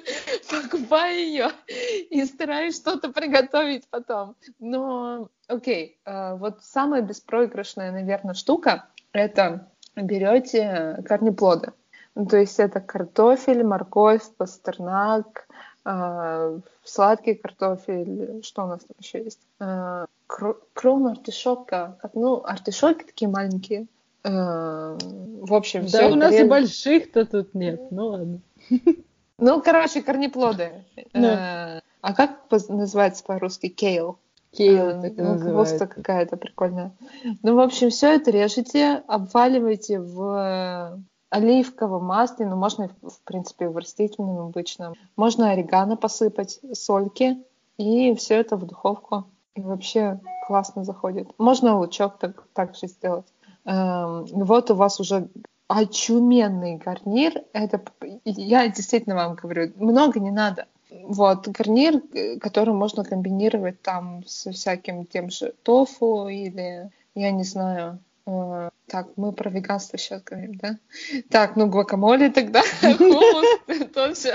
покупаю 0.50 1.18
ее 1.18 1.48
и 2.10 2.24
стараюсь 2.24 2.76
что-то 2.76 3.12
приготовить 3.12 3.88
потом. 3.90 4.36
Но, 4.60 5.28
окей, 5.48 6.00
э, 6.04 6.36
вот 6.36 6.62
самая 6.62 7.02
беспроигрышная, 7.02 7.90
наверное, 7.90 8.34
штука— 8.34 8.86
это 9.12 9.72
берете 9.96 11.02
корнеплоды. 11.04 11.72
То 12.30 12.36
есть 12.36 12.60
это 12.60 12.80
картофель, 12.80 13.64
морковь, 13.64 14.22
пастернак, 14.36 15.48
сладкий 16.84 17.34
картофель, 17.34 18.42
что 18.42 18.64
у 18.64 18.66
нас 18.66 18.80
там 18.80 18.96
еще 18.98 19.24
есть? 19.24 19.40
Э, 19.60 20.06
крон 20.26 21.06
артишока, 21.06 21.98
ну, 22.14 22.42
артишоки 22.44 23.04
такие 23.04 23.30
маленькие. 23.30 23.86
Э, 24.24 24.98
в 24.98 25.54
общем, 25.54 25.82
да 25.82 25.88
все. 25.88 26.10
у 26.10 26.14
нас 26.14 26.34
и 26.34 26.44
больших-то 26.44 27.24
тут 27.24 27.54
нет, 27.54 27.90
ну 27.90 28.06
ладно. 28.08 28.40
Ну, 29.40 29.62
короче, 29.62 30.02
корнеплоды. 30.02 30.84
Э, 31.14 31.80
а 32.00 32.14
как 32.14 32.40
называется 32.68 33.22
по-русски? 33.22 33.68
Кейл. 33.68 34.18
Кейл, 34.50 35.00
так 35.00 35.12
ну, 35.16 35.38
Хвоста 35.38 35.86
какая-то 35.86 36.36
прикольная. 36.36 36.90
Ну, 37.44 37.54
в 37.54 37.60
общем, 37.60 37.90
все 37.90 38.16
это 38.16 38.32
режете, 38.32 39.04
обваливаете 39.06 40.00
в 40.00 41.00
оливковом 41.30 42.04
масле, 42.04 42.46
ну, 42.46 42.56
можно, 42.56 42.88
в 43.02 43.20
принципе, 43.24 43.68
в 43.68 43.76
растительном 43.76 44.38
обычном. 44.38 44.94
Можно 45.16 45.50
орегано 45.50 45.96
посыпать, 45.96 46.60
сольки, 46.72 47.38
и 47.76 48.14
все 48.14 48.36
это 48.36 48.56
в 48.56 48.66
духовку. 48.66 49.24
И 49.54 49.60
вообще 49.60 50.20
классно 50.46 50.84
заходит. 50.84 51.28
Можно 51.38 51.78
лучок 51.78 52.18
так, 52.18 52.46
так 52.52 52.76
же 52.76 52.86
сделать. 52.86 53.26
Эм, 53.64 54.24
вот 54.26 54.70
у 54.70 54.74
вас 54.74 55.00
уже 55.00 55.28
очуменный 55.66 56.76
гарнир. 56.76 57.44
Это 57.52 57.82
я 58.24 58.68
действительно 58.68 59.16
вам 59.16 59.34
говорю, 59.34 59.72
много 59.76 60.20
не 60.20 60.30
надо. 60.30 60.66
Вот, 60.90 61.48
гарнир, 61.48 62.00
который 62.40 62.72
можно 62.72 63.04
комбинировать 63.04 63.82
там 63.82 64.24
со 64.26 64.52
всяким 64.52 65.04
тем 65.04 65.28
же 65.30 65.54
тофу 65.62 66.28
или, 66.28 66.90
я 67.14 67.30
не 67.30 67.44
знаю, 67.44 67.98
э, 68.28 68.70
так, 68.86 69.08
мы 69.16 69.32
про 69.32 69.50
веганство 69.50 69.98
сейчас 69.98 70.22
говорим, 70.22 70.54
да? 70.56 70.78
Так, 71.30 71.56
ну 71.56 71.66
гвакамоле 71.66 72.30
тогда, 72.30 72.62
хумус 72.98 73.46
тоже. 73.94 74.34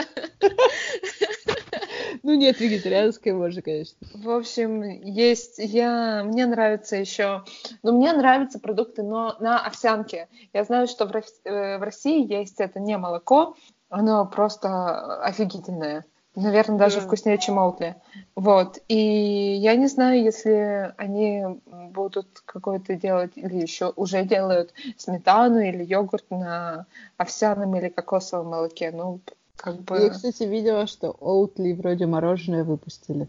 Ну 2.23 2.35
нет, 2.35 2.59
вегетарианское 2.59 3.33
можно, 3.33 3.61
конечно. 3.61 3.97
В 4.13 4.29
общем, 4.29 4.81
есть, 4.81 5.55
я, 5.57 6.23
мне 6.23 6.45
нравится 6.45 6.95
еще, 6.95 7.43
ну 7.81 7.97
мне 7.97 8.13
нравятся 8.13 8.59
продукты, 8.59 9.03
но 9.03 9.35
на 9.39 9.59
овсянке. 9.59 10.29
Я 10.53 10.63
знаю, 10.63 10.87
что 10.87 11.05
в, 11.05 11.15
э, 11.15 11.77
в 11.77 11.81
России 11.83 12.25
есть 12.25 12.59
это 12.59 12.79
не 12.79 12.97
молоко, 12.97 13.55
оно 13.89 14.25
просто 14.25 15.23
офигительное. 15.23 16.05
Наверное, 16.35 16.79
даже 16.79 16.99
mm. 16.99 17.01
вкуснее, 17.01 17.37
чем 17.37 17.59
Outли. 17.59 17.95
Вот. 18.35 18.79
И 18.87 18.97
я 18.97 19.75
не 19.75 19.87
знаю, 19.87 20.23
если 20.23 20.93
они 20.97 21.61
будут 21.91 22.41
какой-то 22.45 22.95
делать 22.95 23.33
или 23.35 23.61
еще 23.61 23.93
уже 23.95 24.23
делают 24.23 24.73
сметану 24.97 25.59
или 25.59 25.83
йогурт 25.83 26.25
на 26.31 26.87
овсяном 27.17 27.75
или 27.75 27.89
кокосовом 27.89 28.47
молоке. 28.47 28.91
Ну, 28.91 29.19
как 29.55 29.79
бы... 29.81 29.97
Я, 29.97 30.09
кстати, 30.09 30.43
видела, 30.43 30.87
что 30.87 31.15
Oatly 31.21 31.75
вроде 31.75 32.07
мороженое 32.07 32.63
выпустили. 32.63 33.27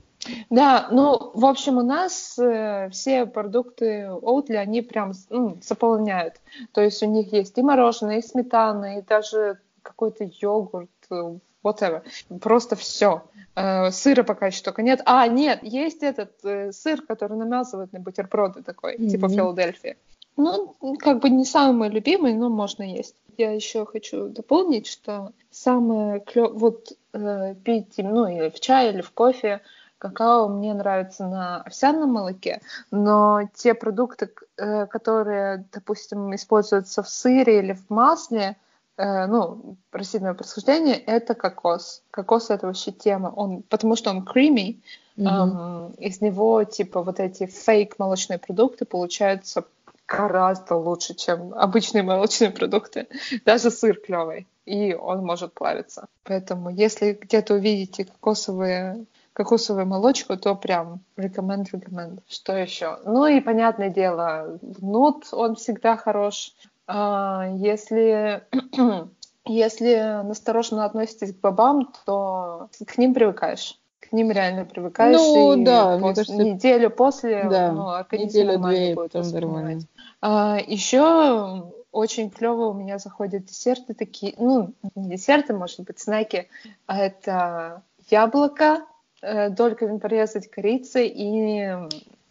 Да, 0.48 0.88
ну, 0.90 1.30
в 1.34 1.44
общем, 1.44 1.76
у 1.76 1.82
нас 1.82 2.38
э, 2.38 2.88
все 2.90 3.26
продукты 3.26 4.08
Oatly, 4.08 4.56
они 4.56 4.80
прям 4.80 5.12
ну, 5.28 5.58
заполняют. 5.62 6.40
То 6.72 6.80
есть 6.80 7.02
у 7.02 7.06
них 7.06 7.32
есть 7.32 7.58
и 7.58 7.62
мороженое, 7.62 8.18
и 8.18 8.22
сметана, 8.22 8.98
и 8.98 9.02
даже 9.02 9.58
какой-то 9.82 10.24
йогурт, 10.24 10.88
э, 11.10 11.38
whatever. 11.64 12.02
Просто 12.40 12.76
все. 12.76 13.24
Э, 13.56 13.90
сыра 13.90 14.22
пока 14.22 14.46
еще 14.46 14.62
только 14.62 14.82
нет. 14.82 15.00
А, 15.06 15.26
нет, 15.26 15.60
есть 15.62 16.02
этот 16.02 16.32
э, 16.44 16.72
сыр, 16.72 17.02
который 17.02 17.36
намазывают 17.36 17.92
на 17.92 18.00
бутерброды 18.00 18.62
такой, 18.62 18.96
mm-hmm. 18.96 19.08
типа 19.08 19.28
Филадельфия. 19.28 19.96
Ну, 20.36 20.74
как 20.98 21.20
бы 21.20 21.30
не 21.30 21.44
самый 21.44 21.88
любимый, 21.90 22.34
но 22.34 22.48
можно 22.48 22.82
есть. 22.82 23.14
Я 23.36 23.52
еще 23.52 23.86
хочу 23.86 24.28
дополнить, 24.28 24.86
что 24.86 25.32
самое 25.50 26.20
клевое, 26.20 26.52
вот 26.52 26.92
э, 27.12 27.54
пить, 27.64 27.94
ну, 27.98 28.26
или 28.26 28.50
в 28.50 28.58
чай, 28.58 28.90
или 28.90 29.00
в 29.00 29.12
кофе, 29.12 29.60
какао 29.98 30.48
мне 30.48 30.74
нравится 30.74 31.26
на 31.26 31.62
овсяном 31.62 32.12
молоке, 32.12 32.60
но 32.90 33.48
те 33.54 33.74
продукты, 33.74 34.30
э, 34.56 34.86
которые, 34.86 35.66
допустим, 35.72 36.34
используются 36.34 37.02
в 37.02 37.08
сыре 37.08 37.60
или 37.60 37.72
в 37.72 37.88
масле, 37.88 38.56
э, 38.96 39.26
ну, 39.26 39.76
растительного 39.92 40.34
происхождения, 40.34 40.94
это 40.94 41.34
кокос. 41.34 42.02
Кокос 42.10 42.50
это 42.50 42.66
вообще 42.66 42.92
тема, 42.92 43.32
он, 43.34 43.62
потому 43.62 43.96
что 43.96 44.10
он 44.10 44.24
creamy, 44.24 44.80
mm-hmm. 45.16 45.26
эм, 45.26 45.90
из 45.98 46.20
него 46.20 46.64
типа 46.64 47.02
вот 47.02 47.20
эти 47.20 47.46
фейк 47.46 47.98
молочные 47.98 48.38
продукты 48.38 48.84
получаются 48.84 49.64
гораздо 50.06 50.76
лучше, 50.76 51.14
чем 51.14 51.54
обычные 51.54 52.02
молочные 52.02 52.50
продукты. 52.50 53.08
Даже 53.44 53.70
сыр 53.70 53.96
клевый, 53.96 54.46
и 54.66 54.94
он 54.94 55.24
может 55.24 55.54
плавиться. 55.54 56.08
Поэтому, 56.24 56.70
если 56.70 57.12
где-то 57.12 57.54
увидите 57.54 58.04
кокосовые 58.04 59.06
кокосовую 59.34 59.86
молочку, 59.86 60.36
то 60.36 60.54
прям 60.54 61.00
рекоменд, 61.16 61.74
рекоменд. 61.74 62.20
Что 62.28 62.56
еще? 62.56 62.98
Ну 63.04 63.26
и 63.26 63.40
понятное 63.40 63.90
дело, 63.90 64.58
нут, 64.80 65.26
он 65.32 65.56
всегда 65.56 65.96
хорош. 65.96 66.54
А, 66.86 67.48
если 67.56 68.44
если 69.46 70.22
настороженно 70.22 70.84
относитесь 70.84 71.32
к 71.32 71.40
бобам, 71.40 71.92
то 72.04 72.68
к 72.86 72.98
ним 72.98 73.14
привыкаешь. 73.14 73.78
К 74.00 74.12
ним 74.12 74.30
реально 74.30 74.64
привыкаешь. 74.64 75.16
Ну, 75.16 75.54
и 75.54 75.64
да, 75.64 75.98
пос... 75.98 76.16
кажется, 76.16 76.36
неделю 76.36 76.90
после 76.90 77.44
да, 77.48 77.72
ну, 77.72 77.88
организм 77.88 78.46
нормально 78.46 78.94
будет 78.94 79.12
потом 79.12 79.30
нормально. 79.32 79.80
А, 80.20 80.58
еще 80.66 81.72
очень 81.90 82.30
клево 82.30 82.66
у 82.66 82.74
меня 82.74 82.98
заходят 82.98 83.44
десерты 83.44 83.94
такие, 83.94 84.34
ну, 84.36 84.74
не 84.94 85.10
десерты, 85.10 85.54
может 85.54 85.80
быть, 85.80 86.00
снеки. 86.00 86.48
А 86.86 86.98
это 86.98 87.82
яблоко, 88.10 88.84
э, 89.22 89.48
дольками 89.50 89.98
порезать 89.98 90.50
корицей 90.50 91.06
и 91.08 91.60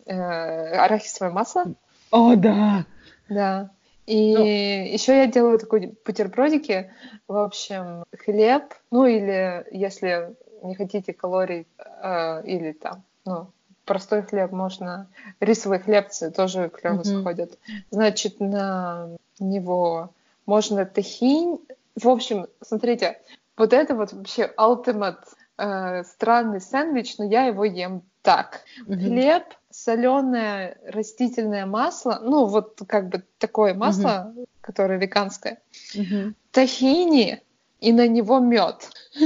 э, 0.06 0.76
арахисовое 0.76 1.32
масло. 1.32 1.66
О, 2.12 2.36
да! 2.36 2.86
Да. 3.30 3.72
И 4.06 4.34
ну. 4.34 4.43
еще 4.43 5.18
я 5.18 5.28
делаю 5.28 5.60
такой 5.60 5.97
бутербродики, 6.06 6.91
в 7.28 7.38
общем, 7.38 8.04
хлеб, 8.18 8.74
ну 8.91 9.06
или 9.06 9.66
если 9.72 10.36
не 10.62 10.76
хотите 10.76 11.14
калорий 11.14 11.68
э, 11.78 12.43
или 12.45 12.74
там, 12.74 13.04
ну, 13.26 13.47
простой 13.86 14.24
хлеб 14.24 14.51
можно, 14.51 15.08
рисовые 15.39 15.80
хлебцы 15.80 16.32
тоже 16.32 16.70
клево 16.70 17.01
mm-hmm. 17.01 17.04
заходят. 17.04 17.58
Значит, 17.91 18.39
на 18.39 19.10
него 19.39 20.12
можно 20.45 20.86
тахинь. 20.86 21.60
В 21.95 22.08
общем, 22.08 22.47
смотрите, 22.62 23.20
вот 23.58 23.74
это 23.74 23.95
вот 23.95 24.14
вообще 24.14 24.51
ultimate 24.58 25.24
э, 25.58 26.04
странный 26.04 26.62
сэндвич, 26.62 27.18
но 27.18 27.26
я 27.26 27.45
его 27.45 27.66
ем 27.66 28.04
так. 28.22 28.62
Mm-hmm. 28.88 28.95
Хлеб, 28.95 29.43
соленое 29.84 30.77
растительное 30.86 31.65
масло, 31.65 32.19
ну 32.21 32.45
вот 32.45 32.79
как 32.88 33.09
бы 33.09 33.23
такое 33.38 33.73
масло, 33.73 34.31
угу. 34.34 34.45
которое 34.61 34.97
веганское, 34.97 35.59
угу. 35.95 36.34
тахини 36.51 37.41
и 37.79 37.91
на 37.91 38.07
него 38.07 38.39
мед. 38.39 38.89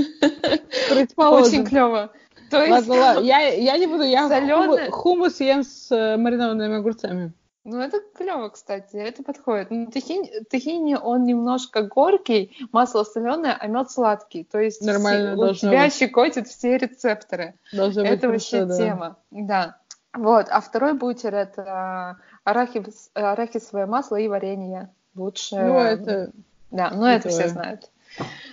Очень 1.17 1.65
клево. 1.65 2.11
То 2.49 2.61
есть, 2.61 2.71
ладно, 2.71 2.95
ладно. 2.95 3.19
Я, 3.21 3.39
я 3.49 3.77
не 3.77 3.87
буду, 3.87 4.03
я 4.03 4.27
соленое... 4.29 4.89
хумус 4.89 5.39
ем 5.41 5.63
с 5.63 5.91
э, 5.91 6.17
маринованными 6.17 6.77
огурцами. 6.77 7.33
Ну, 7.65 7.81
это 7.81 7.99
клево, 8.15 8.47
кстати, 8.47 8.95
это 8.95 9.23
подходит. 9.23 9.69
Ну, 9.69 9.87
тахини, 9.87 10.31
тахини, 10.49 10.95
он 10.95 11.25
немножко 11.25 11.81
горький, 11.81 12.57
масло 12.71 13.03
соленое, 13.03 13.53
а 13.59 13.67
мед 13.67 13.91
сладкий. 13.91 14.45
То 14.45 14.59
есть 14.59 14.81
Нормально 14.81 15.35
все, 15.35 15.67
у 15.67 15.71
тебя 15.71 15.83
быть. 15.83 15.93
щекотит 15.93 16.47
все 16.47 16.77
рецепторы. 16.77 17.55
Должно 17.73 18.03
это 18.03 18.29
быть 18.29 18.41
вообще 18.41 18.61
хорошо, 18.61 18.77
тема. 18.77 19.17
Да. 19.31 19.77
Вот, 20.17 20.47
а 20.49 20.61
второй 20.61 20.93
бутер 20.93 21.35
это 21.35 22.17
арахис, 22.43 23.11
арахисовое 23.13 23.85
масло 23.85 24.15
и 24.15 24.27
варенье. 24.27 24.89
Лучше. 25.15 25.55
Ну, 25.55 25.79
это... 25.79 26.31
Да, 26.71 26.91
ну 26.91 27.05
это 27.05 27.29
все 27.29 27.47
знают. 27.47 27.89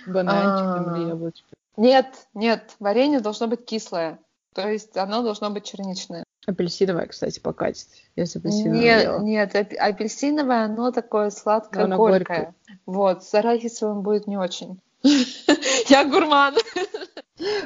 Бананчик 0.07 0.97
или 0.97 1.09
яблочко. 1.09 1.47
Нет, 1.77 2.27
нет, 2.33 2.75
варенье 2.79 3.19
должно 3.19 3.47
быть 3.47 3.65
кислое. 3.65 4.19
То 4.53 4.69
есть 4.69 4.95
оно 4.95 5.21
должно 5.21 5.49
быть 5.49 5.65
черничное. 5.65 6.23
Апельсиновое, 6.47 7.07
кстати, 7.07 7.39
покатит. 7.39 7.87
Если 8.15 8.39
апельсиновое 8.39 8.79
Нет, 8.79 9.03
ела. 9.03 9.19
нет, 9.19 9.55
апельсиновое, 9.55 10.65
оно 10.65 10.91
такое 10.91 11.31
сладкое, 11.31 11.85
оно 11.85 11.97
горькое. 11.97 12.53
Вот, 12.85 13.23
с 13.23 13.33
арахисовым 13.33 14.01
будет 14.01 14.27
не 14.27 14.37
очень. 14.37 14.79
Я 15.89 16.05
гурман. 16.05 16.55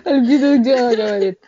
Альбина 0.03 0.57
дело 0.57 0.95
говорит. 0.95 1.39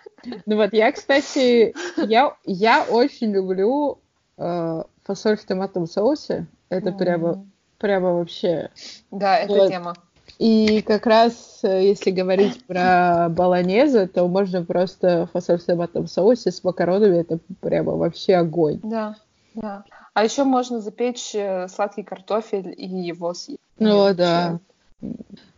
Ну 0.45 0.55
вот, 0.55 0.73
я, 0.73 0.91
кстати, 0.91 1.73
я, 1.97 2.35
я 2.45 2.83
очень 2.83 3.31
люблю 3.31 3.99
э, 4.37 4.83
фасоль 5.03 5.37
в 5.37 5.45
томатном 5.45 5.87
соусе. 5.87 6.47
Это 6.69 6.89
mm. 6.89 6.97
прямо, 6.97 7.45
прямо 7.77 8.13
вообще... 8.13 8.69
Да, 9.11 9.37
это 9.37 9.53
вот. 9.53 9.69
тема. 9.69 9.95
И 10.39 10.81
как 10.81 11.05
раз, 11.05 11.59
э, 11.63 11.83
если 11.83 12.11
говорить 12.11 12.65
про 12.65 13.27
баланеза, 13.29 14.07
то 14.07 14.27
можно 14.27 14.63
просто 14.63 15.27
фасоль 15.33 15.59
в 15.59 15.63
томатном 15.63 16.07
соусе 16.07 16.51
с 16.51 16.63
макаронами. 16.63 17.19
Это 17.19 17.39
прямо 17.59 17.93
вообще 17.93 18.35
огонь. 18.35 18.79
Да, 18.83 19.15
да. 19.53 19.83
А 20.13 20.23
еще 20.23 20.43
можно 20.43 20.79
запечь 20.79 21.35
э, 21.35 21.67
сладкий 21.67 22.03
картофель 22.03 22.73
и 22.75 22.87
его 22.87 23.33
съесть. 23.33 23.61
Ну 23.77 24.13
да, 24.13 24.59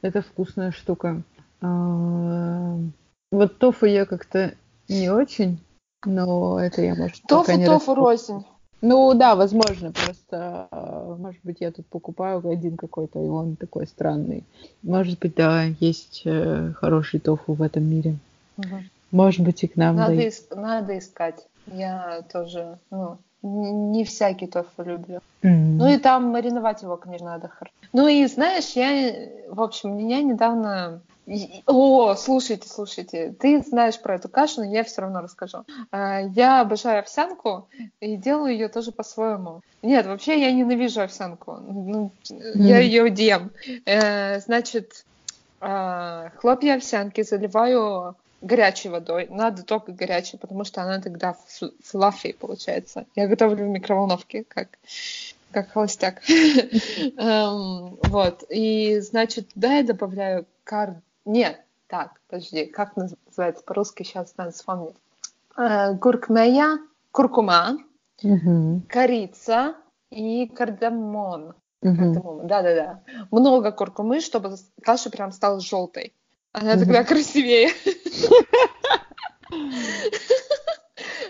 это 0.02 0.22
вкусная 0.22 0.72
штука. 0.72 1.22
Вот 3.34 3.58
тофу 3.58 3.88
я 3.88 4.06
как-то 4.06 4.54
не 4.88 5.10
очень, 5.10 5.60
но 6.06 6.60
это 6.60 6.84
я, 6.84 6.94
может, 6.94 7.24
Тофу, 7.28 7.46
пока 7.46 7.56
не 7.56 7.66
тофу 7.66 7.96
рознь. 7.96 8.46
Ну 8.82 9.12
да, 9.16 9.36
возможно, 9.36 9.92
просто, 9.92 10.68
а, 10.70 11.16
может 11.18 11.40
быть, 11.42 11.58
я 11.60 11.72
тут 11.72 11.88
покупаю 11.88 12.48
один 12.48 12.78
какой-то, 12.78 13.18
и 13.18 13.28
он 13.28 13.56
такой 13.56 13.88
странный. 13.88 14.44
Может 14.84 15.18
быть, 15.18 15.34
да, 15.34 15.64
есть 15.80 16.22
э, 16.26 16.74
хороший 16.76 17.20
тофу 17.20 17.54
в 17.54 17.64
этом 17.64 17.90
мире. 17.90 18.18
Угу. 18.58 18.76
Может 19.10 19.44
быть, 19.44 19.64
и 19.64 19.68
к 19.68 19.78
нам. 19.78 19.96
Надо, 19.96 20.14
ис- 20.14 20.56
надо 20.56 21.00
искать. 21.00 21.48
Я 21.66 22.24
тоже, 22.32 22.78
ну, 22.92 23.18
не 23.42 24.04
всякий 24.04 24.46
тофу 24.46 24.84
люблю. 24.84 25.22
Mm-hmm. 25.42 25.78
Ну 25.78 25.88
и 25.92 25.98
там 25.98 26.26
мариновать 26.26 26.84
его, 26.84 26.98
конечно, 26.98 27.28
надо 27.28 27.48
хорошо. 27.48 27.74
Ну 27.94 28.08
и 28.08 28.28
знаешь, 28.28 28.74
я, 28.76 29.28
в 29.50 29.60
общем, 29.60 29.98
меня 29.98 30.22
недавно 30.22 31.02
о, 31.68 32.16
слушайте, 32.16 32.68
слушайте, 32.68 33.34
ты 33.40 33.62
знаешь 33.62 34.00
про 34.00 34.16
эту 34.16 34.30
кашу, 34.30 34.62
но 34.62 34.66
я 34.66 34.84
все 34.84 35.02
равно 35.02 35.22
расскажу. 35.22 35.66
А, 35.92 36.22
я 36.22 36.62
обожаю 36.62 37.00
овсянку 37.00 37.68
и 38.00 38.18
делаю 38.18 38.54
ее 38.54 38.68
тоже 38.68 38.92
по-своему. 38.92 39.62
Нет, 39.82 40.06
вообще 40.06 40.40
я 40.40 40.52
ненавижу 40.52 41.02
овсянку. 41.02 41.58
Ну, 41.62 42.12
я 42.30 42.80
ее 42.80 43.08
ем. 43.08 43.52
Э, 43.86 44.40
значит, 44.42 45.06
а, 45.62 46.32
хлопья 46.38 46.76
овсянки 46.76 47.24
заливаю 47.24 48.16
горячей 48.42 48.90
водой. 48.90 49.28
Надо 49.30 49.64
только 49.64 49.94
горячей, 49.94 50.38
потому 50.38 50.66
что 50.66 50.82
она 50.82 51.00
тогда 51.00 51.38
флаффи 51.84 52.34
получается. 52.34 53.06
Я 53.16 53.28
готовлю 53.28 53.66
в 53.66 53.70
микроволновке, 53.70 54.44
как 54.48 54.68
как 55.54 55.72
холостяк. 55.72 56.22
Эм, 56.28 57.98
вот. 58.04 58.44
И, 58.50 59.00
значит, 59.00 59.54
туда 59.54 59.76
я 59.78 59.84
добавляю 59.84 60.46
кар... 60.64 60.96
Нет, 61.26 61.62
так, 61.88 62.20
подожди, 62.28 62.66
как 62.66 62.96
называется 62.96 63.64
по-русски, 63.64 64.04
сейчас 64.04 64.36
надо 64.38 64.52
вспомнить. 64.52 64.96
Э, 65.58 65.96
куркмея, 65.98 66.80
куркума, 67.12 67.78
корица 68.90 69.76
и 70.10 70.48
кардамон. 70.48 71.54
Да-да-да. 71.82 73.02
Много 73.32 73.72
куркумы, 73.72 74.22
чтобы 74.22 74.56
каша 74.82 75.10
прям 75.10 75.32
стала 75.32 75.60
желтой. 75.60 76.14
Она 76.54 76.78
тогда 76.78 77.04
красивее. 77.04 77.70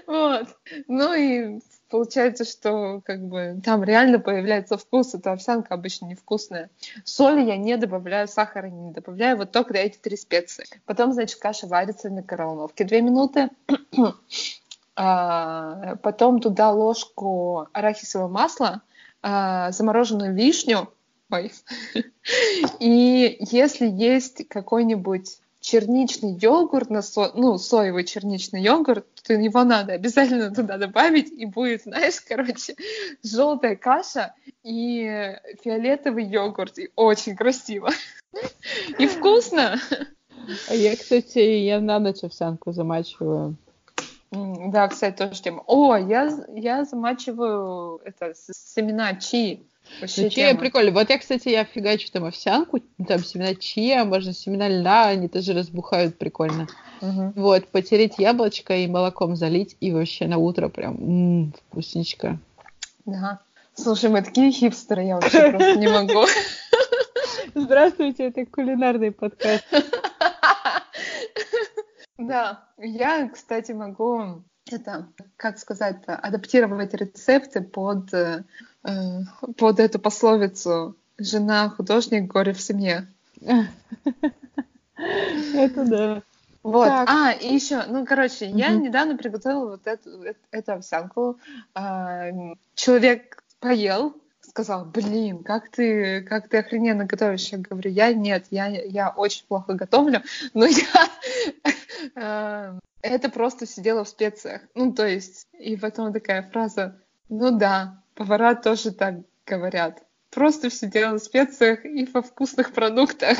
Вот. 0.05 0.47
Ну 0.87 1.13
и 1.13 1.59
получается, 1.93 2.43
что 2.43 3.01
как 3.05 3.23
бы 3.23 3.61
там 3.63 3.83
реально 3.83 4.17
появляется 4.17 4.79
вкус. 4.79 5.13
Эта 5.13 5.31
овсянка 5.31 5.75
обычно 5.75 6.07
невкусная. 6.07 6.71
Соли 7.03 7.43
я 7.43 7.55
не 7.55 7.77
добавляю, 7.77 8.27
сахара 8.27 8.65
не 8.65 8.91
добавляю. 8.91 9.37
Вот 9.37 9.51
только 9.51 9.75
эти 9.75 9.99
три 9.99 10.17
специи. 10.17 10.65
Потом, 10.87 11.13
значит, 11.13 11.39
каша 11.39 11.67
варится 11.67 12.09
в 12.09 12.13
микроволновке 12.13 12.83
две 12.83 13.01
минуты. 13.01 13.51
а, 14.95 15.97
потом 15.97 16.39
туда 16.39 16.71
ложку 16.71 17.67
арахисового 17.73 18.27
масла, 18.27 18.81
а, 19.21 19.71
замороженную 19.71 20.33
вишню. 20.33 20.89
Ой. 21.29 21.51
И 22.79 23.37
если 23.39 23.87
есть 23.87 24.47
какой-нибудь 24.47 25.37
черничный 25.63 26.37
йогурт, 26.37 26.89
на 26.89 27.01
со... 27.01 27.31
ну, 27.35 27.57
соевый 27.57 28.03
черничный 28.03 28.61
йогурт, 28.61 29.07
то 29.25 29.33
его 29.33 29.63
надо 29.63 29.93
обязательно 29.93 30.53
туда 30.53 30.77
добавить, 30.77 31.31
и 31.31 31.45
будет, 31.45 31.83
знаешь, 31.85 32.19
короче, 32.19 32.75
желтая 33.23 33.77
каша 33.77 34.35
и 34.61 35.37
фиолетовый 35.63 36.25
йогурт, 36.25 36.77
и 36.77 36.91
очень 36.95 37.35
красиво. 37.35 37.89
И 38.99 39.05
вкусно. 39.07 39.79
А 40.67 40.73
я, 40.73 40.95
кстати, 40.95 41.37
я 41.37 41.79
на 41.79 41.99
ночь 41.99 42.23
овсянку 42.23 42.73
замачиваю. 42.73 43.55
Да, 44.31 44.87
кстати, 44.87 45.15
тоже 45.15 45.41
тема. 45.41 45.63
О, 45.67 45.95
я, 45.95 46.29
я 46.55 46.83
замачиваю 46.83 48.01
это, 48.03 48.33
семена 48.35 49.13
чи. 49.13 49.61
Вообще 50.01 50.23
ну, 50.23 50.29
чия 50.29 50.55
прикольно. 50.55 50.91
Вот 50.91 51.09
я, 51.09 51.17
кстати, 51.17 51.49
я 51.49 51.65
фигачу 51.65 52.11
там 52.11 52.25
овсянку, 52.25 52.79
там 53.07 53.23
семена 53.23 53.55
чия, 53.55 54.03
можно 54.03 54.33
семена 54.33 54.67
льна, 54.67 55.07
они 55.07 55.27
тоже 55.27 55.53
разбухают 55.53 56.17
прикольно. 56.17 56.67
Угу. 57.01 57.33
Вот, 57.35 57.67
потереть 57.67 58.17
яблочко 58.17 58.75
и 58.75 58.87
молоком 58.87 59.35
залить, 59.35 59.75
и 59.79 59.91
вообще 59.91 60.27
на 60.27 60.37
утро 60.37 60.69
прям 60.69 60.95
м-м, 60.95 61.53
вкусничка. 61.69 62.39
Да. 63.05 63.39
Слушай, 63.75 64.09
мы 64.09 64.21
такие 64.21 64.51
хипстеры, 64.51 65.03
я 65.03 65.15
вообще 65.15 65.51
просто 65.51 65.75
не 65.75 65.87
могу. 65.87 66.25
Здравствуйте, 67.55 68.27
это 68.27 68.45
кулинарный 68.45 69.11
подкаст. 69.11 69.65
Да, 72.15 72.69
я, 72.77 73.27
кстати, 73.27 73.71
могу 73.71 74.43
это, 74.71 75.07
как 75.37 75.59
сказать, 75.59 75.97
адаптировать 76.05 76.93
рецепты 76.93 77.61
под 77.61 78.13
э, 78.13 78.43
Э, 78.83 79.21
под 79.57 79.79
эту 79.79 79.99
пословицу 79.99 80.95
«жена 81.17 81.69
художник, 81.69 82.31
горе 82.31 82.53
в 82.53 82.61
семье». 82.61 83.07
Это 84.95 85.85
да. 85.85 86.21
Вот. 86.63 86.87
Так. 86.87 87.09
А, 87.09 87.31
и 87.31 87.53
еще, 87.53 87.83
ну, 87.87 88.05
короче, 88.05 88.47
угу. 88.47 88.57
я 88.57 88.69
недавно 88.69 89.17
приготовила 89.17 89.71
вот 89.71 89.85
эту, 89.85 90.23
эту, 90.23 90.39
эту 90.51 90.73
овсянку. 90.73 91.37
А, 91.73 92.29
человек 92.75 93.43
поел, 93.59 94.15
сказал, 94.41 94.85
блин, 94.85 95.43
как 95.43 95.69
ты, 95.69 96.21
как 96.21 96.47
ты 96.47 96.57
охрененно 96.57 97.05
готовишь. 97.05 97.49
Я 97.49 97.57
говорю, 97.57 97.89
я 97.91 98.13
нет, 98.13 98.45
я, 98.49 98.67
я 98.67 99.09
очень 99.09 99.45
плохо 99.45 99.73
готовлю, 99.73 100.21
но 100.53 100.65
я 100.65 101.09
э, 102.15 102.79
это 103.03 103.29
просто 103.29 103.67
сидела 103.67 104.03
в 104.03 104.09
специях. 104.09 104.61
Ну, 104.73 104.93
то 104.93 105.07
есть, 105.07 105.47
и 105.59 105.75
потом 105.75 106.13
такая 106.13 106.41
фраза, 106.41 106.99
ну 107.29 107.51
да, 107.57 108.01
Повара 108.15 108.55
тоже 108.55 108.91
так 108.91 109.15
говорят. 109.45 110.01
Просто 110.31 110.69
все 110.69 110.87
дело 110.87 111.19
в 111.19 111.23
специях 111.23 111.85
и 111.85 112.05
во 112.05 112.21
вкусных 112.21 112.73
продуктах. 112.73 113.37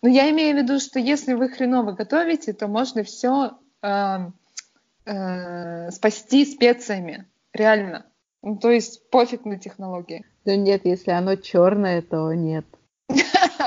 Но 0.00 0.08
я 0.08 0.28
имею 0.30 0.56
в 0.56 0.62
виду, 0.62 0.80
что 0.80 0.98
если 0.98 1.34
вы 1.34 1.48
хреново 1.48 1.92
готовите, 1.92 2.52
то 2.52 2.66
можно 2.66 3.04
все 3.04 3.58
э, 3.82 4.16
э, 5.04 5.90
спасти 5.90 6.44
специями. 6.44 7.26
Реально. 7.52 8.06
Ну, 8.42 8.56
то 8.56 8.70
есть 8.70 9.08
пофиг 9.10 9.44
на 9.44 9.58
технологии. 9.58 10.24
Да 10.44 10.56
нет, 10.56 10.84
если 10.84 11.12
оно 11.12 11.36
черное, 11.36 12.02
то 12.02 12.32
нет. 12.32 12.66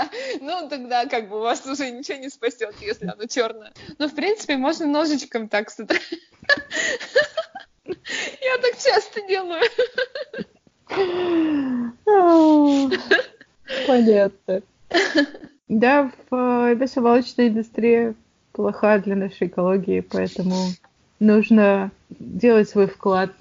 Ну, 0.42 0.68
тогда 0.70 1.06
как 1.06 1.30
бы 1.30 1.38
у 1.38 1.42
вас 1.42 1.66
уже 1.66 1.92
ничего 1.92 2.18
не 2.18 2.30
спасет, 2.30 2.76
если 2.82 3.08
оно 3.08 3.26
черное. 3.26 3.74
Но, 3.98 4.08
в 4.08 4.16
принципе, 4.16 4.58
можно 4.58 4.86
ножичком 4.86 5.50
так 5.50 5.70
сотрать. 5.70 6.02
Я 7.86 8.58
так 8.62 8.78
часто 8.78 9.22
делаю. 9.28 9.64
Понятно. 13.88 14.62
Да, 15.68 16.12
в 16.30 16.76
мясомолочной 16.76 17.48
индустрии 17.48 18.14
плоха 18.52 19.00
для 19.00 19.16
нашей 19.16 19.48
экологии, 19.48 20.02
поэтому 20.02 20.56
нужно 21.20 21.92
делать 22.10 22.70
свой 22.70 22.88
вклад, 22.88 23.32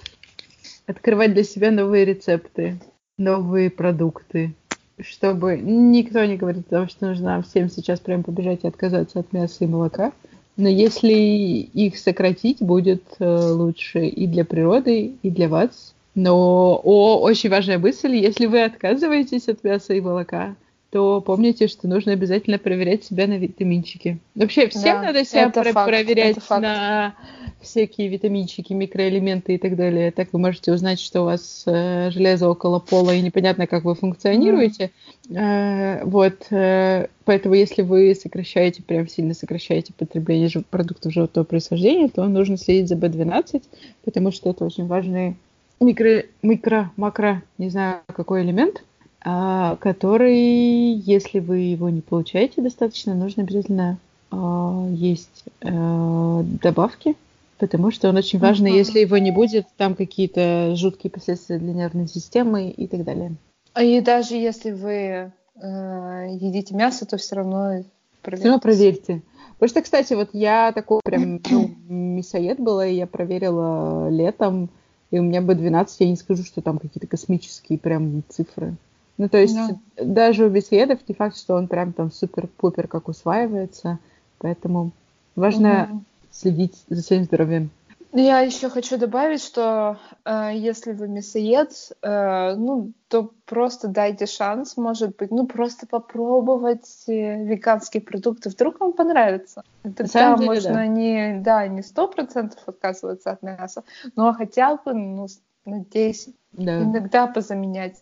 открывать 0.87 1.35
для 1.35 1.45
себя 1.45 1.71
новые 1.71 2.07
рецепты, 2.07 2.81
новые 3.19 3.71
продукты, 3.71 4.55
чтобы 5.01 5.57
никто 5.57 6.25
не 6.25 6.37
говорит 6.37 6.67
о 6.69 6.77
том, 6.77 6.89
что 6.89 7.07
нужно 7.07 7.43
всем 7.43 7.69
сейчас 7.69 8.01
прям 8.01 8.23
побежать 8.23 8.61
и 8.63 8.69
отказаться 8.69 9.21
от 9.21 9.33
мяса 9.33 9.65
и 9.65 9.67
молока. 9.67 10.13
Но 10.57 10.69
если 10.69 11.13
их 11.13 11.99
сократить, 11.99 12.59
будет 12.61 13.03
э, 13.19 13.53
лучше 13.53 14.07
и 14.07 14.27
для 14.27 14.45
природы, 14.45 15.15
и 15.23 15.31
для 15.31 15.49
вас. 15.49 15.95
Но 16.15 16.81
о, 16.85 17.21
очень 17.21 17.51
важная 17.51 17.79
мысль, 17.79 18.15
если 18.15 18.47
вы 18.47 18.63
отказываетесь 18.63 19.49
от 19.49 19.65
мяса 19.65 19.95
и 19.95 20.01
молока, 20.01 20.55
то 20.95 21.21
помните, 21.21 21.67
что 21.67 21.89
нужно 21.89 22.13
обязательно 22.13 22.57
проверять 22.57 23.03
себя 23.03 23.27
на 23.27 23.37
витаминчики. 23.37 24.21
Вообще, 24.37 24.69
всем 24.69 25.01
да, 25.01 25.03
надо 25.07 25.25
себя 25.25 25.51
про- 25.51 25.73
факт, 25.73 25.89
проверять 25.89 26.37
на 26.49 27.17
всякие 27.61 28.07
витаминчики, 28.07 28.73
микроэлементы 28.73 29.57
и 29.57 29.59
так 29.59 29.75
далее. 29.75 30.13
Так 30.13 30.29
вы 30.31 30.39
можете 30.39 30.73
узнать, 30.73 31.01
что 31.01 31.23
у 31.23 31.25
вас 31.25 31.65
э, 31.67 32.13
железо 32.13 32.49
около 32.49 32.79
пола 32.79 33.13
и 33.13 33.23
непонятно, 33.23 33.67
как 33.67 33.83
вы 33.83 33.97
функционируете. 33.97 34.93
Mm. 35.29 35.37
Э, 35.37 36.05
вот, 36.05 36.47
э, 36.51 37.09
поэтому 37.25 37.57
если 37.57 37.83
вы 37.83 38.15
сокращаете, 38.15 38.85
прям 38.85 39.09
сильно 39.09 39.35
сокращаете 39.35 39.93
потребление 39.99 40.47
жив- 40.47 40.65
продуктов 40.67 41.13
животного 41.13 41.45
происхождения, 41.45 42.09
то 42.09 42.25
нужно 42.29 42.57
следить 42.57 42.89
за 42.89 42.95
B12, 42.95 43.65
потому 44.05 44.31
что 44.31 44.49
это 44.49 44.65
очень 44.65 44.87
важный 44.87 45.35
микро, 45.81 46.23
микро, 46.43 46.93
макро, 46.97 47.43
не 47.59 47.69
знаю, 47.69 48.03
какой 48.15 48.43
элемент, 48.43 48.85
который, 49.25 50.93
если 50.93 51.39
вы 51.39 51.59
его 51.59 51.89
не 51.89 52.03
получаете 52.03 52.61
достаточно, 52.61 53.15
нужно 53.15 53.43
обязательно 53.43 53.99
а, 54.31 54.87
есть 54.91 55.45
а, 55.63 56.43
добавки, 56.63 57.17
потому 57.59 57.91
что 57.91 58.09
он 58.09 58.17
очень 58.17 58.39
важный. 58.39 58.73
Uh-huh. 58.73 58.79
Если 58.79 59.01
его 59.01 59.17
не 59.19 59.31
будет, 59.31 59.67
там 59.77 59.95
какие-то 59.95 60.75
жуткие 60.77 61.11
последствия 61.11 61.59
для 61.59 61.73
нервной 61.73 62.09
системы 62.09 62.71
и 62.71 62.87
так 62.87 63.05
далее. 63.05 63.35
А 63.73 63.83
и 63.83 64.01
даже 64.01 64.37
если 64.37 64.71
вы 64.71 64.93
э, 64.93 66.27
едите 66.41 66.75
мясо, 66.75 67.07
то 67.07 67.17
все 67.17 67.37
равно 67.37 67.85
проверьте. 68.23 68.43
Все 68.43 68.49
равно 68.49 68.61
проверьте. 68.61 69.23
Потому 69.55 69.69
что, 69.69 69.83
кстати, 69.83 70.15
вот 70.15 70.31
я 70.33 70.73
такой 70.73 71.01
прям 71.05 71.41
ну, 71.51 71.71
мясоед 71.89 72.59
была, 72.61 72.87
и 72.87 72.97
я 72.97 73.07
проверила 73.07 74.09
летом, 74.11 74.69
и 75.11 75.19
у 75.19 75.23
меня 75.23 75.41
B12, 75.41 75.89
я 76.01 76.09
не 76.09 76.17
скажу, 76.17 76.45
что 76.45 76.61
там 76.61 76.79
какие-то 76.79 77.07
космические 77.07 77.79
прям 77.79 78.23
цифры. 78.29 78.77
Ну, 79.17 79.29
то 79.29 79.39
есть 79.39 79.55
да. 79.55 79.79
даже 79.97 80.47
у 80.47 80.51
беседов 80.51 81.01
не 81.07 81.15
факт, 81.15 81.37
что 81.37 81.55
он 81.55 81.69
прям 81.69 81.93
там 81.93 82.11
супер-пупер 82.11 82.89
как 82.89 83.09
усваивается, 83.09 83.99
поэтому 84.39 84.91
важно 85.37 85.89
угу. 85.91 86.05
следить 86.31 86.85
за 86.89 87.03
своим 87.03 87.25
здоровьем. 87.25 87.71
Я 88.17 88.41
еще 88.41 88.71
хочу 88.71 88.97
добавить, 88.97 89.43
что 89.43 89.99
э, 90.25 90.51
если 90.55 90.93
вы 90.93 91.09
мясоед, 91.09 91.73
э, 92.01 92.55
ну, 92.55 92.93
то 93.09 93.33
просто 93.45 93.89
дайте 93.89 94.27
шанс, 94.27 94.77
может 94.77 95.17
быть, 95.17 95.33
ну, 95.33 95.49
просто 95.49 95.89
попробовать 95.89 96.89
э, 97.09 97.45
веганские 97.45 98.03
продукты, 98.03 98.51
вдруг 98.51 98.79
вам 98.79 98.93
понравится. 98.93 99.65
Тогда 99.83 100.37
деле, 100.37 100.47
можно 100.47 100.75
да. 100.75 100.87
не, 100.87 101.41
да, 101.41 101.67
не 101.67 101.83
сто 101.83 102.07
процентов 102.07 102.61
отказываться 102.67 103.33
от 103.33 103.43
мяса, 103.43 103.83
но 104.15 104.33
хотя 104.33 104.77
бы, 104.77 104.95
ну, 104.95 105.27
на 105.65 105.85
10. 105.85 106.37
Да. 106.53 106.83
Иногда 106.83 107.27
позаменять 107.27 107.97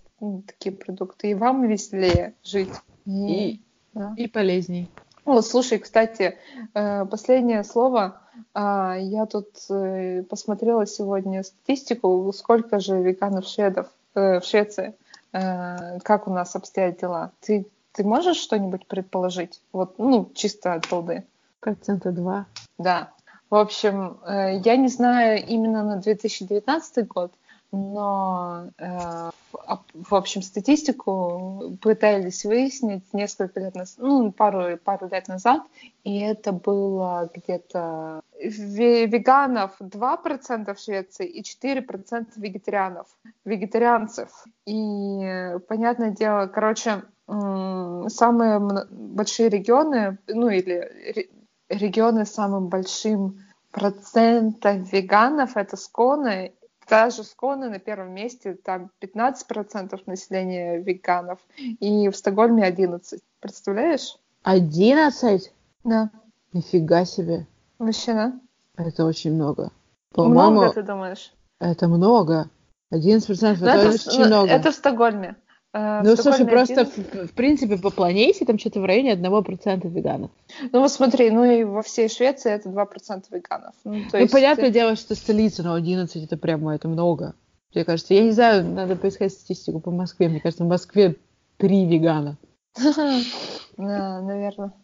такие 0.47 0.75
продукты, 0.75 1.31
и 1.31 1.35
вам 1.35 1.67
веселее 1.67 2.35
жить. 2.45 2.73
И, 3.07 3.61
да. 3.95 4.15
и 4.17 4.29
полезней. 4.29 4.89
О, 5.25 5.41
слушай, 5.41 5.79
кстати, 5.79 6.37
э, 6.75 7.05
последнее 7.07 7.63
слово. 7.63 8.21
А, 8.55 8.97
я 8.99 9.27
тут 9.27 9.49
э, 9.71 10.23
посмотрела 10.25 10.87
сегодня 10.87 11.45
статистику, 11.45 12.33
сколько 12.37 12.81
же 12.81 13.01
веганов-шведов 13.01 13.89
э, 14.15 14.41
в 14.41 14.45
Швеции. 14.45 14.95
Как 15.33 16.29
у 16.29 16.31
нас 16.31 16.55
обстоят 16.57 17.01
дела? 17.01 17.33
Ты, 17.41 17.67
ты 17.93 18.05
можешь 18.05 18.37
что-нибудь 18.37 18.87
предположить? 18.87 19.63
Вот, 19.73 19.99
ну, 19.99 20.31
чисто 20.35 20.75
от 20.75 20.87
балды. 20.91 21.25
Процента 21.61 22.13
два. 22.13 22.45
Да. 22.77 23.13
В 23.49 23.55
общем, 23.55 24.19
я 24.27 24.77
не 24.77 24.89
знаю 24.89 25.43
именно 25.47 25.83
на 25.85 25.97
2019 25.97 27.09
год, 27.09 27.33
но, 27.73 28.69
э, 28.79 29.31
в 29.95 30.15
общем, 30.15 30.43
статистику 30.43 31.79
пытались 31.81 32.45
выяснить 32.45 33.03
несколько 33.15 33.61
лет 33.61 33.75
назад, 33.75 33.97
ну, 33.99 34.31
пару, 34.31 34.77
пару 34.77 35.09
лет 35.09 35.27
назад, 35.27 35.63
и 36.05 36.21
это 36.21 36.53
было 36.53 37.31
где-то 37.35 38.21
веганов 38.39 39.73
2% 39.81 40.75
в 40.75 40.81
Швеции 40.81 41.27
и 41.27 41.43
4% 41.43 42.27
вегетарианов, 42.37 43.07
вегетарианцев. 43.47 44.29
И, 44.67 45.57
понятное 45.67 46.11
дело, 46.11 46.47
короче, 46.49 47.03
самые 47.27 48.61
большие 48.91 49.49
регионы, 49.49 50.19
ну, 50.29 50.51
или 50.51 51.31
регионы 51.71 52.27
с 52.27 52.35
самым 52.35 52.69
большим 52.69 53.39
процентом 53.71 54.83
веганов— 54.83 55.53
это 55.57 55.79
Сконы 55.79 56.53
даже 56.93 57.25
Сконы 57.25 57.71
на 57.71 57.79
первом 57.79 58.13
месте, 58.13 58.53
там 58.53 58.91
15% 59.01 59.99
населения 60.05 60.77
веганов, 60.77 61.39
и 61.57 62.11
в 62.11 62.15
Стокгольме 62.15 62.65
11. 62.65 63.23
Представляешь? 63.41 64.19
11? 64.43 65.51
Да. 65.85 66.11
Нифига 66.53 67.07
себе. 67.07 67.47
Да? 67.79 68.39
Это 68.77 69.07
очень 69.07 69.33
много. 69.33 69.71
По-моему, 70.13 70.51
много, 70.51 70.73
ты 70.75 70.83
думаешь? 70.83 71.33
Это 71.61 71.89
много. 71.89 72.51
11% 72.93 73.55
это, 73.55 73.65
это 73.65 73.89
очень 73.89 74.27
много. 74.27 74.51
Это 74.51 74.71
в 74.71 74.75
Стокгольме. 74.75 75.37
Э, 75.75 76.03
ну, 76.05 76.17
слушай, 76.17 76.47
просто 76.47 76.85
в, 76.85 77.29
в 77.29 77.33
принципе 77.33 77.79
по 77.79 77.91
планете 77.91 78.45
там 78.45 78.59
что-то 78.59 78.81
в 78.81 78.85
районе 78.85 79.15
1% 79.15 79.89
веганов. 79.89 80.31
Ну, 80.71 80.81
вот 80.81 80.93
смотри, 80.93 81.31
ну 81.31 81.45
и 81.45 81.65
во 81.65 81.83
всей 81.83 82.09
Швеции 82.09 82.53
это 82.53 82.69
2% 82.69 83.25
веганов. 83.31 83.75
Ну, 83.85 83.95
то 84.11 84.11
ну 84.13 84.19
есть... 84.19 84.33
понятное 84.33 84.71
дело, 84.71 84.97
что 84.97 85.15
столица, 85.15 85.63
но 85.63 85.75
11 85.75 86.25
это 86.25 86.37
прямо, 86.37 86.75
это 86.75 86.89
много. 86.89 87.35
Мне 87.75 87.85
кажется, 87.85 88.13
я 88.13 88.23
не 88.23 88.33
знаю, 88.33 88.65
надо 88.65 88.97
поискать 88.97 89.33
статистику 89.33 89.81
по 89.81 89.91
Москве. 89.91 90.29
Мне 90.29 90.41
кажется, 90.41 90.65
в 90.65 90.69
Москве 90.69 91.17
3 91.59 91.87
вегана. 91.87 92.39
Да, 93.79 94.21
наверное. 94.21 94.75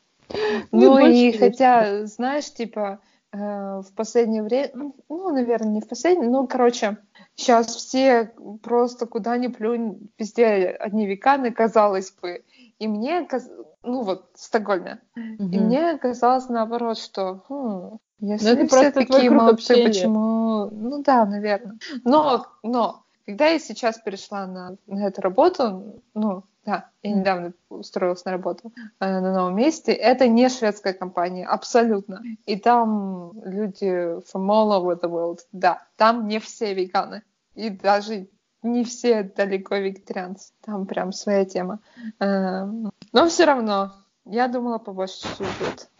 Ну 0.72 0.98
и 0.98 1.30
хотя, 1.32 2.06
знаешь, 2.06 2.50
типа, 2.52 3.00
в 3.32 3.86
последнее 3.94 4.42
время, 4.42 4.92
ну, 5.08 5.30
наверное, 5.30 5.72
не 5.72 5.80
в 5.80 5.88
последнее, 5.88 6.30
ну, 6.30 6.46
короче, 6.46 6.96
Сейчас 7.38 7.68
все 7.68 8.32
просто 8.64 9.06
куда 9.06 9.36
ни 9.36 9.46
плюнь, 9.46 10.10
везде 10.18 10.76
одни 10.80 11.06
веканы, 11.06 11.52
казалось 11.52 12.10
бы. 12.20 12.42
И 12.80 12.88
мне, 12.88 13.28
ну 13.84 14.02
вот, 14.02 14.30
Стокгольме. 14.34 15.00
Угу. 15.16 15.48
И 15.52 15.58
мне 15.60 15.96
казалось 15.98 16.48
наоборот, 16.48 16.98
что 16.98 17.44
хм, 17.48 17.98
если 18.18 18.62
ну, 18.62 18.66
все 18.66 18.90
такие 18.90 19.30
молодцы, 19.30 19.86
почему... 19.86 20.68
Ну 20.72 21.00
да, 21.04 21.24
наверное. 21.26 21.78
Но, 22.02 22.46
но, 22.64 23.04
когда 23.28 23.48
я 23.48 23.58
сейчас 23.58 23.98
перешла 23.98 24.46
на, 24.46 24.76
на 24.86 25.06
эту 25.06 25.20
работу, 25.20 26.02
ну, 26.14 26.44
да, 26.64 26.88
я 27.02 27.14
недавно 27.14 27.52
устроилась 27.68 28.24
на 28.24 28.32
работу 28.32 28.72
э, 29.00 29.20
на 29.20 29.34
новом 29.34 29.54
месте. 29.54 29.92
Это 29.92 30.26
не 30.28 30.48
шведская 30.48 30.94
компания, 30.94 31.46
абсолютно. 31.46 32.22
И 32.46 32.56
там 32.56 33.32
люди 33.44 33.84
from 34.32 34.48
all 34.48 34.70
over 34.70 34.98
the 34.98 35.10
world. 35.10 35.40
Да, 35.52 35.82
там 35.96 36.26
не 36.26 36.38
все 36.38 36.72
веганы 36.72 37.22
и 37.54 37.68
даже 37.68 38.28
не 38.62 38.82
все 38.84 39.24
далеко 39.24 39.76
вегетарианцы. 39.76 40.54
Там 40.64 40.86
прям 40.86 41.12
своя 41.12 41.44
тема. 41.44 41.80
Эм, 42.20 42.90
но 43.12 43.28
все 43.28 43.44
равно, 43.44 43.92
я 44.24 44.48
думала, 44.48 44.78
побольше 44.78 45.20
чуть-чуть 45.20 45.58
будет. 45.58 45.90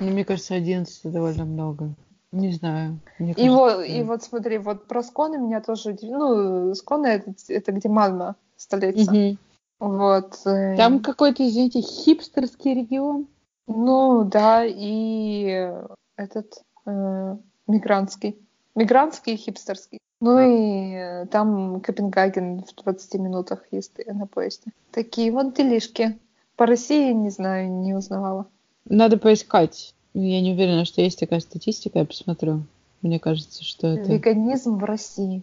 Ну, 0.00 0.10
мне 0.10 0.24
кажется, 0.24 0.56
11 0.56 1.12
довольно 1.12 1.44
много. 1.44 1.94
Не 2.34 2.52
знаю. 2.52 2.98
Мне 3.18 3.34
кажется, 3.34 3.44
и, 3.44 3.48
вот, 3.48 3.84
и 3.84 4.02
вот 4.02 4.22
смотри, 4.22 4.58
вот 4.58 4.86
про 4.86 5.02
Сконы 5.02 5.38
меня 5.38 5.60
тоже 5.60 5.90
удивило. 5.90 6.18
Ну, 6.18 6.74
Сконы 6.74 7.06
это, 7.06 7.32
это 7.48 7.72
где 7.72 7.88
Мальма, 7.88 8.36
столица. 8.56 9.10
Угу. 9.10 9.36
Вот. 9.78 10.40
Э, 10.44 10.76
Там 10.76 11.00
какой-то, 11.00 11.46
извините, 11.46 11.80
хипстерский 11.80 12.74
регион. 12.74 13.28
Ну, 13.66 14.24
да, 14.24 14.64
и 14.64 15.70
этот 16.16 16.62
э, 16.86 17.36
мигрантский. 17.66 18.38
Мигрантский 18.74 19.34
и 19.34 19.36
хипстерский. 19.36 19.98
Ну 20.20 20.38
и 20.40 20.94
э, 20.94 21.26
там 21.26 21.80
Копенгаген 21.80 22.64
в 22.64 22.82
20 22.82 23.14
минутах 23.14 23.64
езды 23.70 24.04
на 24.12 24.26
поезде. 24.26 24.72
Такие 24.90 25.30
вот 25.30 25.54
делишки. 25.54 26.18
По 26.56 26.66
России, 26.66 27.12
не 27.12 27.30
знаю, 27.30 27.70
не 27.70 27.94
узнавала. 27.94 28.46
Надо 28.84 29.18
поискать. 29.18 29.94
Я 30.14 30.40
не 30.40 30.52
уверена, 30.52 30.84
что 30.84 31.02
есть 31.02 31.18
такая 31.18 31.40
статистика, 31.40 31.98
я 31.98 32.04
посмотрю. 32.04 32.62
Мне 33.02 33.18
кажется, 33.18 33.64
что 33.64 33.88
это... 33.88 34.12
Веганизм 34.12 34.78
в 34.78 34.84
России. 34.84 35.42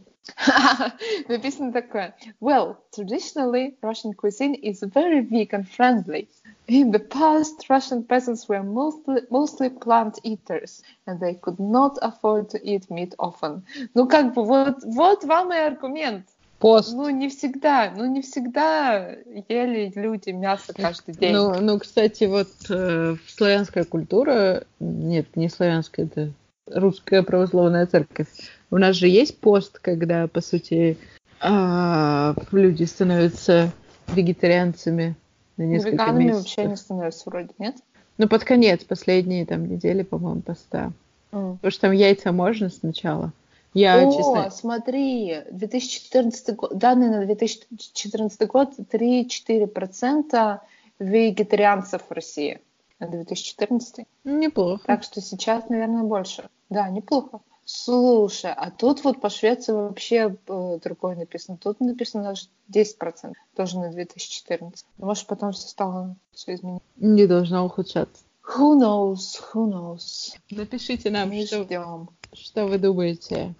Написано 1.28 1.74
такое. 1.74 2.16
Well, 2.40 2.78
traditionally, 2.96 3.76
Russian 3.82 4.14
cuisine 4.14 4.56
is 4.56 4.82
very 4.82 5.22
vegan 5.22 5.66
friendly. 5.66 6.28
In 6.68 6.92
the 6.92 7.00
past, 7.00 7.70
Russian 7.70 8.04
peasants 8.04 8.48
were 8.48 8.64
mostly, 8.64 9.22
mostly 9.30 9.70
plant 9.70 10.20
eaters, 10.24 10.84
and 11.06 11.20
they 11.20 11.34
could 11.34 11.60
not 11.60 11.98
afford 12.02 12.50
to 12.52 12.60
eat 12.64 12.90
meat 12.90 13.14
often. 13.18 13.64
Ну, 13.94 14.08
как 14.08 14.34
бы, 14.34 14.44
вот, 14.44 14.78
вот 14.84 15.24
вам 15.26 15.52
и 15.52 15.58
аргумент. 15.58 16.26
Пост. 16.62 16.94
Ну, 16.94 17.10
не 17.10 17.28
всегда, 17.28 17.92
ну, 17.96 18.06
не 18.06 18.22
всегда 18.22 19.16
ели 19.50 19.92
люди 19.96 20.30
мясо 20.30 20.74
каждый 20.78 21.16
день. 21.16 21.34
Ну, 21.34 21.60
ну 21.60 21.80
кстати, 21.80 22.26
вот 22.26 22.50
э, 22.70 23.16
славянская 23.28 23.84
культура, 23.84 24.64
нет, 24.80 25.26
не 25.36 25.50
славянская, 25.50 26.06
это 26.06 26.32
русская 26.68 27.24
православная 27.24 27.88
церковь. 27.88 28.28
У 28.70 28.78
нас 28.78 28.96
же 28.96 29.08
есть 29.08 29.40
пост, 29.40 29.80
когда, 29.80 30.28
по 30.28 30.42
сути, 30.42 31.00
э, 31.42 32.34
люди 32.52 32.84
становятся 32.84 33.72
вегетарианцами 34.10 35.16
на 35.58 35.64
несколько 35.64 35.94
Веганами 35.94 36.24
месяцев. 36.26 36.44
вообще 36.44 36.66
не 36.66 36.76
становятся 36.76 37.30
вроде, 37.32 37.50
нет? 37.58 37.78
Ну, 38.20 38.28
под 38.28 38.44
конец, 38.44 38.84
последние 38.84 39.48
там 39.48 39.68
недели, 39.68 40.04
по-моему, 40.04 40.42
поста. 40.42 40.92
Mm. 41.32 41.56
Потому 41.56 41.72
что 41.72 41.82
там 41.82 41.92
яйца 41.92 42.32
можно 42.32 42.70
сначала. 42.70 43.34
Я, 43.74 44.08
О, 44.08 44.12
честно... 44.12 44.50
смотри, 44.52 45.44
2014 45.50 46.56
год, 46.56 46.78
данные 46.78 47.10
на 47.10 47.26
2014 47.26 48.48
год 48.48 48.74
3-4% 48.78 50.60
вегетарианцев 51.00 52.02
в 52.08 52.12
России. 52.12 52.60
На 53.00 53.08
2014. 53.08 54.06
Неплохо. 54.26 54.84
Так 54.86 55.04
что 55.04 55.22
сейчас, 55.22 55.70
наверное, 55.70 56.04
больше. 56.04 56.50
Да, 56.70 56.90
неплохо. 56.90 57.42
Слушай, 57.64 58.54
а 58.54 58.70
тут 58.70 59.04
вот 59.04 59.22
по 59.22 59.30
Швеции 59.30 59.72
вообще 59.72 60.36
э, 60.48 60.80
другое 60.84 61.16
написано. 61.16 61.58
Тут 61.58 61.80
написано 61.80 62.24
даже 62.24 62.48
10%, 62.70 63.34
тоже 63.56 63.80
на 63.80 63.92
2014. 63.92 64.86
Может, 64.98 65.28
потом 65.28 65.54
все 65.54 65.68
стало, 65.68 66.16
все 66.34 66.56
изменилось. 66.56 66.84
Не 66.98 67.28
должно 67.28 67.66
ухудшаться. 67.66 68.24
Who 68.58 68.78
knows, 68.78 69.40
who 69.54 69.72
knows. 69.72 70.36
Напишите 70.50 71.10
нам, 71.12 71.30
Мы 71.30 71.46
что, 71.46 71.64
ждем. 71.64 72.10
Что 72.34 72.66
вы 72.66 72.78
думаете 72.78 73.54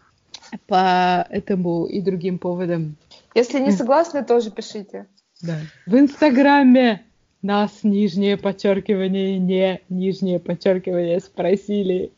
по 0.68 1.26
этому 1.30 1.86
и 1.86 2.02
другим 2.02 2.38
поводам. 2.38 2.96
Если 3.36 3.60
не 3.60 3.72
согласны, 3.72 4.24
тоже 4.24 4.52
пишите. 4.52 5.06
Да. 5.42 5.58
В 5.86 5.96
Инстаграме 5.98 7.04
нас 7.42 7.84
нижнее 7.84 8.38
подчеркивание, 8.38 9.40
не 9.40 9.82
нижнее 9.90 10.40
подчеркивание 10.40 11.20
спросили. 11.20 12.12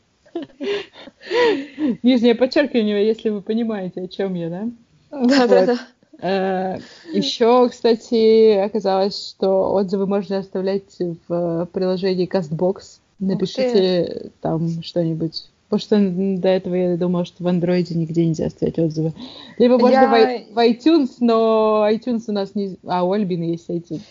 Нижнее 2.02 2.34
подчеркивание, 2.34 3.06
если 3.06 3.30
вы 3.30 3.40
понимаете, 3.40 4.02
о 4.02 4.08
чем 4.08 4.34
я, 4.34 4.50
да? 4.50 4.68
Да, 5.10 5.46
да, 5.46 5.66
да. 5.66 6.80
Еще, 7.12 7.68
кстати, 7.68 8.56
оказалось, 8.58 9.30
что 9.30 9.72
отзывы 9.74 10.06
можно 10.06 10.38
оставлять 10.38 10.98
в 11.28 11.68
приложении 11.72 12.28
CastBox. 12.28 12.98
Напишите 13.20 14.30
там 14.40 14.82
что-нибудь. 14.82 15.48
Потому 15.68 15.80
что 15.80 16.40
до 16.40 16.48
этого 16.48 16.74
я 16.74 16.96
думала, 16.96 17.24
что 17.24 17.42
в 17.42 17.48
андроиде 17.48 17.94
нигде 17.94 18.26
нельзя 18.26 18.46
оставить 18.46 18.78
отзывы. 18.78 19.12
Либо 19.58 19.78
можно 19.78 19.94
я... 19.94 20.44
в, 20.50 20.58
iTunes, 20.58 21.10
но 21.20 21.86
iTunes 21.90 22.24
у 22.28 22.32
нас 22.32 22.54
не... 22.54 22.76
А, 22.86 23.02
у 23.04 23.12
Альбины 23.12 23.44
есть 23.44 23.68
iTunes. 23.70 24.02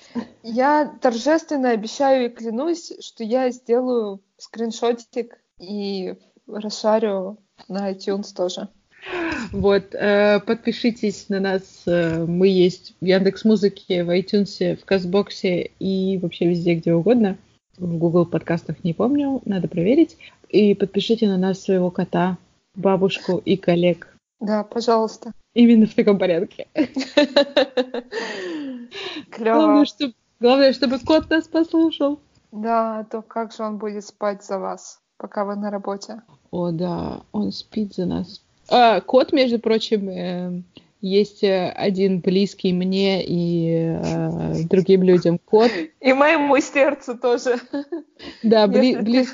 Я 0.41 0.93
торжественно 1.01 1.69
обещаю 1.69 2.25
и 2.25 2.29
клянусь, 2.29 2.93
что 2.99 3.23
я 3.23 3.49
сделаю 3.51 4.21
скриншотик 4.37 5.37
и 5.59 6.15
расшарю 6.47 7.37
на 7.67 7.91
iTunes 7.91 8.35
тоже. 8.35 8.67
Вот, 9.51 9.93
э, 9.93 10.39
подпишитесь 10.39 11.29
на 11.29 11.39
нас. 11.39 11.83
Э, 11.85 12.25
мы 12.25 12.47
есть 12.47 12.95
в 12.99 13.05
Яндекс 13.05 13.45
Музыке, 13.45 14.03
в 14.03 14.09
iTunes, 14.09 14.75
в 14.77 14.85
Казбоксе 14.85 15.71
и 15.79 16.17
вообще 16.21 16.47
везде, 16.47 16.75
где 16.75 16.93
угодно. 16.93 17.37
в 17.77 17.97
Google 17.97 18.25
подкастах, 18.25 18.83
не 18.83 18.93
помню, 18.93 19.41
надо 19.45 19.67
проверить. 19.67 20.17
И 20.53 20.75
подпишите 20.75 21.27
на 21.27 21.37
нас 21.37 21.63
своего 21.63 21.89
кота, 21.89 22.37
бабушку 22.75 23.41
и 23.43 23.57
коллег. 23.57 24.15
Да, 24.39 24.63
пожалуйста. 24.63 25.31
Именно 25.55 25.87
в 25.87 25.95
таком 25.95 26.19
порядке. 26.19 26.67
Клево. 29.31 29.55
Главное, 29.55 29.85
чтобы, 29.85 30.13
главное, 30.39 30.73
чтобы 30.73 30.99
кот 30.99 31.27
нас 31.31 31.47
послушал. 31.47 32.19
Да, 32.51 32.99
а 32.99 33.03
то 33.03 33.23
как 33.23 33.51
же 33.51 33.63
он 33.63 33.79
будет 33.79 34.05
спать 34.05 34.43
за 34.43 34.59
вас, 34.59 34.99
пока 35.17 35.43
вы 35.43 35.55
на 35.55 35.71
работе? 35.71 36.21
О, 36.51 36.69
да, 36.69 37.21
он 37.31 37.51
спит 37.51 37.95
за 37.95 38.05
нас. 38.05 38.43
А, 38.69 39.01
кот, 39.01 39.33
между 39.33 39.57
прочим, 39.57 40.07
э, 40.07 40.61
есть 41.01 41.43
э, 41.43 41.71
один 41.71 42.19
близкий 42.19 42.73
мне 42.73 43.25
и 43.25 43.97
э, 43.99 44.65
другим 44.69 45.01
людям 45.01 45.39
кот. 45.39 45.71
И 45.99 46.13
моему 46.13 46.59
сердцу 46.59 47.17
тоже. 47.17 47.55
Да, 48.43 48.67
бли, 48.67 48.97
бли, 48.97 49.25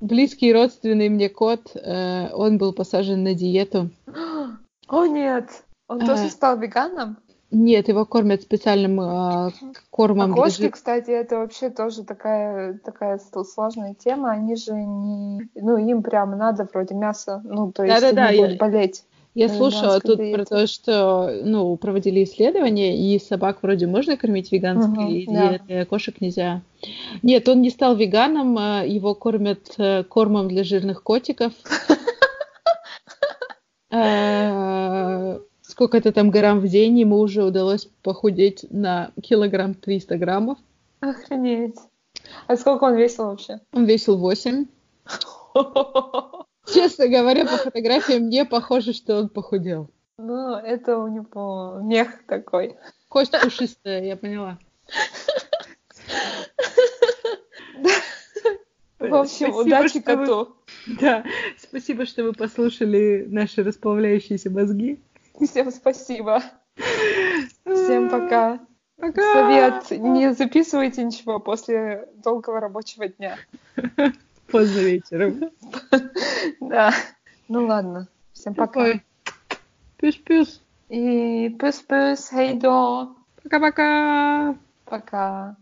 близкий 0.00 0.52
родственный 0.52 1.08
мне 1.08 1.28
кот, 1.28 1.74
э, 1.74 2.30
он 2.32 2.58
был 2.58 2.72
посажен 2.72 3.22
на 3.22 3.34
диету. 3.34 3.90
О 4.88 5.06
нет, 5.06 5.64
он 5.88 6.00
тоже 6.00 6.24
а, 6.24 6.28
стал 6.30 6.58
веганом? 6.58 7.18
Нет, 7.50 7.88
его 7.88 8.04
кормят 8.04 8.42
специальным 8.42 9.00
э, 9.00 9.50
кормом. 9.90 10.32
А 10.32 10.36
кошки, 10.36 10.62
для... 10.62 10.70
кстати, 10.70 11.10
это 11.10 11.38
вообще 11.38 11.70
тоже 11.70 12.04
такая, 12.04 12.78
такая 12.84 13.18
сложная 13.18 13.94
тема. 13.94 14.32
Они 14.32 14.54
же 14.54 14.74
не... 14.74 15.48
Ну, 15.54 15.78
им 15.78 16.02
прям 16.02 16.36
надо 16.36 16.68
вроде 16.70 16.94
мяса, 16.94 17.40
ну, 17.44 17.72
то 17.72 17.84
есть 17.84 18.00
да, 18.00 18.12
да, 18.12 18.26
они 18.26 18.38
да, 18.38 18.42
будут 18.42 18.52
я... 18.52 18.58
болеть. 18.58 19.04
Я 19.34 19.48
слушала 19.48 20.00
тут 20.00 20.18
диете. 20.18 20.34
про 20.34 20.44
то, 20.44 20.66
что 20.66 21.40
ну, 21.44 21.76
проводили 21.76 22.24
исследования, 22.24 22.98
и 22.98 23.18
собак 23.18 23.58
вроде 23.62 23.86
можно 23.86 24.16
кормить 24.16 24.50
веганской 24.50 25.04
угу, 25.04 25.12
диетой, 25.12 25.60
да. 25.68 25.80
а 25.82 25.84
кошек 25.84 26.20
нельзя. 26.20 26.62
Нет, 27.22 27.48
он 27.48 27.62
не 27.62 27.70
стал 27.70 27.94
веганом, 27.94 28.56
а 28.58 28.82
его 28.84 29.14
кормят 29.14 29.74
э, 29.78 30.02
кормом 30.04 30.48
для 30.48 30.64
жирных 30.64 31.02
котиков. 31.02 31.52
А, 33.90 35.40
сколько-то 35.62 36.12
там 36.12 36.28
грамм 36.30 36.60
в 36.60 36.68
день, 36.68 36.98
ему 36.98 37.20
уже 37.20 37.42
удалось 37.42 37.88
похудеть 38.02 38.66
на 38.70 39.12
килограмм 39.22 39.72
300 39.72 40.18
граммов. 40.18 40.58
Охренеть. 41.00 41.76
А 42.46 42.56
сколько 42.56 42.84
он 42.84 42.96
весил 42.96 43.24
вообще? 43.24 43.60
Он 43.72 43.86
весил 43.86 44.18
8. 44.18 44.66
Честно 46.72 47.08
говоря, 47.08 47.44
по 47.44 47.56
фотографиям 47.56 48.28
не 48.28 48.44
похоже, 48.44 48.92
что 48.92 49.16
он 49.18 49.28
похудел. 49.28 49.90
Ну, 50.18 50.56
это 50.56 50.98
у 50.98 51.06
него 51.08 51.78
мех 51.82 52.24
такой. 52.26 52.76
Кость 53.08 53.34
пушистая, 53.40 54.04
я 54.04 54.16
поняла. 54.16 54.58
В 58.98 59.14
общем, 59.14 59.54
удачи 59.54 60.00
коту. 60.00 60.56
Да, 61.00 61.24
спасибо, 61.56 62.04
что 62.04 62.24
вы 62.24 62.32
послушали 62.32 63.26
наши 63.28 63.62
расплавляющиеся 63.62 64.50
мозги. 64.50 65.00
Всем 65.40 65.70
спасибо. 65.70 66.42
Всем 67.64 68.10
пока. 68.10 68.60
Пока. 68.96 69.32
Совет, 69.32 69.90
не 69.92 70.32
записывайте 70.32 71.04
ничего 71.04 71.38
после 71.38 72.08
долгого 72.16 72.58
рабочего 72.58 73.06
дня. 73.06 73.38
Поздно 74.50 74.80
вечером. 74.80 75.50
Да. 76.60 76.92
Ну 77.48 77.66
ладно. 77.66 78.08
Всем 78.32 78.54
пока. 78.54 79.00
Пюс-пюс. 79.96 80.62
И 80.88 81.48
пюс-пюс, 81.58 82.30
хей 82.30 82.54
до. 82.58 83.16
Пока-пока. 83.42 84.56
Пока. 84.84 85.56